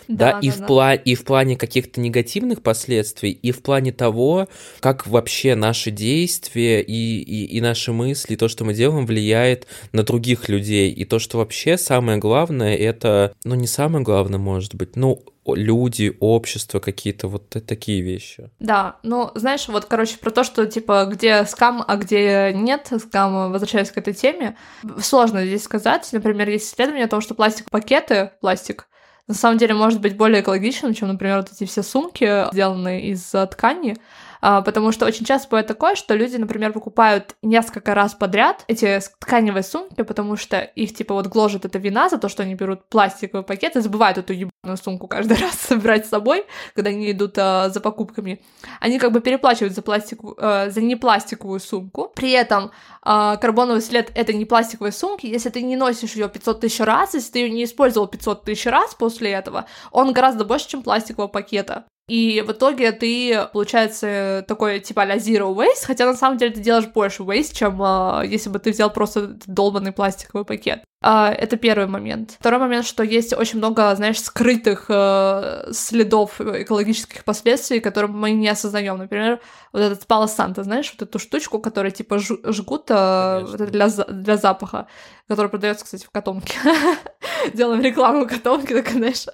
Да, 0.07 0.33
да, 0.33 0.39
и, 0.39 0.49
да, 0.49 0.55
в 0.55 0.59
да. 0.59 0.65
Пла- 0.65 1.01
и 1.03 1.15
в 1.15 1.23
плане 1.23 1.55
каких-то 1.55 1.99
негативных 1.99 2.61
последствий, 2.61 3.31
и 3.31 3.51
в 3.51 3.61
плане 3.61 3.91
того, 3.91 4.47
как 4.79 5.07
вообще 5.07 5.55
наши 5.55 5.91
действия 5.91 6.81
и, 6.81 7.21
и, 7.21 7.45
и 7.57 7.61
наши 7.61 7.91
мысли, 7.91 8.35
то, 8.35 8.47
что 8.47 8.65
мы 8.65 8.73
делаем, 8.73 9.05
влияет 9.05 9.67
на 9.91 10.03
других 10.03 10.49
людей. 10.49 10.91
И 10.91 11.05
то, 11.05 11.19
что 11.19 11.37
вообще 11.37 11.77
самое 11.77 12.17
главное, 12.17 12.75
это, 12.75 13.33
ну, 13.43 13.55
не 13.55 13.67
самое 13.67 14.03
главное, 14.03 14.39
может 14.39 14.75
быть, 14.75 14.95
ну, 14.95 15.23
люди, 15.45 16.15
общество, 16.19 16.79
какие-то 16.79 17.27
вот 17.27 17.49
такие 17.49 18.01
вещи. 18.01 18.49
Да, 18.59 18.97
ну, 19.03 19.31
знаешь, 19.35 19.67
вот, 19.67 19.85
короче, 19.85 20.17
про 20.17 20.31
то, 20.31 20.43
что, 20.43 20.65
типа, 20.65 21.05
где 21.11 21.45
скам, 21.45 21.83
а 21.85 21.97
где 21.97 22.53
нет 22.53 22.89
скам, 22.99 23.51
возвращаясь 23.51 23.91
к 23.91 23.97
этой 23.97 24.13
теме, 24.13 24.55
сложно 24.99 25.45
здесь 25.45 25.63
сказать. 25.63 26.07
Например, 26.11 26.47
есть 26.49 26.73
исследование 26.73 27.05
о 27.05 27.09
том, 27.09 27.21
что 27.21 27.35
пластик-пакеты, 27.35 28.31
пластик, 28.39 28.87
на 29.27 29.33
самом 29.33 29.57
деле 29.57 29.73
может 29.73 30.01
быть 30.01 30.17
более 30.17 30.41
экологичным, 30.41 30.93
чем, 30.93 31.07
например, 31.09 31.37
вот 31.37 31.51
эти 31.51 31.65
все 31.65 31.83
сумки, 31.83 32.51
сделанные 32.51 33.07
из 33.07 33.33
ткани, 33.51 33.95
потому 34.43 34.91
что 34.91 35.05
очень 35.05 35.25
часто 35.25 35.47
бывает 35.47 35.67
такое, 35.67 35.95
что 35.95 36.15
люди, 36.15 36.35
например, 36.35 36.73
покупают 36.73 37.35
несколько 37.41 37.95
раз 37.95 38.13
подряд 38.13 38.65
эти 38.67 38.99
тканевые 39.19 39.63
сумки, 39.63 40.01
потому 40.03 40.35
что 40.35 40.59
их, 40.59 40.93
типа, 40.93 41.13
вот 41.13 41.27
гложет 41.27 41.65
эта 41.65 41.79
вина 41.79 42.09
за 42.09 42.17
то, 42.17 42.27
что 42.27 42.43
они 42.43 42.55
берут 42.55 42.83
пластиковый 42.89 43.43
пакет 43.43 43.75
и 43.75 43.79
забывают 43.79 44.17
эту 44.17 44.33
ебаную 44.33 44.77
сумку 44.77 45.07
каждый 45.07 45.37
раз 45.41 45.53
собирать 45.53 46.05
с 46.05 46.09
собой, 46.09 46.45
когда 46.75 46.89
они 46.89 47.11
идут 47.11 47.37
а, 47.37 47.69
за 47.69 47.79
покупками. 47.79 48.41
Они 48.79 48.99
как 48.99 49.11
бы 49.11 49.21
переплачивают 49.21 49.73
за, 49.73 49.81
пластик, 49.81 50.19
а, 50.37 50.69
за 50.69 50.81
непластиковую 50.81 51.59
сумку. 51.59 52.11
При 52.15 52.31
этом 52.31 52.71
а, 53.01 53.37
карбоновый 53.37 53.81
след— 53.81 54.11
это 54.15 54.33
не 54.33 54.45
пластиковые 54.45 54.91
сумки. 54.91 55.25
Если 55.25 55.49
ты 55.49 55.61
не 55.61 55.75
носишь 55.75 56.13
ее 56.13 56.29
500 56.29 56.61
тысяч 56.61 56.79
раз, 56.79 57.13
если 57.13 57.31
ты 57.31 57.39
ее 57.39 57.49
не 57.49 57.63
использовал 57.63 58.07
500 58.07 58.43
тысяч 58.43 58.65
раз 58.65 58.93
после 58.95 59.31
этого, 59.31 59.65
он 59.91 60.13
гораздо 60.13 60.45
больше, 60.45 60.69
чем 60.69 60.83
пластикового 60.83 61.27
пакета. 61.27 61.85
И 62.09 62.43
в 62.45 62.51
итоге 62.51 62.91
ты, 62.91 63.47
получается, 63.53 64.43
такой 64.47 64.81
типа 64.81 65.03
а 65.03 65.17
zero 65.17 65.55
waste, 65.55 65.85
хотя 65.85 66.05
на 66.05 66.15
самом 66.15 66.37
деле 66.37 66.51
ты 66.53 66.59
делаешь 66.59 66.87
больше 66.87 67.23
waste, 67.23 67.55
чем 67.55 67.81
э, 67.81 68.27
если 68.27 68.49
бы 68.49 68.59
ты 68.59 68.71
взял 68.71 68.91
просто 68.91 69.37
долбанный 69.47 69.93
пластиковый 69.93 70.43
пакет. 70.43 70.83
Э, 71.03 71.27
это 71.27 71.57
первый 71.57 71.87
момент. 71.87 72.37
Второй 72.39 72.59
момент, 72.59 72.85
что 72.85 73.03
есть 73.03 73.33
очень 73.33 73.59
много, 73.59 73.95
знаешь, 73.95 74.21
скрытых 74.21 74.85
э, 74.89 75.71
следов 75.71 76.41
экологических 76.41 77.23
последствий, 77.23 77.79
которые 77.79 78.11
мы 78.11 78.31
не 78.31 78.49
осознаем. 78.49 78.97
Например, 78.97 79.39
вот 79.71 79.81
этот 79.81 80.07
Пало 80.07 80.27
Санта, 80.27 80.63
знаешь, 80.63 80.93
вот 80.97 81.07
эту 81.07 81.19
штучку, 81.19 81.59
которая 81.59 81.91
типа 81.91 82.19
жгут 82.19 82.85
э, 82.89 83.45
вот 83.45 83.69
для, 83.69 83.87
для 83.87 84.37
запаха, 84.37 84.87
который 85.27 85.49
продается, 85.49 85.85
кстати, 85.85 86.05
в 86.05 86.11
котомке. 86.11 86.57
Делаем 87.53 87.81
рекламу 87.81 88.27
котомки, 88.27 88.73
так, 88.73 88.89
знаешь, 88.89 89.25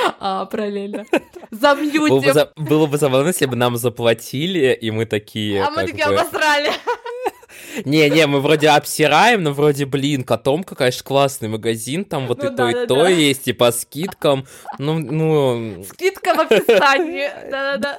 а, 0.20 0.46
параллельно. 0.46 1.06
Замьютим. 1.50 2.08
Было 2.08 2.20
бы, 2.20 2.32
за... 2.32 2.52
было 2.56 2.86
бы 2.86 2.98
забавно, 2.98 3.28
если 3.28 3.46
бы 3.46 3.56
нам 3.56 3.76
заплатили, 3.76 4.72
и 4.72 4.90
мы 4.90 5.06
такие... 5.06 5.62
А 5.62 5.70
мы 5.70 5.86
такие 5.86 6.06
бы... 6.06 6.14
обосрали. 6.14 6.70
Не-не, 7.84 8.26
мы 8.26 8.40
вроде 8.40 8.68
обсираем, 8.68 9.42
но 9.42 9.52
вроде, 9.52 9.86
блин, 9.86 10.24
Котомка, 10.24 10.74
конечно, 10.74 11.04
классный 11.04 11.48
магазин, 11.48 12.04
там 12.04 12.26
вот 12.26 12.42
ну, 12.42 12.46
и 12.46 12.48
да, 12.48 12.56
то, 12.56 12.62
да, 12.62 12.70
и 12.70 12.86
то 12.86 12.94
да. 12.94 13.08
есть, 13.08 13.48
и 13.48 13.52
по 13.52 13.70
скидкам, 13.72 14.46
ну, 14.78 14.98
ну... 14.98 15.84
Скидка 15.84 16.34
в 16.34 16.40
описании, 16.40 17.28
да-да-да. 17.50 17.96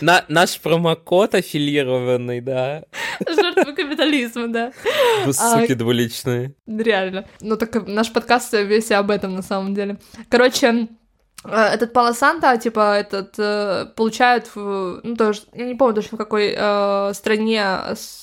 На, 0.00 0.24
наш 0.28 0.60
промокод 0.60 1.34
аффилированный, 1.34 2.40
да. 2.40 2.84
Жертвы 3.26 3.74
капитализма, 3.74 4.48
да. 4.48 4.72
Вы 5.24 5.32
суки 5.32 5.72
а, 5.72 5.76
двуличные. 5.76 6.54
Реально. 6.66 7.26
Ну, 7.40 7.56
так 7.56 7.86
наш 7.86 8.12
подкаст 8.12 8.52
весь 8.52 8.90
об 8.90 9.10
этом, 9.10 9.34
на 9.34 9.42
самом 9.42 9.74
деле. 9.74 9.98
Короче, 10.28 10.88
этот 11.44 11.92
Палосанта, 11.92 12.56
типа, 12.56 12.98
этот, 12.98 13.34
э, 13.38 13.86
получают, 13.94 14.50
ну, 14.54 15.16
тоже, 15.16 15.42
я 15.52 15.66
не 15.66 15.74
помню 15.74 15.94
точно, 15.94 16.16
в 16.16 16.18
какой 16.18 16.54
э, 16.56 17.12
стране 17.14 17.64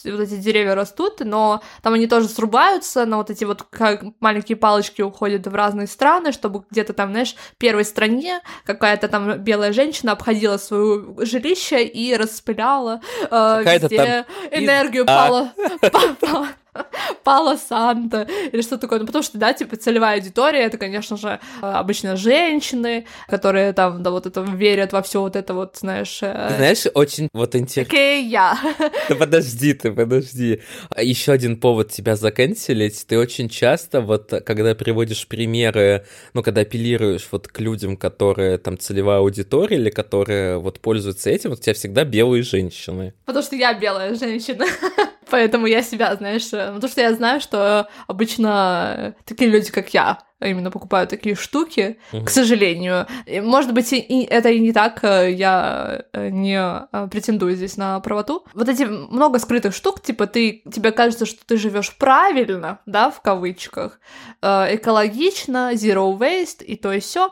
вот 0.06 0.20
эти 0.20 0.38
деревья 0.38 0.76
растут, 0.76 1.20
но 1.20 1.62
там 1.84 1.94
они 1.94 2.08
тоже 2.08 2.28
срубаются, 2.28 3.06
на 3.06 3.18
вот 3.18 3.30
эти 3.30 3.44
вот 3.44 3.64
как 3.70 4.04
маленькие 4.20 4.56
палочки 4.56 5.02
уходят 5.02 5.46
в 5.46 5.54
разные 5.54 5.88
страны, 5.88 6.32
чтобы 6.32 6.64
где-то 6.72 6.94
там, 6.94 7.12
знаешь, 7.12 7.36
в 7.36 7.58
первой 7.58 7.86
стране 7.86 8.42
какая-то 8.66 9.08
там 9.08 9.38
белая 9.40 9.74
женщина 9.74 10.14
обходила 10.14 10.58
свое 10.58 11.16
жилище 11.20 11.86
и 11.86 12.16
распыляла 12.16 13.02
э, 13.30 13.64
везде 13.64 14.26
там... 14.26 14.64
энергию 14.64 15.04
а. 15.04 15.06
пала, 15.06 15.54
пала, 17.24 17.58
Санта 17.58 18.28
или 18.52 18.62
что 18.62 18.78
такое. 18.78 19.00
Ну, 19.00 19.06
потому 19.06 19.24
что, 19.24 19.38
да, 19.38 19.54
типа, 19.54 19.76
целевая 19.76 20.18
аудитория— 20.18 20.60
это, 20.62 20.78
конечно 20.78 21.18
же, 21.18 21.40
обычно 21.62 22.16
женщины, 22.16 23.06
которые 23.28 23.74
там, 23.74 24.04
да, 24.04 24.12
вот 24.12 24.26
это 24.26 24.42
верят 24.42 24.94
во 24.94 25.02
все 25.02 25.22
вот 25.22 25.36
это 25.36 25.54
вот, 25.54 25.78
знаешь... 25.78 26.20
Э, 26.22 26.54
знаешь, 26.56 26.86
очень 26.94 27.30
вот 27.34 27.56
интересно... 27.56 27.92
Окей, 27.94 28.26
я. 28.28 28.58
Да 29.10 29.16
подожди 29.16 29.74
ты, 29.74 29.92
подожди. 29.92 30.62
Еще 30.98 31.32
один 31.32 31.58
повод 31.58 31.92
тебя 31.92 32.16
заканчивать. 32.16 33.06
Ты 33.08 33.18
очень 33.18 33.50
часто, 33.50 34.02
вот, 34.02 34.34
когда 34.46 34.76
приводишь 34.76 35.28
примеры, 35.28 36.06
ну, 36.34 36.44
когда 36.44 36.62
апеллируешь 36.62 37.28
вот 37.32 37.48
к 37.48 37.60
людям, 37.60 37.98
которые 37.98 38.58
там 38.58 38.78
целевая 38.78 39.20
аудитория 39.20 39.78
или 39.78 39.90
которые 39.90 40.60
вот 40.60 40.80
пользуются 40.80 41.30
этим, 41.30 41.52
вот 41.52 41.60
у 41.60 41.62
тебя 41.62 41.74
всегда 41.74 42.04
белые 42.04 42.44
женщины. 42.44 43.14
Потому 43.26 43.44
что 43.44 43.56
я 43.56 43.74
белая 43.74 44.16
женщина. 44.16 44.66
Поэтому 45.32 45.66
я 45.66 45.82
себя, 45.82 46.14
знаешь, 46.16 46.52
э, 46.52 46.74
потому 46.74 46.92
что 46.92 47.02
я 47.02 47.14
знаю, 47.14 47.40
что 47.40 47.88
обычно 48.08 49.16
такие 49.26 49.50
люди, 49.50 49.72
как 49.72 49.94
я, 49.94 50.20
именно 50.42 50.72
покупают 50.72 51.10
такие 51.10 51.36
штуки, 51.36 51.98
к 52.12 52.30
сожалению. 52.30 53.08
Может 53.42 53.74
быть, 53.74 53.94
и 53.94 54.28
это 54.30 54.50
и 54.50 54.60
не 54.60 54.74
так, 54.74 55.02
э, 55.04 55.32
я 55.32 56.04
э, 56.12 56.30
не 56.30 56.62
претендую 57.10 57.56
здесь 57.56 57.78
на 57.78 58.02
правоту. 58.02 58.46
Вот 58.54 58.68
эти 58.68 58.84
много 58.84 59.40
скрытых 59.40 59.74
штук, 59.74 60.02
типа 60.02 60.28
ты, 60.28 60.64
тебе 60.72 60.92
кажется, 60.92 61.26
что 61.26 61.46
ты 61.46 61.56
живешь 61.56 61.96
правильно, 61.96 62.80
да, 62.86 63.10
в 63.10 63.22
кавычках, 63.22 64.02
экологично, 64.42 65.72
zero 65.74 66.18
waste 66.18 66.66
и 66.66 66.76
то 66.76 66.92
и 66.92 67.00
все. 67.00 67.32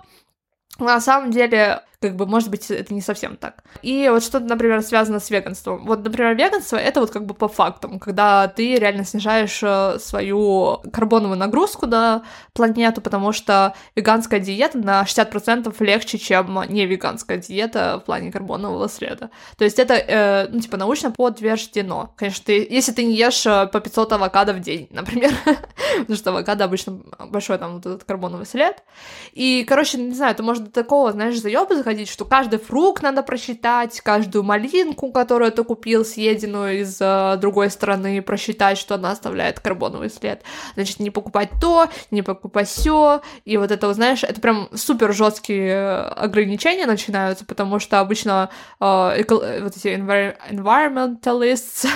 На 0.80 1.02
самом 1.02 1.32
деле, 1.32 1.84
как 2.02 2.16
бы, 2.16 2.26
может 2.26 2.50
быть, 2.50 2.72
это 2.72 2.93
не 2.93 3.02
совсем 3.02 3.36
так. 3.36 3.64
И 3.82 4.08
вот 4.10 4.24
что-то, 4.24 4.45
например, 4.45 4.82
связано 4.82 5.20
с 5.20 5.30
веганством. 5.30 5.86
Вот, 5.86 6.04
например, 6.04 6.34
веганство— 6.34 6.78
это 6.78 7.02
вот 7.02 7.12
как 7.12 7.26
бы 7.26 7.34
по 7.34 7.50
фактам, 7.50 8.00
когда 8.00 8.47
ты 8.47 8.76
реально 8.76 9.04
снижаешь 9.04 9.60
э, 9.62 10.00
свою 10.00 10.82
карбоновую 10.93 11.38
нагрузку 11.38 11.88
на 11.88 12.24
планету, 12.54 13.02
потому 13.02 13.34
что 13.34 13.74
веганская 13.95 14.39
диета 14.39 14.78
на 14.78 15.04
60% 15.04 15.76
легче, 15.84 16.18
чем 16.18 16.62
не 16.70 16.86
веганская 16.86 17.38
диета 17.38 18.00
в 18.02 18.06
плане 18.06 18.32
карбонового 18.32 18.88
следа. 18.88 19.30
То 19.58 19.66
есть 19.66 19.78
это, 19.78 19.95
э, 19.95 20.47
ну, 20.50 20.62
типа, 20.62 20.78
научно 20.78 21.12
подтверждено. 21.12 22.14
Конечно, 22.16 22.45
ты, 22.45 22.66
если 22.70 22.93
ты 22.93 23.04
не 23.04 23.16
ешь 23.16 23.45
э, 23.45 23.68
по 23.68 23.82
500 23.82 24.14
авокадо 24.14 24.54
в 24.54 24.62
день, 24.62 24.88
например, 24.91 25.34
потому 26.00 26.16
что 26.16 26.30
авокадо 26.30 26.64
обычно 26.64 27.02
большой 27.28 27.58
там 27.58 27.74
вот 27.74 27.86
этот 27.86 28.06
карбоновый 28.06 28.45
след. 28.45 28.84
И, 29.34 29.66
короче, 29.68 29.97
не 29.97 30.14
знаю, 30.14 30.32
это 30.32 30.43
может 30.43 30.64
до 30.64 30.72
такого, 30.72 31.12
знаешь, 31.12 31.38
заёба 31.38 31.89
заходить, 31.90 32.10
что 32.10 32.24
каждый 32.24 32.60
фрукт 32.60 33.02
надо 33.02 33.24
просчитать, 33.24 34.00
каждую 34.02 34.44
малинку, 34.44 35.12
которую 35.12 35.52
ты 35.52 35.64
купил, 35.64 36.06
съеденную 36.06 36.82
из 36.82 37.00
э, 37.02 37.36
другой 37.42 37.72
страны, 37.72 38.22
просчитать, 38.22 38.78
что 38.78 38.94
она 38.94 39.10
оставляет 39.12 39.60
карбоновый 39.60 40.12
след. 40.12 40.44
Значит, 40.76 41.00
не 41.00 41.10
покупать 41.10 41.50
то, 41.60 41.90
не 42.12 42.22
покупать 42.22 42.68
все. 42.68 43.24
И 43.44 43.58
вот 43.58 43.72
это, 43.72 43.92
знаешь, 43.94 44.24
это 44.24 44.40
прям 44.40 44.70
супер 44.76 45.14
жесткие 45.14 45.98
ограничения 45.98 46.86
начинаются, 46.86 47.44
потому 47.44 47.80
что 47.80 48.00
обычно 48.00 48.52
э, 48.80 48.86
эко- 48.86 49.64
вот 49.64 49.76
эти 49.76 49.88
envir- 49.88 50.36
environmentalists, 50.52 51.88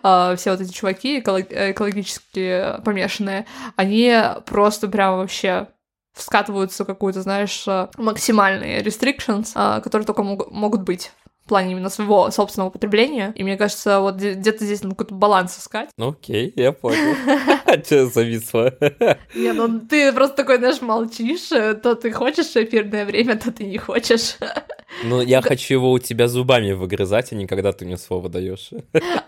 э, 0.04 0.36
все 0.36 0.50
вот 0.52 0.60
эти 0.60 0.72
чуваки 0.72 1.18
эколог- 1.18 1.72
экологически 1.72 2.80
помешанные, 2.84 3.46
они 3.74 4.14
просто 4.46 4.86
прям 4.86 5.16
вообще 5.16 5.66
скатываются 6.14 6.84
какую-то, 6.84 7.22
знаешь, 7.22 7.64
э, 7.66 7.88
максимальные 7.96 8.82
restrictions, 8.82 9.52
э, 9.54 9.80
которые 9.80 10.06
только 10.06 10.22
мог, 10.22 10.50
могут 10.50 10.82
быть 10.82 11.12
в 11.44 11.48
плане 11.48 11.72
именно 11.72 11.90
своего 11.90 12.30
собственного 12.30 12.70
потребления. 12.70 13.32
И 13.34 13.42
мне 13.42 13.56
кажется, 13.56 14.00
вот 14.00 14.16
где-то 14.16 14.64
здесь 14.64 14.82
надо 14.82 14.94
какой-то 14.94 15.14
баланс 15.14 15.58
искать. 15.58 15.88
Ну 15.96 16.10
окей, 16.10 16.52
я 16.56 16.72
понял. 16.72 17.16
А 17.66 17.78
что 17.84 18.06
зависло? 18.06 18.74
Не, 19.34 19.52
ну 19.52 19.80
ты 19.80 20.12
просто 20.12 20.36
такой, 20.36 20.58
знаешь, 20.58 20.80
молчишь, 20.80 21.52
э, 21.52 21.74
то 21.74 21.94
ты 21.94 22.12
хочешь 22.12 22.56
эфирное 22.56 23.04
время, 23.04 23.36
то 23.36 23.52
ты 23.52 23.64
не 23.64 23.78
хочешь. 23.78 24.36
Ну, 25.04 25.22
я 25.22 25.40
хочу 25.40 25.74
его 25.74 25.92
у 25.92 25.98
тебя 26.00 26.26
зубами 26.26 26.72
выгрызать, 26.72 27.32
а 27.32 27.36
не 27.36 27.46
когда 27.46 27.72
ты 27.72 27.84
мне 27.84 27.96
слово 27.96 28.28
даешь. 28.28 28.70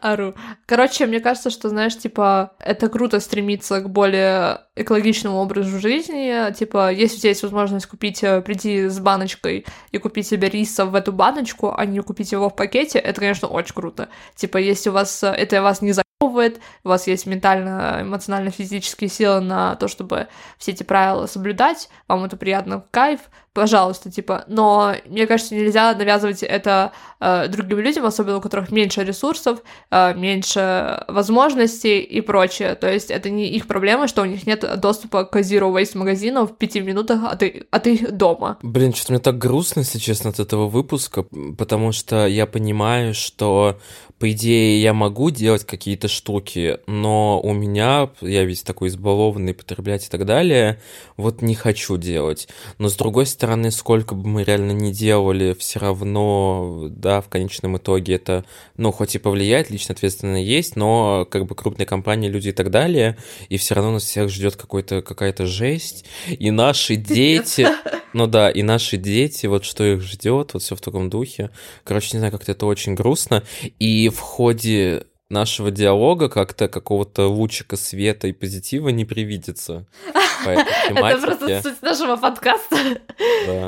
Ару. 0.01 0.35
Короче, 0.67 1.07
мне 1.07 1.21
кажется, 1.21 1.51
что, 1.51 1.69
знаешь, 1.69 1.97
типа, 1.97 2.53
это 2.59 2.89
круто 2.89 3.21
стремиться 3.21 3.81
к 3.81 3.89
более 3.89 4.63
экологичному 4.75 5.39
образу 5.39 5.79
жизни. 5.79 6.53
Типа, 6.55 6.91
если 6.93 7.17
у 7.17 7.21
тебя 7.21 7.31
есть 7.31 7.43
возможность 7.43 7.87
купить, 7.87 8.23
э, 8.23 8.41
прийти 8.41 8.89
с 8.89 8.99
баночкой 9.01 9.67
и 9.91 9.99
купить 9.99 10.27
себе 10.27 10.49
риса 10.49 10.87
в 10.87 10.95
эту 10.95 11.13
баночку, 11.13 11.75
а 11.77 11.85
не 11.85 12.01
купить 12.01 12.33
его 12.33 12.49
в 12.49 12.57
пакете, 12.57 12.99
это, 12.99 13.21
конечно, 13.21 13.49
очень 13.49 13.75
круто. 13.75 14.09
Типа, 14.35 14.57
если 14.57 14.91
у 14.91 14.93
вас 14.93 15.23
э, 15.23 15.29
это 15.29 15.61
вас 15.63 15.83
не 15.83 15.93
заебывает, 15.93 16.61
у 16.85 16.89
вас 16.89 17.07
есть 17.07 17.27
ментально, 17.27 17.99
эмоционально, 18.01 18.51
физические 18.51 19.11
силы 19.11 19.41
на 19.41 19.77
то, 19.77 19.89
чтобы 19.89 20.29
все 20.57 20.73
эти 20.73 20.83
правила 20.85 21.27
соблюдать, 21.27 21.91
вам 22.09 22.25
это 22.25 22.37
приятно 22.39 22.85
кайф, 22.91 23.21
пожалуйста, 23.53 24.11
типа, 24.11 24.45
но 24.49 24.95
мне 25.07 25.27
кажется, 25.27 25.55
нельзя 25.55 25.95
навязывать 25.95 26.43
это 26.43 26.93
э, 27.21 27.49
другим 27.49 27.81
людям, 27.81 28.07
особенно 28.07 28.39
у 28.39 28.41
которых 28.41 28.71
меньше 28.71 29.05
ресурсов, 29.05 29.61
э, 29.91 30.15
меньше 30.15 31.05
возможностей 31.09 32.01
и 32.01 32.21
прочее. 32.21 32.75
То 32.75 32.91
есть 32.91 33.11
это 33.11 33.31
не 33.31 33.49
их 33.49 33.67
проблема, 33.67 34.09
что 34.09 34.23
у 34.23 34.25
них 34.25 34.47
нет 34.47 34.65
доступа 34.81 35.25
к 35.25 35.37
Zero 35.41 35.73
Waste 35.73 35.99
магазину 35.99 36.47
в 36.47 36.57
пяти 36.57 36.81
минутах 36.81 37.25
от, 37.25 37.43
от 37.71 37.87
их 37.87 38.13
дома. 38.13 38.59
Блин, 38.63 38.95
что-то 38.95 39.13
мне 39.13 39.21
так 39.21 39.39
грустно, 39.39 39.81
если 39.81 39.99
честно, 39.99 40.31
от 40.31 40.41
этого 40.41 40.69
выпуска, 40.69 41.25
потому 41.59 41.93
что 41.93 42.27
я 42.27 42.47
понимаю, 42.47 43.15
что 43.15 43.79
по 44.23 44.31
идее, 44.31 44.81
я 44.81 44.95
могу 44.95 45.31
делать 45.31 45.65
какие-то 45.65 46.07
штуки, 46.07 46.79
но 46.87 47.41
у 47.41 47.53
меня, 47.53 48.09
я 48.21 48.45
ведь 48.45 48.63
такой 48.63 48.87
избалованный 48.87 49.53
потреблять 49.53 50.07
и 50.07 50.09
так 50.09 50.25
далее, 50.27 50.81
вот 51.17 51.43
не 51.43 51.57
хочу 51.57 51.97
делать. 51.97 52.47
Но 52.79 52.89
с 52.89 52.95
другой 52.95 53.27
стороны, 53.27 53.42
сколько 53.71 54.15
бы 54.15 54.29
мы 54.29 54.45
реально 54.45 54.73
не 54.73 54.93
делали, 54.93 55.55
все 55.59 55.79
равно, 55.79 56.89
да, 56.91 57.21
в 57.21 57.29
конечном 57.29 57.77
итоге 57.77 58.15
это, 58.15 58.45
ну, 58.77 58.93
хоть 58.93 59.15
и 59.15 59.19
повлияет, 59.19 59.71
лично 59.71 59.95
ответственно 59.95 60.43
есть, 60.43 60.77
но 60.77 61.27
как 61.31 61.47
бы 61.47 61.55
крупные 61.55 61.87
компании, 61.87 62.29
люди 62.29 62.49
и 62.49 62.53
так 62.53 62.71
далее, 62.71 63.17
и 63.49 63.57
все 63.57 63.75
равно 63.75 63.93
нас 63.93 64.05
всех 64.05 64.29
ждет 64.29 64.57
какой-то 64.57 65.03
какая-то 65.03 65.47
жесть, 65.47 66.05
и 66.29 66.51
наши 66.51 66.97
дети, 66.97 67.67
ну 68.13 68.27
да, 68.27 68.51
и 68.51 68.63
наши 68.63 68.97
дети, 68.97 69.47
вот 69.47 69.65
что 69.65 69.85
их 69.85 70.03
ждет, 70.03 70.55
вот 70.55 70.63
все 70.63 70.77
в 70.77 70.81
таком 70.81 71.11
духе. 71.11 71.51
Короче, 71.85 72.11
не 72.13 72.19
знаю, 72.19 72.33
как-то 72.33 72.53
это 72.53 72.67
очень 72.67 72.95
грустно. 72.95 73.43
И 73.79 74.09
в 74.09 74.19
ходе 74.19 75.05
нашего 75.33 75.71
диалога 75.71 76.29
как-то 76.29 76.69
какого-то 76.69 77.27
лучика 77.27 77.77
света 77.77 78.29
и 78.29 78.33
позитива 78.33 78.91
не 78.91 79.05
привидится. 79.05 79.87
Это 80.47 81.19
просто 81.21 81.63
суть 81.63 81.83
нашего 81.83 82.17
подкаста. 82.17 82.77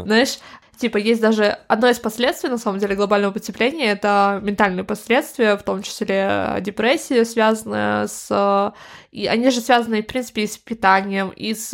Знаешь, 0.04 0.38
Типа, 0.78 0.96
есть 0.96 1.20
даже 1.20 1.58
одно 1.68 1.88
из 1.88 1.98
последствий, 1.98 2.50
на 2.50 2.58
самом 2.58 2.78
деле, 2.78 2.96
глобального 2.96 3.32
потепления, 3.32 3.92
это 3.92 4.40
ментальные 4.42 4.84
последствия, 4.84 5.56
в 5.56 5.62
том 5.62 5.82
числе 5.82 6.56
депрессия, 6.60 7.24
связанная 7.24 8.06
с... 8.08 8.74
И 9.12 9.26
они 9.26 9.50
же 9.50 9.60
связаны, 9.60 10.02
в 10.02 10.06
принципе, 10.06 10.42
и 10.42 10.46
с 10.48 10.58
питанием, 10.58 11.30
и 11.30 11.54
с 11.54 11.72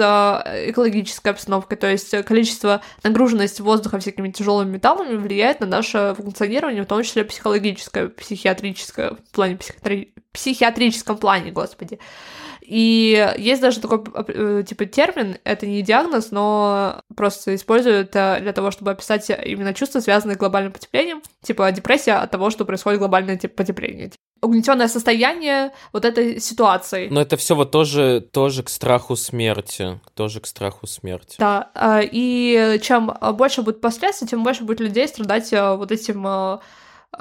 экологической 0.68 1.28
обстановкой, 1.28 1.78
то 1.78 1.90
есть 1.90 2.24
количество, 2.24 2.82
нагруженность 3.02 3.60
воздуха 3.60 3.98
всякими 3.98 4.30
тяжелыми 4.30 4.72
металлами 4.72 5.16
влияет 5.16 5.60
на 5.60 5.66
наше 5.66 6.14
функционирование, 6.16 6.82
в 6.82 6.86
том 6.86 7.02
числе 7.02 7.24
психологическое, 7.24 8.08
психиатрическое, 8.08 9.12
в 9.12 9.34
плане 9.34 9.56
психиатри... 9.56 10.14
психиатрическом 10.32 11.16
плане, 11.16 11.50
господи. 11.52 11.98
И 12.70 13.34
есть 13.36 13.60
даже 13.60 13.80
такой, 13.80 14.04
э, 14.28 14.62
типа, 14.64 14.86
термин, 14.86 15.38
это 15.42 15.66
не 15.66 15.82
диагноз, 15.82 16.30
но 16.30 17.02
просто 17.16 17.56
используют 17.56 18.12
для 18.12 18.52
того, 18.52 18.70
чтобы 18.70 18.92
описать 18.92 19.28
именно 19.28 19.74
чувства, 19.74 19.98
связанные 19.98 20.36
с 20.36 20.38
глобальным 20.38 20.72
потеплением, 20.72 21.20
типа 21.42 21.72
депрессия 21.72 22.12
от 22.12 22.30
того, 22.30 22.50
что 22.50 22.64
происходит 22.64 23.00
глобальное 23.00 23.36
типа, 23.36 23.56
потепление 23.56 24.12
угнетенное 24.42 24.88
состояние 24.88 25.72
вот 25.92 26.04
этой 26.04 26.40
ситуации. 26.40 27.08
Но 27.10 27.20
это 27.20 27.36
все 27.36 27.54
вот 27.54 27.70
тоже, 27.70 28.26
тоже 28.32 28.62
к 28.62 28.68
страху 28.68 29.16
смерти. 29.16 30.00
Тоже 30.14 30.40
к 30.40 30.46
страху 30.46 30.86
смерти. 30.86 31.36
Да, 31.38 31.70
а, 31.74 32.00
и 32.02 32.80
чем 32.82 33.12
больше 33.34 33.62
будет 33.62 33.80
последствий, 33.80 34.28
тем 34.28 34.42
больше 34.42 34.64
будет 34.64 34.80
людей 34.80 35.06
страдать 35.08 35.52
э, 35.52 35.74
вот 35.76 35.92
этим 35.92 36.26
э, 36.26 36.58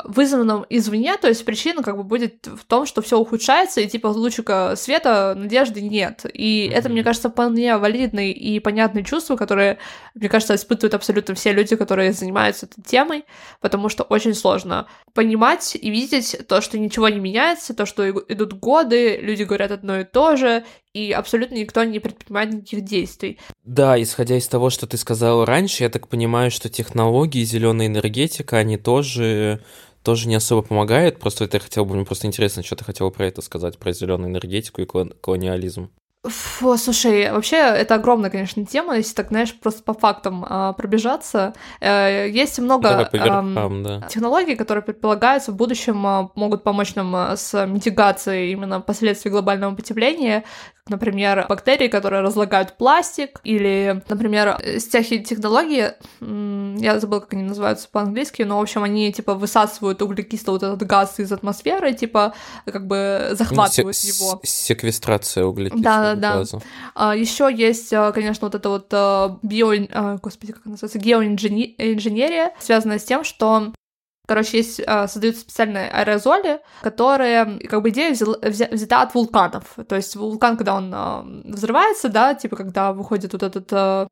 вызванном 0.03 0.65
извне, 0.69 1.17
то 1.17 1.27
есть 1.27 1.43
причина 1.43 1.81
как 1.81 1.97
бы 1.97 2.03
будет 2.03 2.45
в 2.45 2.63
том, 2.65 2.85
что 2.85 3.01
все 3.01 3.17
ухудшается, 3.17 3.81
и 3.81 3.87
типа 3.87 4.07
лучика 4.07 4.75
света, 4.75 5.33
надежды 5.35 5.81
нет. 5.81 6.25
И 6.31 6.67
mm-hmm. 6.67 6.75
это, 6.75 6.89
мне 6.89 7.03
кажется, 7.03 7.29
вполне 7.29 7.75
валидные 7.77 8.31
и 8.31 8.59
понятные 8.59 9.03
чувства, 9.03 9.35
которые, 9.35 9.79
мне 10.13 10.29
кажется, 10.29 10.53
испытывают 10.55 10.93
абсолютно 10.93 11.33
все 11.33 11.53
люди, 11.53 11.75
которые 11.75 12.13
занимаются 12.13 12.67
этой 12.67 12.83
темой, 12.83 13.25
потому 13.61 13.89
что 13.89 14.03
очень 14.03 14.35
сложно 14.35 14.87
понимать 15.13 15.75
и 15.75 15.89
видеть 15.89 16.37
то, 16.47 16.61
что 16.61 16.77
ничего 16.77 17.09
не 17.09 17.19
меняется, 17.19 17.73
то, 17.73 17.87
что 17.87 18.09
идут 18.09 18.53
годы, 18.53 19.17
люди 19.17 19.43
говорят 19.43 19.71
одно 19.71 20.01
и 20.01 20.03
то 20.03 20.35
же, 20.35 20.65
и 20.93 21.11
абсолютно 21.11 21.55
никто 21.55 21.83
не 21.83 21.99
предпринимает 21.99 22.53
никаких 22.53 22.83
действий. 22.83 23.37
Да, 23.63 24.01
исходя 24.01 24.37
из 24.37 24.47
того, 24.47 24.69
что 24.69 24.87
ты 24.87 24.97
сказала 24.97 25.45
раньше, 25.45 25.83
я 25.83 25.89
так 25.89 26.07
понимаю, 26.07 26.51
что 26.51 26.69
технологии, 26.69 27.43
зеленая 27.43 27.87
энергетика, 27.87 28.57
они 28.57 28.77
тоже 28.77 29.61
тоже 30.03 30.27
не 30.27 30.35
особо 30.35 30.61
помогают. 30.61 31.19
Просто 31.19 31.43
это 31.43 31.57
я 31.57 31.61
хотел 31.61 31.85
бы, 31.85 31.95
мне 31.95 32.05
просто 32.05 32.27
интересно, 32.27 32.63
что 32.63 32.75
ты 32.75 32.83
хотела 32.83 33.09
про 33.09 33.27
это 33.27 33.41
сказать, 33.41 33.77
про 33.77 33.91
зеленую 33.91 34.31
энергетику 34.31 34.81
и 34.81 34.85
колониализм. 34.85 35.91
Фу, 36.23 36.75
слушай, 36.75 37.31
вообще 37.31 37.55
это 37.55 37.95
огромная, 37.95 38.29
конечно, 38.29 38.65
тема, 38.65 38.97
если 38.97 39.13
так, 39.13 39.29
знаешь, 39.29 39.57
просто 39.57 39.83
по 39.83 39.93
фактам 39.93 40.45
а, 40.45 40.73
пробежаться. 40.73 41.53
Э, 41.79 42.27
есть 42.29 42.59
много 42.59 43.09
верхам, 43.13 43.57
а, 43.57 43.99
да. 44.01 44.07
технологий, 44.09 44.55
которые 44.55 44.83
предполагаются 44.83 45.53
в 45.53 45.55
будущем 45.55 46.05
а, 46.05 46.29
могут 46.35 46.63
помочь 46.63 46.93
нам 46.95 47.15
а, 47.15 47.37
с 47.37 47.65
митигацией 47.65 48.51
именно 48.51 48.81
последствий 48.81 49.31
глобального 49.31 49.73
потепления, 49.75 50.43
например, 50.89 51.45
бактерии, 51.47 51.87
которые 51.87 52.21
разлагают 52.21 52.75
пластик, 52.77 53.39
или, 53.45 54.03
например, 54.09 54.59
всякие 54.79 55.23
технологии, 55.23 55.93
я 56.81 56.99
забыла, 56.99 57.19
как 57.21 57.33
они 57.33 57.43
называются 57.43 57.87
по-английски, 57.89 58.41
но, 58.41 58.57
в 58.57 58.61
общем, 58.61 58.83
они, 58.83 59.13
типа, 59.13 59.35
высасывают 59.35 60.01
углекислый 60.01 60.55
вот 60.55 60.63
этот 60.63 60.85
газ 60.87 61.19
из 61.19 61.31
атмосферы, 61.31 61.93
типа, 61.93 62.33
как 62.65 62.87
бы 62.87 63.29
захватывают 63.33 63.95
ну, 64.03 64.09
его. 64.09 64.41
Секвестрация 64.43 65.45
углекислого 65.45 65.83
да, 65.83 66.08
Да. 66.15 66.43
А, 66.95 67.15
еще 67.15 67.49
есть, 67.53 67.91
а, 67.93 68.11
конечно, 68.11 68.47
вот 68.47 68.55
это 68.55 68.69
вот 68.69 68.87
а, 68.91 69.37
био... 69.41 69.87
А, 69.91 70.17
господи, 70.17 70.53
как 70.53 70.65
называется? 70.65 70.99
Геоинженерия, 70.99 72.53
связанная 72.59 72.99
с 72.99 73.03
тем, 73.03 73.23
что 73.23 73.73
Короче, 74.29 74.57
есть, 74.57 74.79
а, 74.85 75.07
создаются 75.07 75.41
специальные 75.41 75.89
аэрозоли, 75.89 76.59
которые, 76.83 77.57
как 77.67 77.81
бы, 77.81 77.89
идея 77.89 78.11
взяла, 78.11 78.37
взята 78.43 79.01
от 79.01 79.15
вулканов. 79.15 79.63
То 79.87 79.95
есть 79.95 80.15
вулкан, 80.15 80.55
когда 80.55 80.75
он 80.75 80.91
а, 80.93 81.25
взрывается, 81.45 82.09
да, 82.09 82.35
типа, 82.35 82.55
когда 82.55 82.93
выходит 82.93 83.33
вот 83.33 83.41
этот, 83.41 83.67
а, 83.73 84.07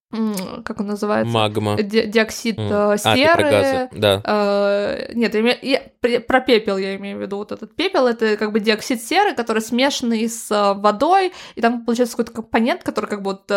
как 0.65 0.79
он 0.79 0.87
называется? 0.87 1.31
Магма. 1.31 1.77
Ди 1.79 2.07
диоксид 2.07 2.57
мм. 2.57 2.97
серы. 2.97 3.43
А, 3.43 3.51
газы, 3.51 3.89
да. 3.91 4.21
А, 4.23 5.13
нет, 5.13 5.35
я, 5.35 5.55
я, 5.61 6.19
про 6.21 6.41
пепел 6.41 6.77
я 6.77 6.95
имею 6.95 7.19
в 7.19 7.21
виду. 7.21 7.37
Вот 7.37 7.51
этот 7.51 7.75
пепел— 7.75 8.07
это 8.07 8.37
как 8.37 8.51
бы 8.53 8.59
диоксид 8.59 9.03
серы, 9.03 9.35
который 9.35 9.61
смешанный 9.61 10.27
с 10.27 10.47
водой, 10.49 11.31
и 11.53 11.61
там 11.61 11.85
получается 11.85 12.17
какой-то 12.17 12.31
компонент, 12.31 12.81
который 12.81 13.05
как 13.05 13.21
бы 13.21 13.33
вот... 13.33 13.51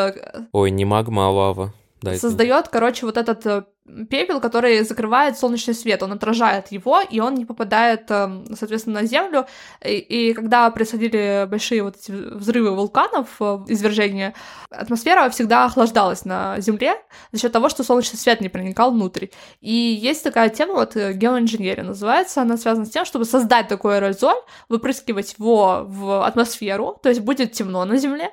Ой, 0.53 0.71
не 0.71 0.85
магма, 0.85 1.29
а 1.29 1.31
лава. 1.31 1.73
Да, 2.03 2.15
создает, 2.17 2.69
короче, 2.69 3.05
вот 3.05 3.17
этот 3.17 3.47
э, 3.47 3.63
пепел, 4.09 4.41
который 4.41 4.83
закрывает 4.85 5.39
солнечный 5.39 5.75
свет, 5.75 6.03
он 6.03 6.13
отражает 6.13 6.73
его, 6.73 7.01
и 7.01 7.21
он 7.21 7.35
не 7.35 7.45
попадает, 7.45 8.11
эм, 8.11 8.47
соответственно, 8.57 9.01
на 9.01 9.07
Землю. 9.07 9.47
И, 9.85 9.99
и 9.99 10.33
когда 10.33 10.71
происходили 10.71 11.47
большие 11.49 11.83
вот 11.83 11.97
эти 11.97 12.11
взрывы 12.11 12.75
вулканов, 12.75 13.29
э, 13.41 13.59
извержения, 13.69 14.35
атмосфера 14.71 15.29
всегда 15.29 15.67
охлаждалась 15.67 16.25
на 16.25 16.59
Земле 16.61 16.95
за 17.33 17.41
счет 17.41 17.53
того, 17.53 17.69
что 17.69 17.85
солнечный 17.85 18.19
свет 18.19 18.41
не 18.41 18.49
проникал 18.49 18.93
внутрь. 18.93 19.27
И 19.61 19.71
есть 19.71 20.25
такая 20.25 20.49
тема, 20.49 20.75
вот 20.75 20.97
э, 20.97 21.13
геоинженерия 21.13 21.85
называется, 21.85 22.43
она 22.43 22.57
связана 22.57 22.87
с 22.87 22.91
тем, 22.91 23.05
чтобы 23.05 23.25
создать 23.27 23.69
такой 23.69 23.97
аэрозоль, 23.97 24.41
выпрыскивать 24.69 25.35
его 25.39 25.85
в 25.87 26.25
атмосферу, 26.25 26.99
то 27.03 27.09
есть 27.09 27.21
будет 27.21 27.53
темно 27.53 27.85
на 27.85 27.97
Земле, 27.97 28.31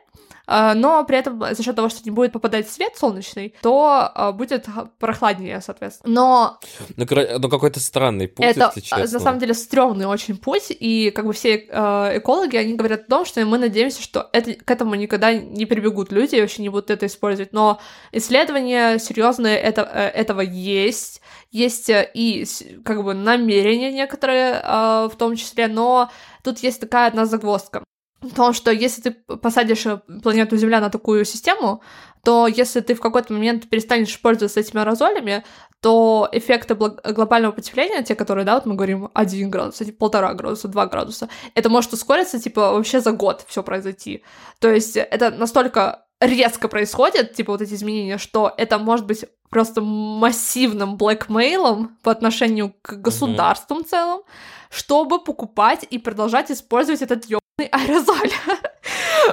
но 0.48 1.04
при 1.04 1.18
этом 1.18 1.44
за 1.54 1.62
счет 1.62 1.76
того, 1.76 1.90
что 1.90 2.02
не 2.04 2.12
будет 2.12 2.32
попадать 2.32 2.70
свет 2.70 2.96
солнечный, 2.96 3.54
то 3.62 4.12
а, 4.14 4.32
будет 4.32 4.66
прохладнее, 4.98 5.62
соответственно. 5.62 6.14
Но... 6.14 6.60
Ну, 6.96 7.06
ну 7.40 7.50
какой-то 7.50 7.80
странный 7.80 8.28
путь, 8.28 8.46
это, 8.46 8.72
если 8.76 8.82
честно. 8.82 9.20
на 9.20 9.20
самом 9.20 9.40
деле, 9.40 9.54
стрёмный 9.54 10.06
очень 10.06 10.38
путь, 10.38 10.68
и 10.70 11.12
как 11.12 11.26
бы 11.26 11.34
все 11.34 11.56
экологи, 11.58 12.56
они 12.56 12.76
говорят 12.76 13.02
о 13.02 13.10
том, 13.10 13.26
что 13.26 13.46
мы 13.46 13.58
надеемся, 13.58 14.02
что 14.02 14.30
это, 14.32 14.54
к 14.54 14.72
этому 14.72 14.96
никогда 14.96 15.34
не 15.34 15.66
прибегут 15.66 16.12
люди 16.12 16.36
и 16.36 16.42
вообще 16.42 16.62
не 16.62 16.70
будут 16.70 16.92
это 16.92 17.06
использовать, 17.06 17.54
но 17.54 17.80
исследования 18.12 19.00
серьезные 19.00 19.58
это, 19.58 19.82
э, 19.82 20.08
этого 20.08 20.42
есть, 20.42 21.22
есть 21.52 21.90
э, 21.90 22.10
и 22.14 22.46
как 22.86 23.04
бы 23.04 23.14
намерения 23.14 23.92
некоторые 23.92 24.62
в 25.08 25.14
том 25.18 25.36
числе, 25.36 25.68
но 25.68 26.10
тут 26.44 26.60
есть 26.60 26.80
такая 26.80 27.08
одна 27.08 27.26
загвоздка 27.26 27.84
в 28.28 28.34
том, 28.34 28.54
что 28.54 28.72
если 28.72 29.02
ты 29.02 29.12
посадишь 29.12 29.86
э, 29.86 30.02
планету 30.24 30.58
Земля 30.58 30.80
на 30.80 30.90
такую 30.90 31.26
систему, 31.26 31.82
то 32.24 32.48
если 32.48 32.82
ты 32.82 32.94
в 32.94 33.00
какой-то 33.00 33.34
момент 33.34 33.70
перестанешь 33.70 34.20
пользоваться 34.22 34.60
этими 34.60 34.82
аэрозолями, 34.82 35.44
то 35.82 36.28
эффекты 36.32 36.76
глобального 36.76 37.52
потепления, 37.52 38.04
те, 38.04 38.16
которые, 38.16 38.46
да, 38.46 38.56
вот 38.56 38.66
мы 38.66 38.76
говорим, 38.76 39.10
1 39.14 39.50
градус, 39.50 39.82
полтора 39.98 40.34
градуса, 40.34 40.68
2 40.68 40.86
градуса, 40.88 41.30
это 41.54 41.70
может 41.70 41.94
ускориться, 41.94 42.40
типа, 42.40 42.74
вообще 42.74 43.00
за 43.00 43.12
год 43.12 43.46
все 43.48 43.64
произойти. 43.64 44.24
То 44.60 44.70
есть 44.70 44.98
это 44.98 45.32
настолько 45.32 46.06
резко 46.20 46.68
происходит, 46.68 47.34
типа, 47.34 47.54
вот 47.54 47.62
эти 47.62 47.76
изменения, 47.76 48.18
что 48.18 48.54
это 48.58 48.80
может 48.80 49.06
быть 49.06 49.26
просто 49.50 49.82
массивным 49.82 50.98
блэкмейлом 50.98 51.98
по 52.04 52.12
отношению 52.12 52.74
к 52.82 52.94
государствам 52.94 53.80
mm-hmm. 53.80 53.88
целом, 53.88 54.22
чтобы 54.70 55.24
покупать 55.24 55.86
и 55.90 55.98
продолжать 55.98 56.52
использовать 56.52 57.02
этот 57.02 57.26
ёбаный 57.26 57.47
аэрозоль. 57.72 58.32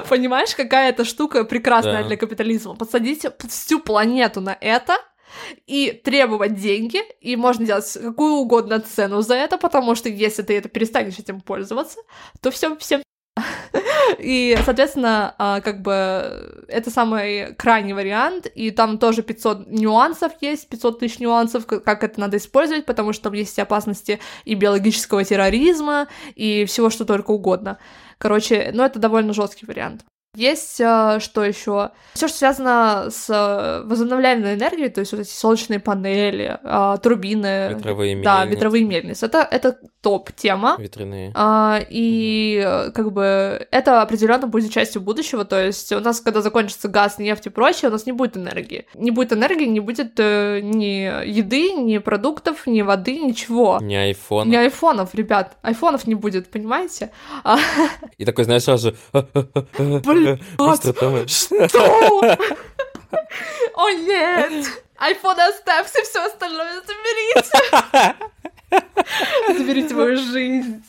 Понимаешь, 0.09 0.55
какая 0.55 0.89
эта 0.89 1.05
штука 1.05 1.43
прекрасная 1.43 2.01
да. 2.01 2.07
для 2.07 2.17
капитализма? 2.17 2.75
Подсадить 2.75 3.25
всю 3.47 3.79
планету 3.79 4.41
на 4.41 4.57
это, 4.59 4.97
и 5.67 5.91
требовать 5.91 6.55
деньги, 6.55 7.01
и 7.19 7.35
можно 7.35 7.65
делать 7.65 7.91
какую 8.01 8.35
угодно 8.35 8.79
цену 8.79 9.21
за 9.21 9.35
это, 9.35 9.57
потому 9.57 9.95
что 9.95 10.09
если 10.09 10.43
ты 10.43 10.57
это 10.57 10.69
перестанешь 10.69 11.19
этим 11.19 11.41
пользоваться, 11.41 11.99
то 12.41 12.51
все 12.51 12.75
всем 12.77 13.01
и, 14.19 14.57
соответственно, 14.63 15.35
а, 15.37 15.61
как 15.61 15.81
бы 15.81 16.65
это 16.67 16.89
самый 16.89 17.53
крайний 17.55 17.93
вариант, 17.93 18.47
и 18.47 18.71
там 18.71 18.97
тоже 18.97 19.23
500 19.23 19.67
нюансов 19.67 20.31
есть, 20.41 20.69
500 20.69 20.99
тысяч 20.99 21.19
нюансов, 21.19 21.65
как 21.65 22.03
это 22.03 22.19
надо 22.19 22.37
использовать, 22.37 22.85
потому 22.85 23.13
что 23.13 23.25
там 23.25 23.33
есть 23.33 23.59
опасности 23.59 24.19
и 24.45 24.55
биологического 24.55 25.23
терроризма, 25.23 26.07
и 26.35 26.65
всего, 26.65 26.89
что 26.89 27.05
только 27.05 27.31
угодно. 27.31 27.77
Короче, 28.17 28.71
ну 28.73 28.83
это 28.83 28.99
довольно 28.99 29.33
жесткий 29.33 29.65
вариант. 29.65 30.05
Есть 30.35 30.79
э, 30.79 31.19
что 31.19 31.43
еще? 31.43 31.91
Все, 32.13 32.27
что 32.27 32.37
связано 32.37 33.07
с 33.09 33.29
э, 33.29 33.87
возобновляемой 33.87 34.55
энергией, 34.55 34.89
то 34.89 34.99
есть 34.99 35.11
вот 35.11 35.21
эти 35.21 35.29
солнечные 35.29 35.79
панели, 35.79 36.59
э, 36.61 36.97
турбины. 37.01 37.75
Ветровые 37.75 38.15
мельницы. 38.15 38.25
Да, 38.25 38.45
ветровые 38.45 38.83
мельницы. 38.83 39.25
Это, 39.25 39.47
это 39.49 39.77
топ-тема. 40.01 40.75
Ветряные. 40.77 41.31
А, 41.35 41.79
и 41.89 42.63
угу. 42.63 42.93
как 42.93 43.11
бы 43.11 43.67
это 43.71 44.01
определенно 44.01 44.47
будет 44.47 44.71
частью 44.71 45.01
будущего. 45.01 45.45
То 45.45 45.63
есть 45.63 45.91
у 45.91 45.99
нас, 45.99 46.21
когда 46.21 46.41
закончится 46.41 46.87
газ, 46.87 47.17
нефть 47.17 47.47
и 47.47 47.49
прочее, 47.49 47.89
у 47.89 47.91
нас 47.91 48.05
не 48.05 48.11
будет 48.11 48.37
энергии. 48.37 48.85
Не 48.93 49.11
будет 49.11 49.33
энергии, 49.33 49.65
не 49.65 49.79
будет 49.79 50.13
э, 50.19 50.59
ни 50.61 51.27
еды, 51.27 51.71
ни 51.73 51.97
продуктов, 51.97 52.67
ни 52.67 52.81
воды, 52.81 53.19
ничего. 53.19 53.79
Ни 53.81 53.95
айфонов. 53.95 54.47
Ни 54.47 54.55
айфонов, 54.55 55.15
ребят. 55.15 55.57
Айфонов 55.61 56.07
не 56.07 56.15
будет, 56.15 56.49
понимаете? 56.49 57.11
А 57.43 57.57
и 58.17 58.25
такой, 58.25 58.45
знаешь, 58.45 58.63
сразу 58.63 58.93
Блин, 59.77 60.24
что? 61.67 62.37
О 63.75 63.91
нет! 63.91 64.65
Айфон 64.97 65.39
оставьте, 65.39 66.03
все 66.03 66.25
остальное 66.25 66.81
заберите. 66.81 68.15
Заберите 69.57 69.93
мою 69.93 70.17
жизнь. 70.17 70.83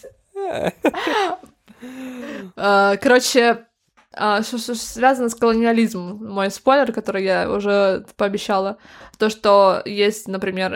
А, 2.56 2.96
короче, 2.96 3.66
а, 4.12 4.42
что, 4.42 4.58
что 4.58 4.74
связано 4.74 5.28
с 5.28 5.34
колониализмом. 5.34 6.24
Мой 6.24 6.50
спойлер, 6.50 6.92
который 6.92 7.24
я 7.24 7.50
уже 7.50 8.06
пообещала, 8.16 8.78
то, 9.18 9.28
что 9.28 9.82
есть, 9.84 10.26
например, 10.28 10.70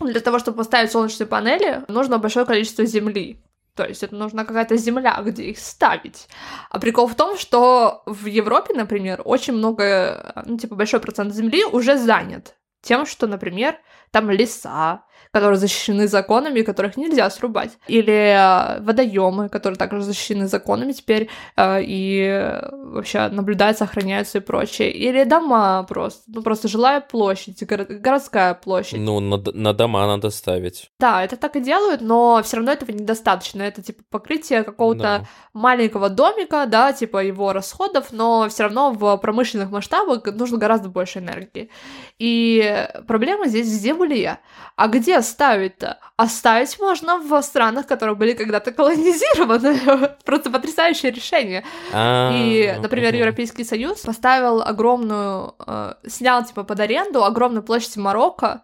для 0.00 0.20
того, 0.20 0.38
чтобы 0.38 0.58
поставить 0.58 0.92
солнечные 0.92 1.26
панели, 1.26 1.84
нужно 1.88 2.18
большое 2.18 2.44
количество 2.44 2.84
земли. 2.84 3.40
То 3.74 3.84
есть 3.84 4.02
это 4.02 4.14
нужна 4.14 4.44
какая-то 4.44 4.76
земля, 4.76 5.18
где 5.24 5.44
их 5.44 5.58
ставить. 5.58 6.28
А 6.70 6.78
прикол 6.78 7.06
в 7.06 7.14
том, 7.14 7.38
что 7.38 8.02
в 8.06 8.26
Европе, 8.26 8.74
например, 8.74 9.22
очень 9.24 9.54
много, 9.54 10.42
ну, 10.46 10.58
типа, 10.58 10.74
большой 10.74 11.00
процент 11.00 11.32
земли 11.32 11.64
уже 11.64 11.96
занят 11.96 12.56
тем, 12.82 13.06
что, 13.06 13.26
например, 13.26 13.78
там 14.10 14.30
леса, 14.30 15.04
которые 15.32 15.58
защищены 15.58 16.08
законами, 16.08 16.60
которых 16.60 16.96
нельзя 16.96 17.28
срубать. 17.30 17.78
Или 17.88 18.12
э, 18.12 18.80
водоемы, 18.80 19.48
которые 19.48 19.78
также 19.78 20.02
защищены 20.02 20.46
законами 20.46 20.92
теперь 20.92 21.30
э, 21.56 21.80
и 21.82 22.60
вообще 22.70 23.28
наблюдаются, 23.28 23.84
охраняются 23.84 24.38
и 24.38 24.40
прочее. 24.42 24.92
Или 24.92 25.24
дома 25.24 25.84
просто, 25.88 26.22
ну 26.26 26.42
просто 26.42 26.68
жилая 26.68 27.00
площадь, 27.00 27.62
горо- 27.62 27.86
городская 27.86 28.52
площадь. 28.52 29.00
Ну, 29.00 29.20
на, 29.20 29.38
на 29.38 29.72
дома 29.72 30.06
надо 30.06 30.28
ставить. 30.28 30.90
Да, 31.00 31.24
это 31.24 31.36
так 31.36 31.56
и 31.56 31.60
делают, 31.60 32.02
но 32.02 32.42
все 32.44 32.58
равно 32.58 32.72
этого 32.72 32.90
недостаточно. 32.90 33.62
Это 33.62 33.82
типа 33.82 34.02
покрытие 34.10 34.64
какого-то 34.64 35.02
да. 35.02 35.24
маленького 35.54 36.10
домика, 36.10 36.66
да, 36.66 36.92
типа 36.92 37.24
его 37.24 37.54
расходов, 37.54 38.12
но 38.12 38.48
все 38.50 38.64
равно 38.64 38.90
в 38.92 39.16
промышленных 39.16 39.70
масштабах 39.70 40.26
нужно 40.26 40.58
гораздо 40.58 40.90
больше 40.90 41.20
энергии. 41.20 41.70
И 42.18 42.86
проблема 43.08 43.46
здесь 43.46 43.66
в 43.66 43.80
земле. 43.80 44.38
А 44.76 44.88
где 44.88 45.21
оставить-то? 45.22 45.98
Оставить 46.16 46.78
можно 46.80 47.18
в 47.18 47.42
странах, 47.42 47.86
которые 47.86 48.14
были 48.14 48.34
когда-то 48.34 48.72
колонизированы. 48.72 49.78
Просто 50.24 50.50
потрясающее 50.50 51.12
решение. 51.12 51.64
А, 51.92 52.30
И, 52.34 52.76
например, 52.80 53.14
Европейский 53.14 53.64
Союз 53.64 54.00
поставил 54.00 54.62
огромную, 54.62 55.54
э, 55.66 55.94
снял 56.06 56.44
типа 56.44 56.64
под 56.64 56.80
аренду 56.80 57.24
огромную 57.24 57.62
площадь 57.62 57.96
Марокко, 57.96 58.62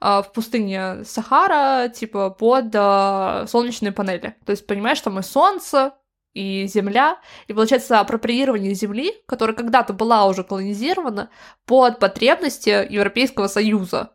э, 0.00 0.22
в 0.22 0.32
пустыне 0.34 1.04
Сахара, 1.04 1.88
типа, 1.88 2.30
под 2.30 2.74
э, 2.74 3.46
солнечные 3.48 3.92
панели. 3.92 4.34
То 4.44 4.52
есть, 4.52 4.66
понимаешь, 4.66 5.00
там 5.00 5.18
и 5.18 5.22
солнце, 5.22 5.92
и 6.34 6.66
земля, 6.66 7.18
и 7.46 7.52
получается 7.52 8.00
апроприирование 8.00 8.74
земли, 8.74 9.12
которая 9.26 9.54
когда-то 9.54 9.92
была 9.92 10.26
уже 10.26 10.44
колонизирована 10.44 11.30
под 11.66 11.98
потребности 11.98 12.86
Европейского 12.90 13.48
Союза. 13.48 14.10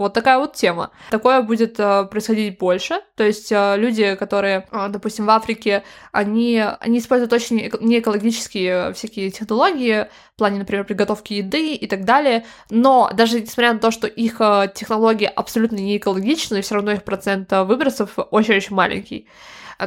Вот 0.00 0.14
такая 0.14 0.38
вот 0.38 0.54
тема. 0.54 0.92
Такое 1.10 1.42
будет 1.42 1.78
э, 1.78 2.04
происходить 2.10 2.56
больше. 2.56 3.02
То 3.16 3.24
есть 3.24 3.52
э, 3.52 3.76
люди, 3.76 4.14
которые, 4.14 4.66
э, 4.72 4.88
допустим, 4.88 5.26
в 5.26 5.30
Африке, 5.30 5.82
они, 6.10 6.64
они 6.80 7.00
используют 7.00 7.34
очень 7.34 7.70
неэкологические 7.80 8.94
всякие 8.94 9.30
технологии 9.30 10.06
в 10.34 10.38
плане, 10.38 10.58
например, 10.58 10.86
приготовки 10.86 11.34
еды 11.34 11.74
и 11.74 11.86
так 11.86 12.06
далее. 12.06 12.46
Но 12.70 13.10
даже 13.12 13.42
несмотря 13.42 13.74
на 13.74 13.78
то, 13.78 13.90
что 13.90 14.06
их 14.06 14.40
э, 14.40 14.72
технологии 14.74 15.26
абсолютно 15.26 15.76
не 15.76 15.98
экологичны, 15.98 16.62
все 16.62 16.76
равно 16.76 16.92
их 16.92 17.04
процент 17.04 17.52
э, 17.52 17.62
выбросов 17.64 18.18
очень-очень 18.30 18.74
маленький 18.74 19.28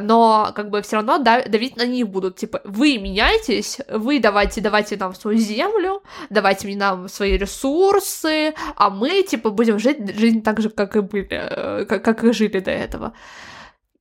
но 0.00 0.52
как 0.54 0.70
бы 0.70 0.82
все 0.82 0.96
равно 0.96 1.18
давить 1.18 1.76
на 1.76 1.86
них 1.86 2.08
будут, 2.08 2.36
типа, 2.36 2.60
вы 2.64 2.98
меняйтесь, 2.98 3.78
вы 3.88 4.20
давайте, 4.20 4.60
давайте 4.60 4.96
нам 4.96 5.14
свою 5.14 5.38
землю, 5.38 6.02
давайте 6.30 6.66
мне 6.66 6.76
нам 6.76 7.08
свои 7.08 7.36
ресурсы, 7.36 8.54
а 8.76 8.90
мы, 8.90 9.22
типа, 9.22 9.50
будем 9.50 9.78
жить 9.78 10.18
жизнь 10.18 10.42
так 10.42 10.60
же, 10.60 10.70
как 10.70 10.96
и 10.96 11.00
были, 11.00 11.28
э, 11.30 11.84
как, 11.86 12.04
как 12.04 12.24
и 12.24 12.32
жили 12.32 12.60
до 12.60 12.70
этого. 12.70 13.14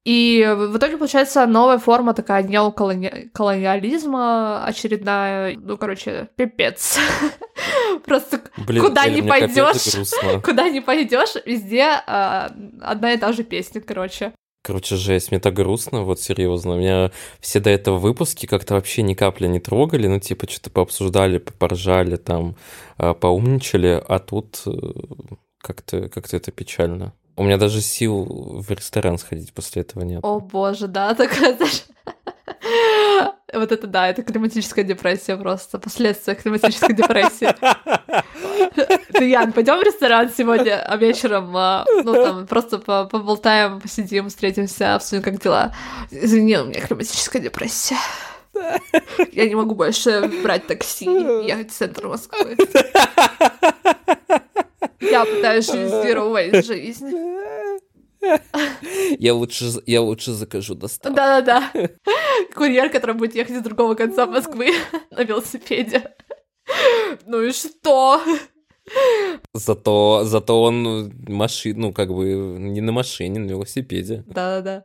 И 0.05 0.45
в 0.57 0.77
итоге 0.77 0.97
получается 0.97 1.45
новая 1.45 1.77
форма 1.77 2.13
такая 2.13 2.43
неоколониализма 2.43 4.65
очередная. 4.65 5.55
Ну, 5.57 5.77
короче, 5.77 6.27
пипец. 6.35 6.99
Просто 8.05 8.41
Блин, 8.57 8.83
куда 8.83 9.07
не 9.07 9.21
пойдешь, 9.21 9.95
куда 10.43 10.67
не 10.67 10.81
пойдешь, 10.81 11.35
везде 11.45 12.01
э, 12.05 12.49
одна 12.81 13.13
и 13.13 13.17
та 13.17 13.31
же 13.31 13.43
песня, 13.43 13.79
короче. 13.79 14.33
Короче, 14.63 14.95
жесть, 14.95 15.31
мне 15.31 15.41
так 15.41 15.53
грустно, 15.53 16.03
вот 16.03 16.21
серьезно. 16.21 16.75
Меня 16.75 17.11
все 17.41 17.59
до 17.59 17.69
этого 17.69 17.97
выпуски 17.97 18.45
как-то 18.45 18.75
вообще 18.75 19.01
ни 19.01 19.13
капли 19.13 19.45
не 19.47 19.59
трогали, 19.59 20.07
ну, 20.07 20.21
типа, 20.21 20.49
что-то 20.49 20.69
пообсуждали, 20.69 21.39
поржали, 21.39 22.15
там, 22.15 22.55
а, 22.97 23.13
поумничали, 23.13 24.01
а 24.07 24.19
тут 24.19 24.61
э, 24.65 24.71
как-то 25.57 26.07
как 26.07 26.33
это 26.33 26.51
печально. 26.51 27.13
У 27.35 27.43
меня 27.43 27.57
даже 27.57 27.81
сил 27.81 28.23
в 28.61 28.71
ресторан 28.71 29.17
сходить 29.17 29.53
после 29.53 29.81
этого 29.81 30.03
нет. 30.03 30.21
О 30.23 30.39
боже, 30.39 30.87
да, 30.87 31.13
такая 31.15 31.57
даже... 31.57 31.81
Вот 33.53 33.71
это 33.71 33.87
да, 33.87 34.07
это 34.09 34.23
климатическая 34.23 34.83
депрессия 34.83 35.37
просто, 35.37 35.79
последствия 35.79 36.35
климатической 36.35 36.95
депрессии. 36.95 37.53
Ты, 39.13 39.29
Ян, 39.29 39.51
пойдем 39.51 39.79
в 39.79 39.83
ресторан 39.83 40.31
сегодня 40.35 40.83
а 40.83 40.97
вечером, 40.97 41.55
а, 41.55 41.85
ну 42.03 42.13
там 42.25 42.47
просто 42.47 42.79
поболтаем, 42.79 43.79
посидим, 43.79 44.29
встретимся, 44.29 44.95
обсудим, 44.95 45.23
как 45.23 45.41
дела. 45.41 45.73
Извини, 46.09 46.57
у 46.57 46.65
меня 46.65 46.81
климатическая 46.81 47.41
депрессия. 47.41 47.97
Я 49.31 49.47
не 49.47 49.55
могу 49.55 49.75
больше 49.75 50.29
брать 50.43 50.67
такси 50.67 51.05
ехать 51.05 51.71
в 51.71 51.75
центр 51.75 52.07
Москвы. 52.07 52.57
Я 54.99 55.25
пытаюсь 55.25 55.67
жить 55.67 55.77
waste 55.77 56.63
жизнь. 56.63 57.11
Я 59.19 59.33
лучше, 59.33 59.65
я 59.85 60.01
лучше 60.01 60.31
закажу 60.31 60.75
доставку. 60.75 61.15
Да-да-да. 61.15 61.71
Курьер, 62.55 62.89
который 62.89 63.15
будет 63.15 63.35
ехать 63.35 63.57
с 63.57 63.61
другого 63.61 63.95
конца 63.95 64.25
Москвы 64.25 64.71
на 65.11 65.23
велосипеде. 65.23 66.15
Ну 67.25 67.41
и 67.41 67.51
что? 67.51 68.21
Зато, 69.53 70.23
зато 70.25 70.61
он 70.61 71.13
машин, 71.27 71.79
ну, 71.79 71.93
как 71.93 72.13
бы 72.13 72.25
не 72.59 72.81
на 72.81 72.91
машине, 72.91 73.39
на 73.39 73.49
велосипеде. 73.49 74.23
Да-да-да. 74.27 74.83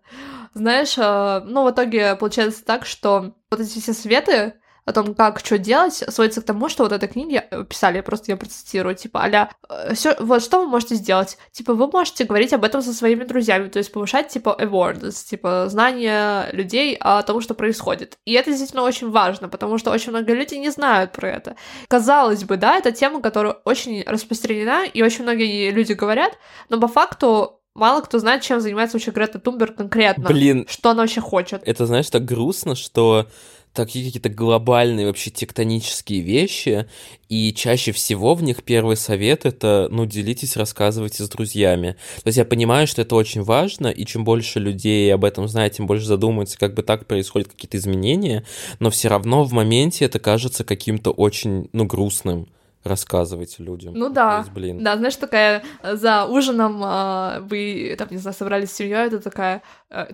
Знаешь, 0.55 0.97
э, 0.99 1.43
ну, 1.45 1.65
в 1.65 1.71
итоге 1.73 2.15
получается 2.17 2.65
так, 2.65 2.87
что 2.87 3.35
вот 3.51 3.61
эти 3.61 3.81
все 3.81 3.93
советы, 3.93 4.55
о 4.89 4.93
том, 4.93 5.15
как 5.15 5.41
что 5.41 5.59
делать, 5.59 6.03
сводится 6.09 6.41
к 6.41 6.45
тому, 6.45 6.69
что 6.69 6.83
вот 6.83 6.93
этой 6.93 7.09
книги 7.09 7.43
э, 7.51 7.65
писали, 7.65 8.01
просто 8.01 8.33
я 8.33 8.37
процитирую, 8.37 8.95
типа, 8.95 9.23
аля, 9.23 9.51
э, 9.69 9.95
вот 10.21 10.43
что 10.43 10.61
вы 10.61 10.67
можете 10.67 10.95
сделать? 10.95 11.37
Типа, 11.53 11.75
вы 11.75 11.89
можете 11.89 12.25
говорить 12.25 12.53
об 12.55 12.65
этом 12.65 12.81
со 12.81 12.95
своими 12.95 13.25
друзьями, 13.25 13.69
то 13.69 13.79
есть 13.79 13.93
повышать, 13.93 14.29
типа, 14.29 14.57
awareness, 14.59 15.29
типа, 15.29 15.67
знание 15.69 16.49
людей 16.53 16.97
о 16.99 17.23
том, 17.23 17.41
что 17.43 17.55
происходит. 17.55 18.17
И 18.25 18.33
это 18.33 18.51
действительно 18.51 18.83
очень 18.83 19.11
важно, 19.11 19.49
потому 19.49 19.77
что 19.77 19.91
очень 19.91 20.11
много 20.11 20.33
людей 20.33 20.59
не 20.59 20.71
знают 20.71 21.13
про 21.13 21.31
это. 21.31 21.57
Казалось 21.89 22.45
бы, 22.45 22.57
да, 22.57 22.79
это 22.79 22.91
тема, 22.93 23.21
которая 23.21 23.57
очень 23.65 24.03
распространена, 24.07 24.87
и 24.87 25.03
очень 25.03 25.25
многие 25.25 25.71
люди 25.71 25.93
говорят, 25.93 26.39
но 26.71 26.81
по 26.81 26.89
факту 26.89 27.59
мало 27.79 28.01
кто 28.01 28.19
знает, 28.19 28.43
чем 28.43 28.61
занимается 28.61 28.97
вообще 28.97 29.11
Грета 29.11 29.39
Тумбер 29.39 29.73
конкретно. 29.73 30.29
Блин. 30.29 30.67
Что 30.69 30.91
она 30.91 31.03
вообще 31.03 31.21
хочет. 31.21 31.63
Это, 31.65 31.87
знаешь, 31.87 32.11
так 32.11 32.25
грустно, 32.25 32.75
что 32.75 33.27
такие 33.73 34.07
какие-то 34.07 34.29
глобальные 34.29 35.07
вообще 35.07 35.31
тектонические 35.31 36.21
вещи, 36.21 36.89
и 37.29 37.53
чаще 37.53 37.93
всего 37.93 38.35
в 38.35 38.43
них 38.43 38.63
первый 38.63 38.97
совет— 38.97 39.45
это, 39.45 39.89
ну, 39.91 40.07
делитесь, 40.07 40.57
рассказывайте 40.57 41.25
с 41.25 41.29
друзьями. 41.29 41.97
То 42.23 42.29
есть 42.29 42.39
я 42.39 42.45
понимаю, 42.45 42.87
что 42.87 43.03
это 43.03 43.15
очень 43.15 43.43
важно, 43.43 43.89
и 43.89 44.05
чем 44.05 44.25
больше 44.25 44.59
людей 44.59 45.13
об 45.13 45.25
этом 45.25 45.49
знает, 45.49 45.75
тем 45.75 45.87
больше 45.87 46.07
задумывается, 46.07 46.59
как 46.59 46.75
бы 46.75 46.83
так 46.83 47.07
происходят 47.07 47.49
какие-то 47.49 47.77
изменения, 47.77 48.45
но 48.81 48.91
все 48.91 49.09
равно 49.09 49.45
в 49.45 49.53
моменте 49.53 50.05
это 50.05 50.19
кажется 50.19 50.65
каким-то 50.65 51.11
очень, 51.11 51.69
ну, 51.73 51.85
грустным 51.85 52.49
рассказывать 52.85 53.59
людям. 53.59 53.95
Ну 53.95 54.09
да. 54.09 54.39
есть, 54.39 54.53
блин. 54.53 54.83
Да, 54.83 54.97
знаешь, 54.97 55.17
такая 55.17 55.63
э, 55.83 55.97
за 55.97 56.25
ужином 56.25 56.83
э, 56.83 57.41
вы 57.41 57.95
там, 57.99 58.09
не 58.11 58.19
знаю, 58.19 58.35
собрались 58.35 58.71
с 58.71 58.77
семьей, 58.77 59.07
это 59.07 59.21
такая, 59.21 59.63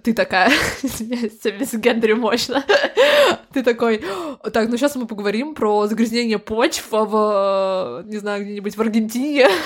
ты 0.05 0.15
такая, 0.15 0.51
извиняюсь, 0.83 1.43
без 1.43 1.75
гендери 1.75 2.13
мощно. 2.13 2.65
ты 3.53 3.63
такой, 3.63 4.05
так, 4.53 4.69
ну 4.69 4.77
сейчас 4.77 4.95
мы 4.95 5.07
поговорим 5.07 5.55
про 5.55 5.87
загрязнение 5.87 6.39
почв 6.39 6.89
в, 6.91 8.05
не 8.07 8.19
знаю, 8.19 8.45
где-нибудь 8.45 8.77
в 8.77 8.81
Аргентине. 8.81 9.49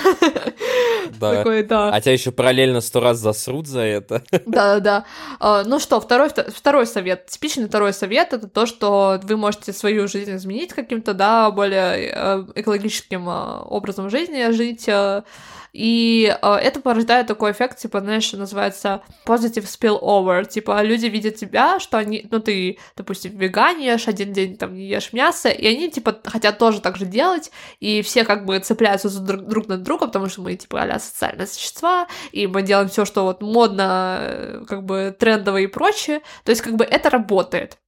Да. 1.20 1.36
Такой, 1.36 1.62
да. 1.62 1.90
А 1.90 2.00
тебя 2.00 2.12
еще 2.12 2.30
параллельно 2.30 2.80
сто 2.80 3.00
раз 3.00 3.18
засрут 3.18 3.66
за 3.66 3.80
это. 3.80 4.22
Да, 4.44 4.78
да, 4.78 5.04
да. 5.40 5.64
Ну 5.64 5.78
что, 5.78 6.00
второй, 6.00 6.28
второй 6.28 6.86
совет, 6.86 7.26
типичный 7.26 7.66
второй 7.66 7.92
совет, 7.92 8.34
это 8.34 8.46
то, 8.46 8.66
что 8.66 9.18
вы 9.22 9.36
можете 9.36 9.72
свою 9.72 10.06
жизнь 10.06 10.36
изменить 10.36 10.74
каким-то, 10.74 11.14
да, 11.14 11.50
более 11.50 12.12
э, 12.14 12.44
экологическим 12.56 13.28
э, 13.28 13.62
образом 13.64 14.10
жизни 14.10 14.50
жить, 14.50 14.84
э, 14.86 15.22
и 15.78 16.36
э, 16.42 16.54
это 16.56 16.80
порождает 16.80 17.28
такой 17.28 17.52
эффект, 17.52 17.78
типа, 17.78 18.00
знаешь, 18.00 18.32
называется 18.32 19.02
positive 19.24 19.64
spillover. 19.64 20.44
Типа, 20.44 20.82
люди 20.82 21.06
видят 21.06 21.36
тебя, 21.36 21.78
что 21.78 21.98
они, 21.98 22.26
ну, 22.32 22.40
ты, 22.40 22.78
допустим, 22.96 23.38
веганишь, 23.38 24.08
один 24.08 24.32
день 24.32 24.56
там 24.56 24.74
не 24.74 24.88
ешь 24.88 25.12
мясо, 25.12 25.48
и 25.48 25.68
они, 25.68 25.88
типа, 25.88 26.18
хотят 26.24 26.58
тоже 26.58 26.80
так 26.80 26.96
же 26.96 27.06
делать, 27.06 27.52
и 27.78 28.02
все 28.02 28.24
как 28.24 28.44
бы 28.44 28.58
цепляются 28.58 29.08
друг, 29.20 29.42
друг 29.42 29.68
над 29.68 29.84
другом, 29.84 30.08
потому 30.08 30.28
что 30.28 30.42
мы, 30.42 30.56
типа, 30.56 30.82
а 30.82 30.98
социальные 30.98 31.46
существа, 31.46 32.08
и 32.32 32.48
мы 32.48 32.62
делаем 32.62 32.88
все, 32.88 33.04
что 33.04 33.22
вот 33.22 33.40
модно, 33.40 34.18
э, 34.20 34.64
как 34.66 34.84
бы 34.84 35.14
трендово 35.16 35.58
и 35.58 35.68
прочее. 35.68 36.22
То 36.42 36.50
есть, 36.50 36.60
как 36.60 36.74
бы 36.74 36.84
это 36.84 37.08
работает 37.08 37.78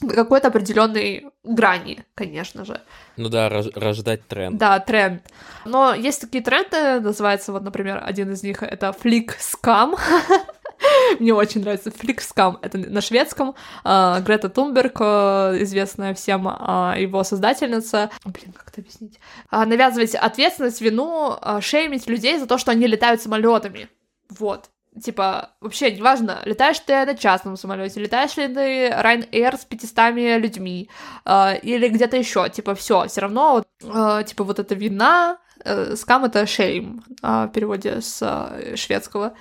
какой-то 0.00 0.48
определенной 0.48 1.26
грани, 1.44 2.04
конечно 2.14 2.64
же. 2.64 2.80
Ну 3.16 3.28
да, 3.28 3.48
рождать 3.48 4.26
тренд. 4.26 4.56
Да, 4.56 4.78
тренд. 4.80 5.22
Но 5.64 5.94
есть 5.94 6.20
такие 6.20 6.42
тренды, 6.42 7.00
называется, 7.00 7.52
вот, 7.52 7.62
например, 7.62 8.02
один 8.04 8.32
из 8.32 8.42
них 8.42 8.62
это 8.62 8.92
флик 8.92 9.36
скам. 9.38 9.96
Мне 11.20 11.32
очень 11.32 11.60
нравится 11.60 11.90
флик 11.90 12.20
скам. 12.20 12.58
Это 12.62 12.78
на 12.78 13.00
шведском. 13.00 13.54
А, 13.84 14.20
Грета 14.20 14.48
Тунберг, 14.48 14.96
а, 15.00 15.52
известная 15.60 16.14
всем 16.14 16.48
а, 16.48 16.96
его 16.98 17.22
создательница. 17.22 18.10
Блин, 18.24 18.52
как 18.52 18.68
это 18.68 18.80
объяснить? 18.80 19.20
Навязывать 19.50 20.14
ответственность, 20.14 20.80
вину, 20.80 21.38
шеймить 21.60 22.08
людей 22.08 22.38
за 22.38 22.46
то, 22.46 22.58
что 22.58 22.72
они 22.72 22.86
летают 22.86 23.22
самолетами. 23.22 23.88
Вот 24.28 24.71
типа, 25.00 25.54
вообще 25.60 25.92
неважно, 25.92 26.40
летаешь 26.44 26.78
ты 26.80 27.04
на 27.04 27.14
частном 27.14 27.56
самолете, 27.56 28.00
летаешь 28.00 28.36
ли 28.36 28.48
ты 28.48 28.88
Ryanair 28.88 29.58
с 29.58 29.64
500 29.64 30.14
людьми, 30.40 30.90
э, 31.24 31.58
или 31.60 31.88
где-то 31.88 32.16
еще, 32.16 32.48
типа, 32.48 32.74
все, 32.74 33.06
все 33.06 33.20
равно, 33.22 33.64
э, 33.82 34.24
типа, 34.26 34.44
вот 34.44 34.58
эта 34.58 34.74
вина, 34.74 35.38
э, 35.64 35.96
скам 35.96 36.24
это 36.24 36.42
shame 36.42 37.00
э, 37.22 37.46
в 37.46 37.52
переводе 37.52 38.00
с 38.00 38.18
э, 38.22 38.76
шведского. 38.76 39.34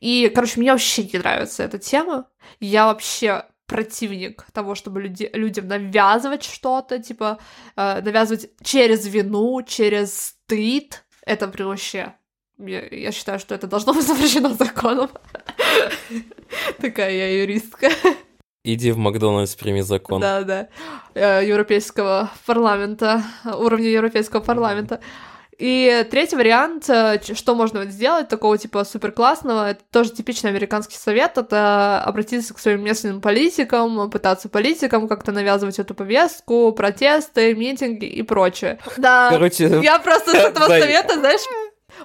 И, 0.00 0.30
короче, 0.34 0.60
мне 0.60 0.72
вообще 0.72 1.04
не 1.04 1.18
нравится 1.18 1.62
эта 1.62 1.78
тема. 1.78 2.28
Я 2.60 2.86
вообще 2.86 3.44
противник 3.66 4.44
того, 4.52 4.74
чтобы 4.74 5.02
люди, 5.02 5.28
людям 5.32 5.68
навязывать 5.68 6.44
что-то, 6.44 6.98
типа, 6.98 7.38
э, 7.76 8.00
навязывать 8.02 8.50
через 8.62 9.06
вину, 9.06 9.62
через 9.62 10.36
стыд. 10.44 11.04
Это 11.24 11.48
прям 11.48 11.68
вообще 11.68 12.14
я, 12.58 12.86
я 12.86 13.12
считаю, 13.12 13.38
что 13.38 13.54
это 13.54 13.66
должно 13.66 13.92
быть 13.92 14.06
запрещено 14.06 14.50
законом. 14.50 15.10
Такая 16.80 17.12
я 17.12 17.40
юристка. 17.40 17.90
Иди 18.64 18.90
в 18.90 18.98
Макдональдс, 18.98 19.54
прими 19.54 19.80
закон. 19.82 20.20
Да, 20.20 20.42
да. 20.42 20.68
Э, 21.14 21.46
европейского 21.46 22.30
парламента, 22.46 23.22
уровня 23.44 23.88
Европейского 23.88 24.40
парламента. 24.40 25.00
И 25.58 26.06
третий 26.10 26.36
вариант, 26.36 26.88
э, 26.90 27.18
что 27.34 27.54
можно 27.54 27.84
сделать 27.86 28.28
такого 28.28 28.58
типа 28.58 28.84
супер 28.84 29.12
классного, 29.12 29.70
это 29.70 29.80
тоже 29.90 30.10
типичный 30.10 30.50
американский 30.50 30.96
совет, 30.96 31.38
это 31.38 32.02
обратиться 32.04 32.52
к 32.52 32.58
своим 32.58 32.82
местным 32.84 33.22
политикам, 33.22 34.10
пытаться 34.10 34.50
политикам 34.50 35.08
как-то 35.08 35.32
навязывать 35.32 35.78
эту 35.78 35.94
повестку, 35.94 36.72
протесты, 36.72 37.54
митинги 37.54 38.04
и 38.04 38.22
прочее. 38.22 38.78
Да, 38.98 39.30
Короче, 39.30 39.80
я 39.82 39.98
просто 39.98 40.32
с 40.32 40.34
этого 40.34 40.66
совета, 40.66 41.14
знаешь, 41.14 41.40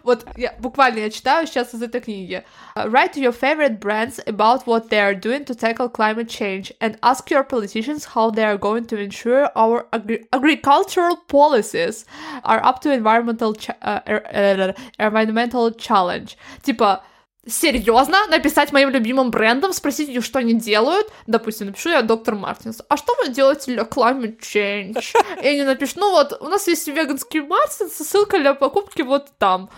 Вот 0.03 0.27
я, 0.37 0.53
буквально 0.59 0.99
я 0.99 1.11
читаю 1.11 1.47
сейчас 1.47 1.73
из 1.73 1.81
этой 1.83 2.01
книги. 2.01 2.43
Uh, 2.75 2.89
write 2.91 3.13
to 3.13 3.21
your 3.21 3.33
favorite 3.33 3.79
brands 3.79 4.19
about 4.27 4.67
what 4.67 4.89
they 4.91 4.99
are 4.99 5.15
doing 5.15 5.45
to 5.45 5.55
tackle 5.55 5.89
climate 5.89 6.29
change 6.29 6.73
and 6.81 6.99
ask 7.03 7.31
your 7.31 7.45
politicians 7.45 8.05
how 8.15 8.31
they 8.31 8.45
are 8.45 8.59
going 8.59 8.85
to 8.87 8.97
ensure 8.97 9.49
our 9.55 9.87
agri- 9.93 10.27
agricultural 10.33 11.17
policies 11.29 12.05
are 12.43 12.61
up 12.65 12.81
to 12.81 12.91
environmental, 12.93 13.55
cha- 13.55 13.77
uh, 13.83 14.01
er- 14.09 14.25
er- 14.35 14.75
environmental 14.99 15.71
challenge. 15.71 16.37
Типа, 16.63 17.03
серьезно 17.48 18.28
написать 18.28 18.72
моим 18.72 18.90
любимым 18.90 19.32
брендам, 19.32 19.74
спросить, 19.74 20.24
что 20.24 20.40
они 20.40 20.54
делают. 20.54 21.08
Допустим, 21.28 21.68
напишу 21.68 21.90
я 21.90 22.02
доктор 22.02 22.36
Мартинс. 22.36 22.82
А 22.88 22.98
что 22.98 23.16
вы 23.16 23.30
делаете 23.30 23.74
для 23.74 23.84
climate 23.84 24.40
change? 24.40 25.16
И 25.42 25.48
они 25.48 25.64
напишут, 25.64 25.98
ну 25.98 26.12
вот, 26.12 26.38
у 26.40 26.48
нас 26.48 26.68
есть 26.68 26.88
веганский 26.88 27.42
Мартинс, 27.42 27.94
ссылка 27.94 28.38
для 28.38 28.54
покупки 28.54 29.02
вот 29.02 29.32
там. 29.38 29.70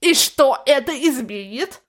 И 0.00 0.14
что 0.14 0.58
это 0.66 0.92
изменит? 0.92 1.80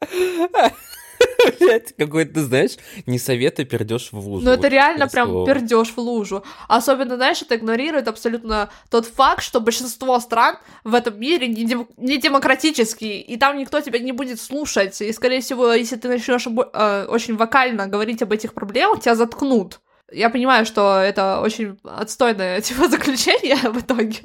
Блять, 1.60 1.94
какой-то, 1.98 2.42
знаешь, 2.44 2.78
не 3.06 3.20
советы 3.20 3.66
пердешь 3.66 4.10
в 4.12 4.28
лужу. 4.28 4.46
Ну, 4.46 4.52
это 4.52 4.68
реально 4.68 5.08
прям 5.08 5.46
пердешь 5.46 5.94
в 5.94 5.98
лужу. 5.98 6.44
Особенно, 6.68 7.16
знаешь, 7.16 7.42
это 7.42 7.56
игнорирует 7.56 8.08
абсолютно 8.08 8.70
тот 8.90 9.06
факт, 9.06 9.44
что 9.44 9.60
большинство 9.60 10.20
стран 10.20 10.58
в 10.84 10.96
этом 10.96 11.20
мире 11.20 11.48
не, 11.48 11.66
дем- 11.66 11.88
не 11.98 12.18
демократические, 12.18 13.22
и 13.22 13.38
там 13.38 13.58
никто 13.58 13.82
тебя 13.82 14.00
не 14.00 14.12
будет 14.12 14.40
слушать. 14.40 15.02
И, 15.02 15.12
скорее 15.12 15.42
всего, 15.42 15.74
если 15.74 15.96
ты 15.98 16.08
начнешь 16.08 16.48
э, 16.48 17.06
очень 17.10 17.36
вокально 17.36 17.88
говорить 17.88 18.22
об 18.22 18.32
этих 18.32 18.54
проблемах, 18.54 19.02
тебя 19.02 19.16
заткнут. 19.16 19.80
Я 20.14 20.30
понимаю, 20.30 20.66
что 20.66 21.00
это 21.00 21.42
очень 21.42 21.78
отстойное 21.84 22.62
типа 22.62 22.88
заключение 22.88 23.56
в 23.56 23.80
итоге. 23.80 24.20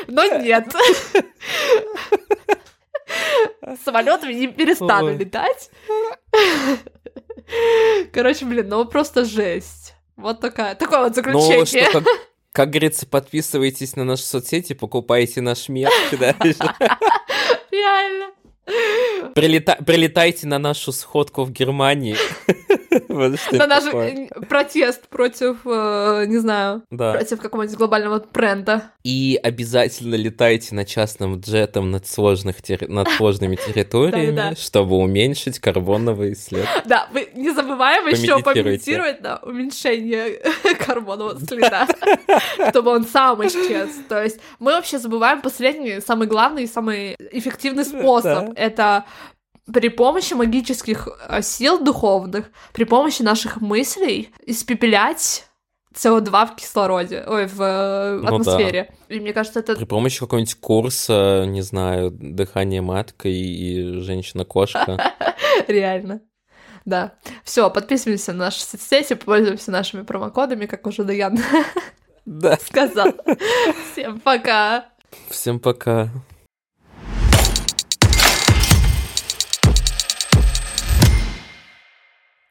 Но 0.07 0.25
нет. 0.25 0.73
Самолетами 3.83 4.33
не 4.33 4.47
перестану 4.47 5.17
летать. 5.17 5.69
Короче, 8.13 8.45
блин, 8.45 8.69
ну 8.69 8.85
просто 8.85 9.25
жесть. 9.25 9.95
Вот 10.15 10.39
такая, 10.39 10.75
такое 10.75 11.03
вот 11.03 11.15
заключение. 11.15 11.59
Ну, 11.59 11.65
что, 11.65 12.01
как, 12.01 12.03
Как 12.53 12.69
говорится, 12.69 13.07
подписывайтесь 13.07 13.95
на 13.95 14.03
наши 14.03 14.21
соцсети, 14.23 14.73
покупайте 14.73 15.41
наш 15.41 15.69
мерч, 15.69 15.91
да? 16.19 16.35
Реально. 17.71 18.31
Прилета... 19.33 19.75
Прилетайте 19.83 20.45
на 20.45 20.59
нашу 20.59 20.91
сходку 20.91 21.45
в 21.45 21.51
Германии. 21.51 22.15
На 23.51 23.67
наш 23.67 23.83
протест 24.47 25.07
против, 25.07 25.57
э, 25.65 26.25
не 26.27 26.37
знаю, 26.37 26.83
против 26.89 27.39
какого-нибудь 27.41 27.77
глобального 27.77 28.19
тренда. 28.19 28.91
И 29.03 29.39
обязательно 29.41 30.15
летайте 30.15 30.75
на 30.75 30.85
частном 30.85 31.39
джетом 31.39 31.91
над, 31.91 32.07
сложных 32.07 32.57
над 32.87 33.09
сложными 33.09 33.55
территориями, 33.67 34.55
чтобы 34.55 34.97
уменьшить 34.97 35.59
карбоновый 35.59 36.35
след. 36.35 36.67
Да, 36.85 37.07
вы 37.11 37.29
не 37.35 37.51
забываем 37.51 38.07
еще 38.07 38.39
помедитировать 38.39 39.21
на 39.21 39.37
уменьшение 39.37 40.41
карбонового 40.85 41.39
следа, 41.39 41.87
чтобы 42.69 42.91
он 42.91 43.05
сам 43.05 43.45
исчез. 43.47 43.89
То 44.07 44.23
есть 44.23 44.39
мы 44.59 44.71
вообще 44.71 44.97
забываем 44.99 45.41
последний, 45.41 45.99
самый 46.01 46.27
главный 46.27 46.63
и 46.63 46.67
самый 46.67 47.15
эффективный 47.31 47.85
способ. 47.85 48.53
Это 48.55 49.05
при 49.71 49.89
помощи 49.89 50.33
магических 50.33 51.07
э, 51.27 51.41
сил 51.41 51.83
духовных, 51.83 52.51
при 52.73 52.83
помощи 52.83 53.21
наших 53.21 53.61
мыслей 53.61 54.33
испепелять 54.45 55.45
СО2 55.93 56.47
в 56.47 56.55
кислороде, 56.55 57.23
ой, 57.27 57.45
в 57.45 57.61
э, 57.61 58.19
ну, 58.21 58.35
атмосфере. 58.35 58.93
Да. 59.09 59.15
И 59.15 59.19
мне 59.19 59.31
кажется, 59.31 59.59
это... 59.59 59.75
При 59.75 59.85
помощи 59.85 60.19
какого-нибудь 60.19 60.55
курса, 60.55 61.45
не 61.47 61.61
знаю, 61.61 62.11
дыхание 62.11 62.81
маткой 62.81 63.33
и 63.33 63.99
женщина-кошка. 63.99 65.13
Реально. 65.67 66.21
Да. 66.85 67.13
Все, 67.43 67.69
подписываемся 67.69 68.33
на 68.33 68.45
наши 68.45 68.61
соцсети, 68.61 69.13
пользуемся 69.13 69.71
нашими 69.71 70.01
промокодами, 70.01 70.65
как 70.65 70.85
уже 70.87 71.03
Даян 71.03 71.37
да. 72.25 72.57
сказал. 72.65 73.13
Всем 73.91 74.19
пока. 74.19 74.89
Всем 75.29 75.59
пока. 75.59 76.09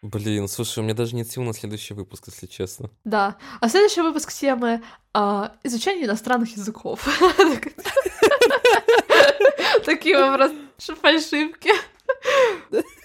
Блин, 0.02 0.48
слушай, 0.48 0.80
у 0.80 0.82
меня 0.82 0.94
даже 0.94 1.14
нет 1.14 1.30
сил 1.30 1.44
на 1.44 1.54
следующий 1.54 1.94
выпуск, 1.94 2.24
если 2.26 2.46
честно. 2.46 2.90
Да. 3.04 3.36
А 3.60 3.68
следующий 3.68 4.00
выпуск 4.00 4.32
темы 4.32 4.82
а, 5.14 5.52
изучение 5.62 6.06
иностранных 6.06 6.56
языков. 6.56 7.04
Такие 9.84 10.18
вопросы, 10.18 10.54
фальшивки. 11.00 11.70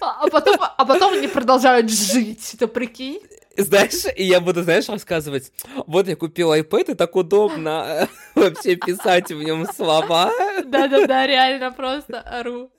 А 0.00 0.26
потом, 0.28 0.56
а 0.58 0.84
потом 0.84 1.12
они 1.12 1.28
продолжают 1.28 1.88
жить, 1.88 2.56
ты 2.58 2.66
прикинь? 2.66 3.20
Знаешь, 3.56 4.04
и 4.16 4.24
я 4.24 4.40
буду, 4.40 4.62
знаешь, 4.62 4.88
рассказывать, 4.88 5.52
вот 5.86 6.06
я 6.06 6.14
купил 6.14 6.52
iPad, 6.52 6.92
и 6.92 6.94
так 6.94 7.16
удобно 7.16 8.08
вообще 8.36 8.76
писать 8.76 9.30
в 9.30 9.42
нем 9.42 9.66
слова. 9.66 10.30
Да-да-да, 10.64 11.26
реально 11.26 11.72
просто 11.72 12.20
ору. 12.20 12.70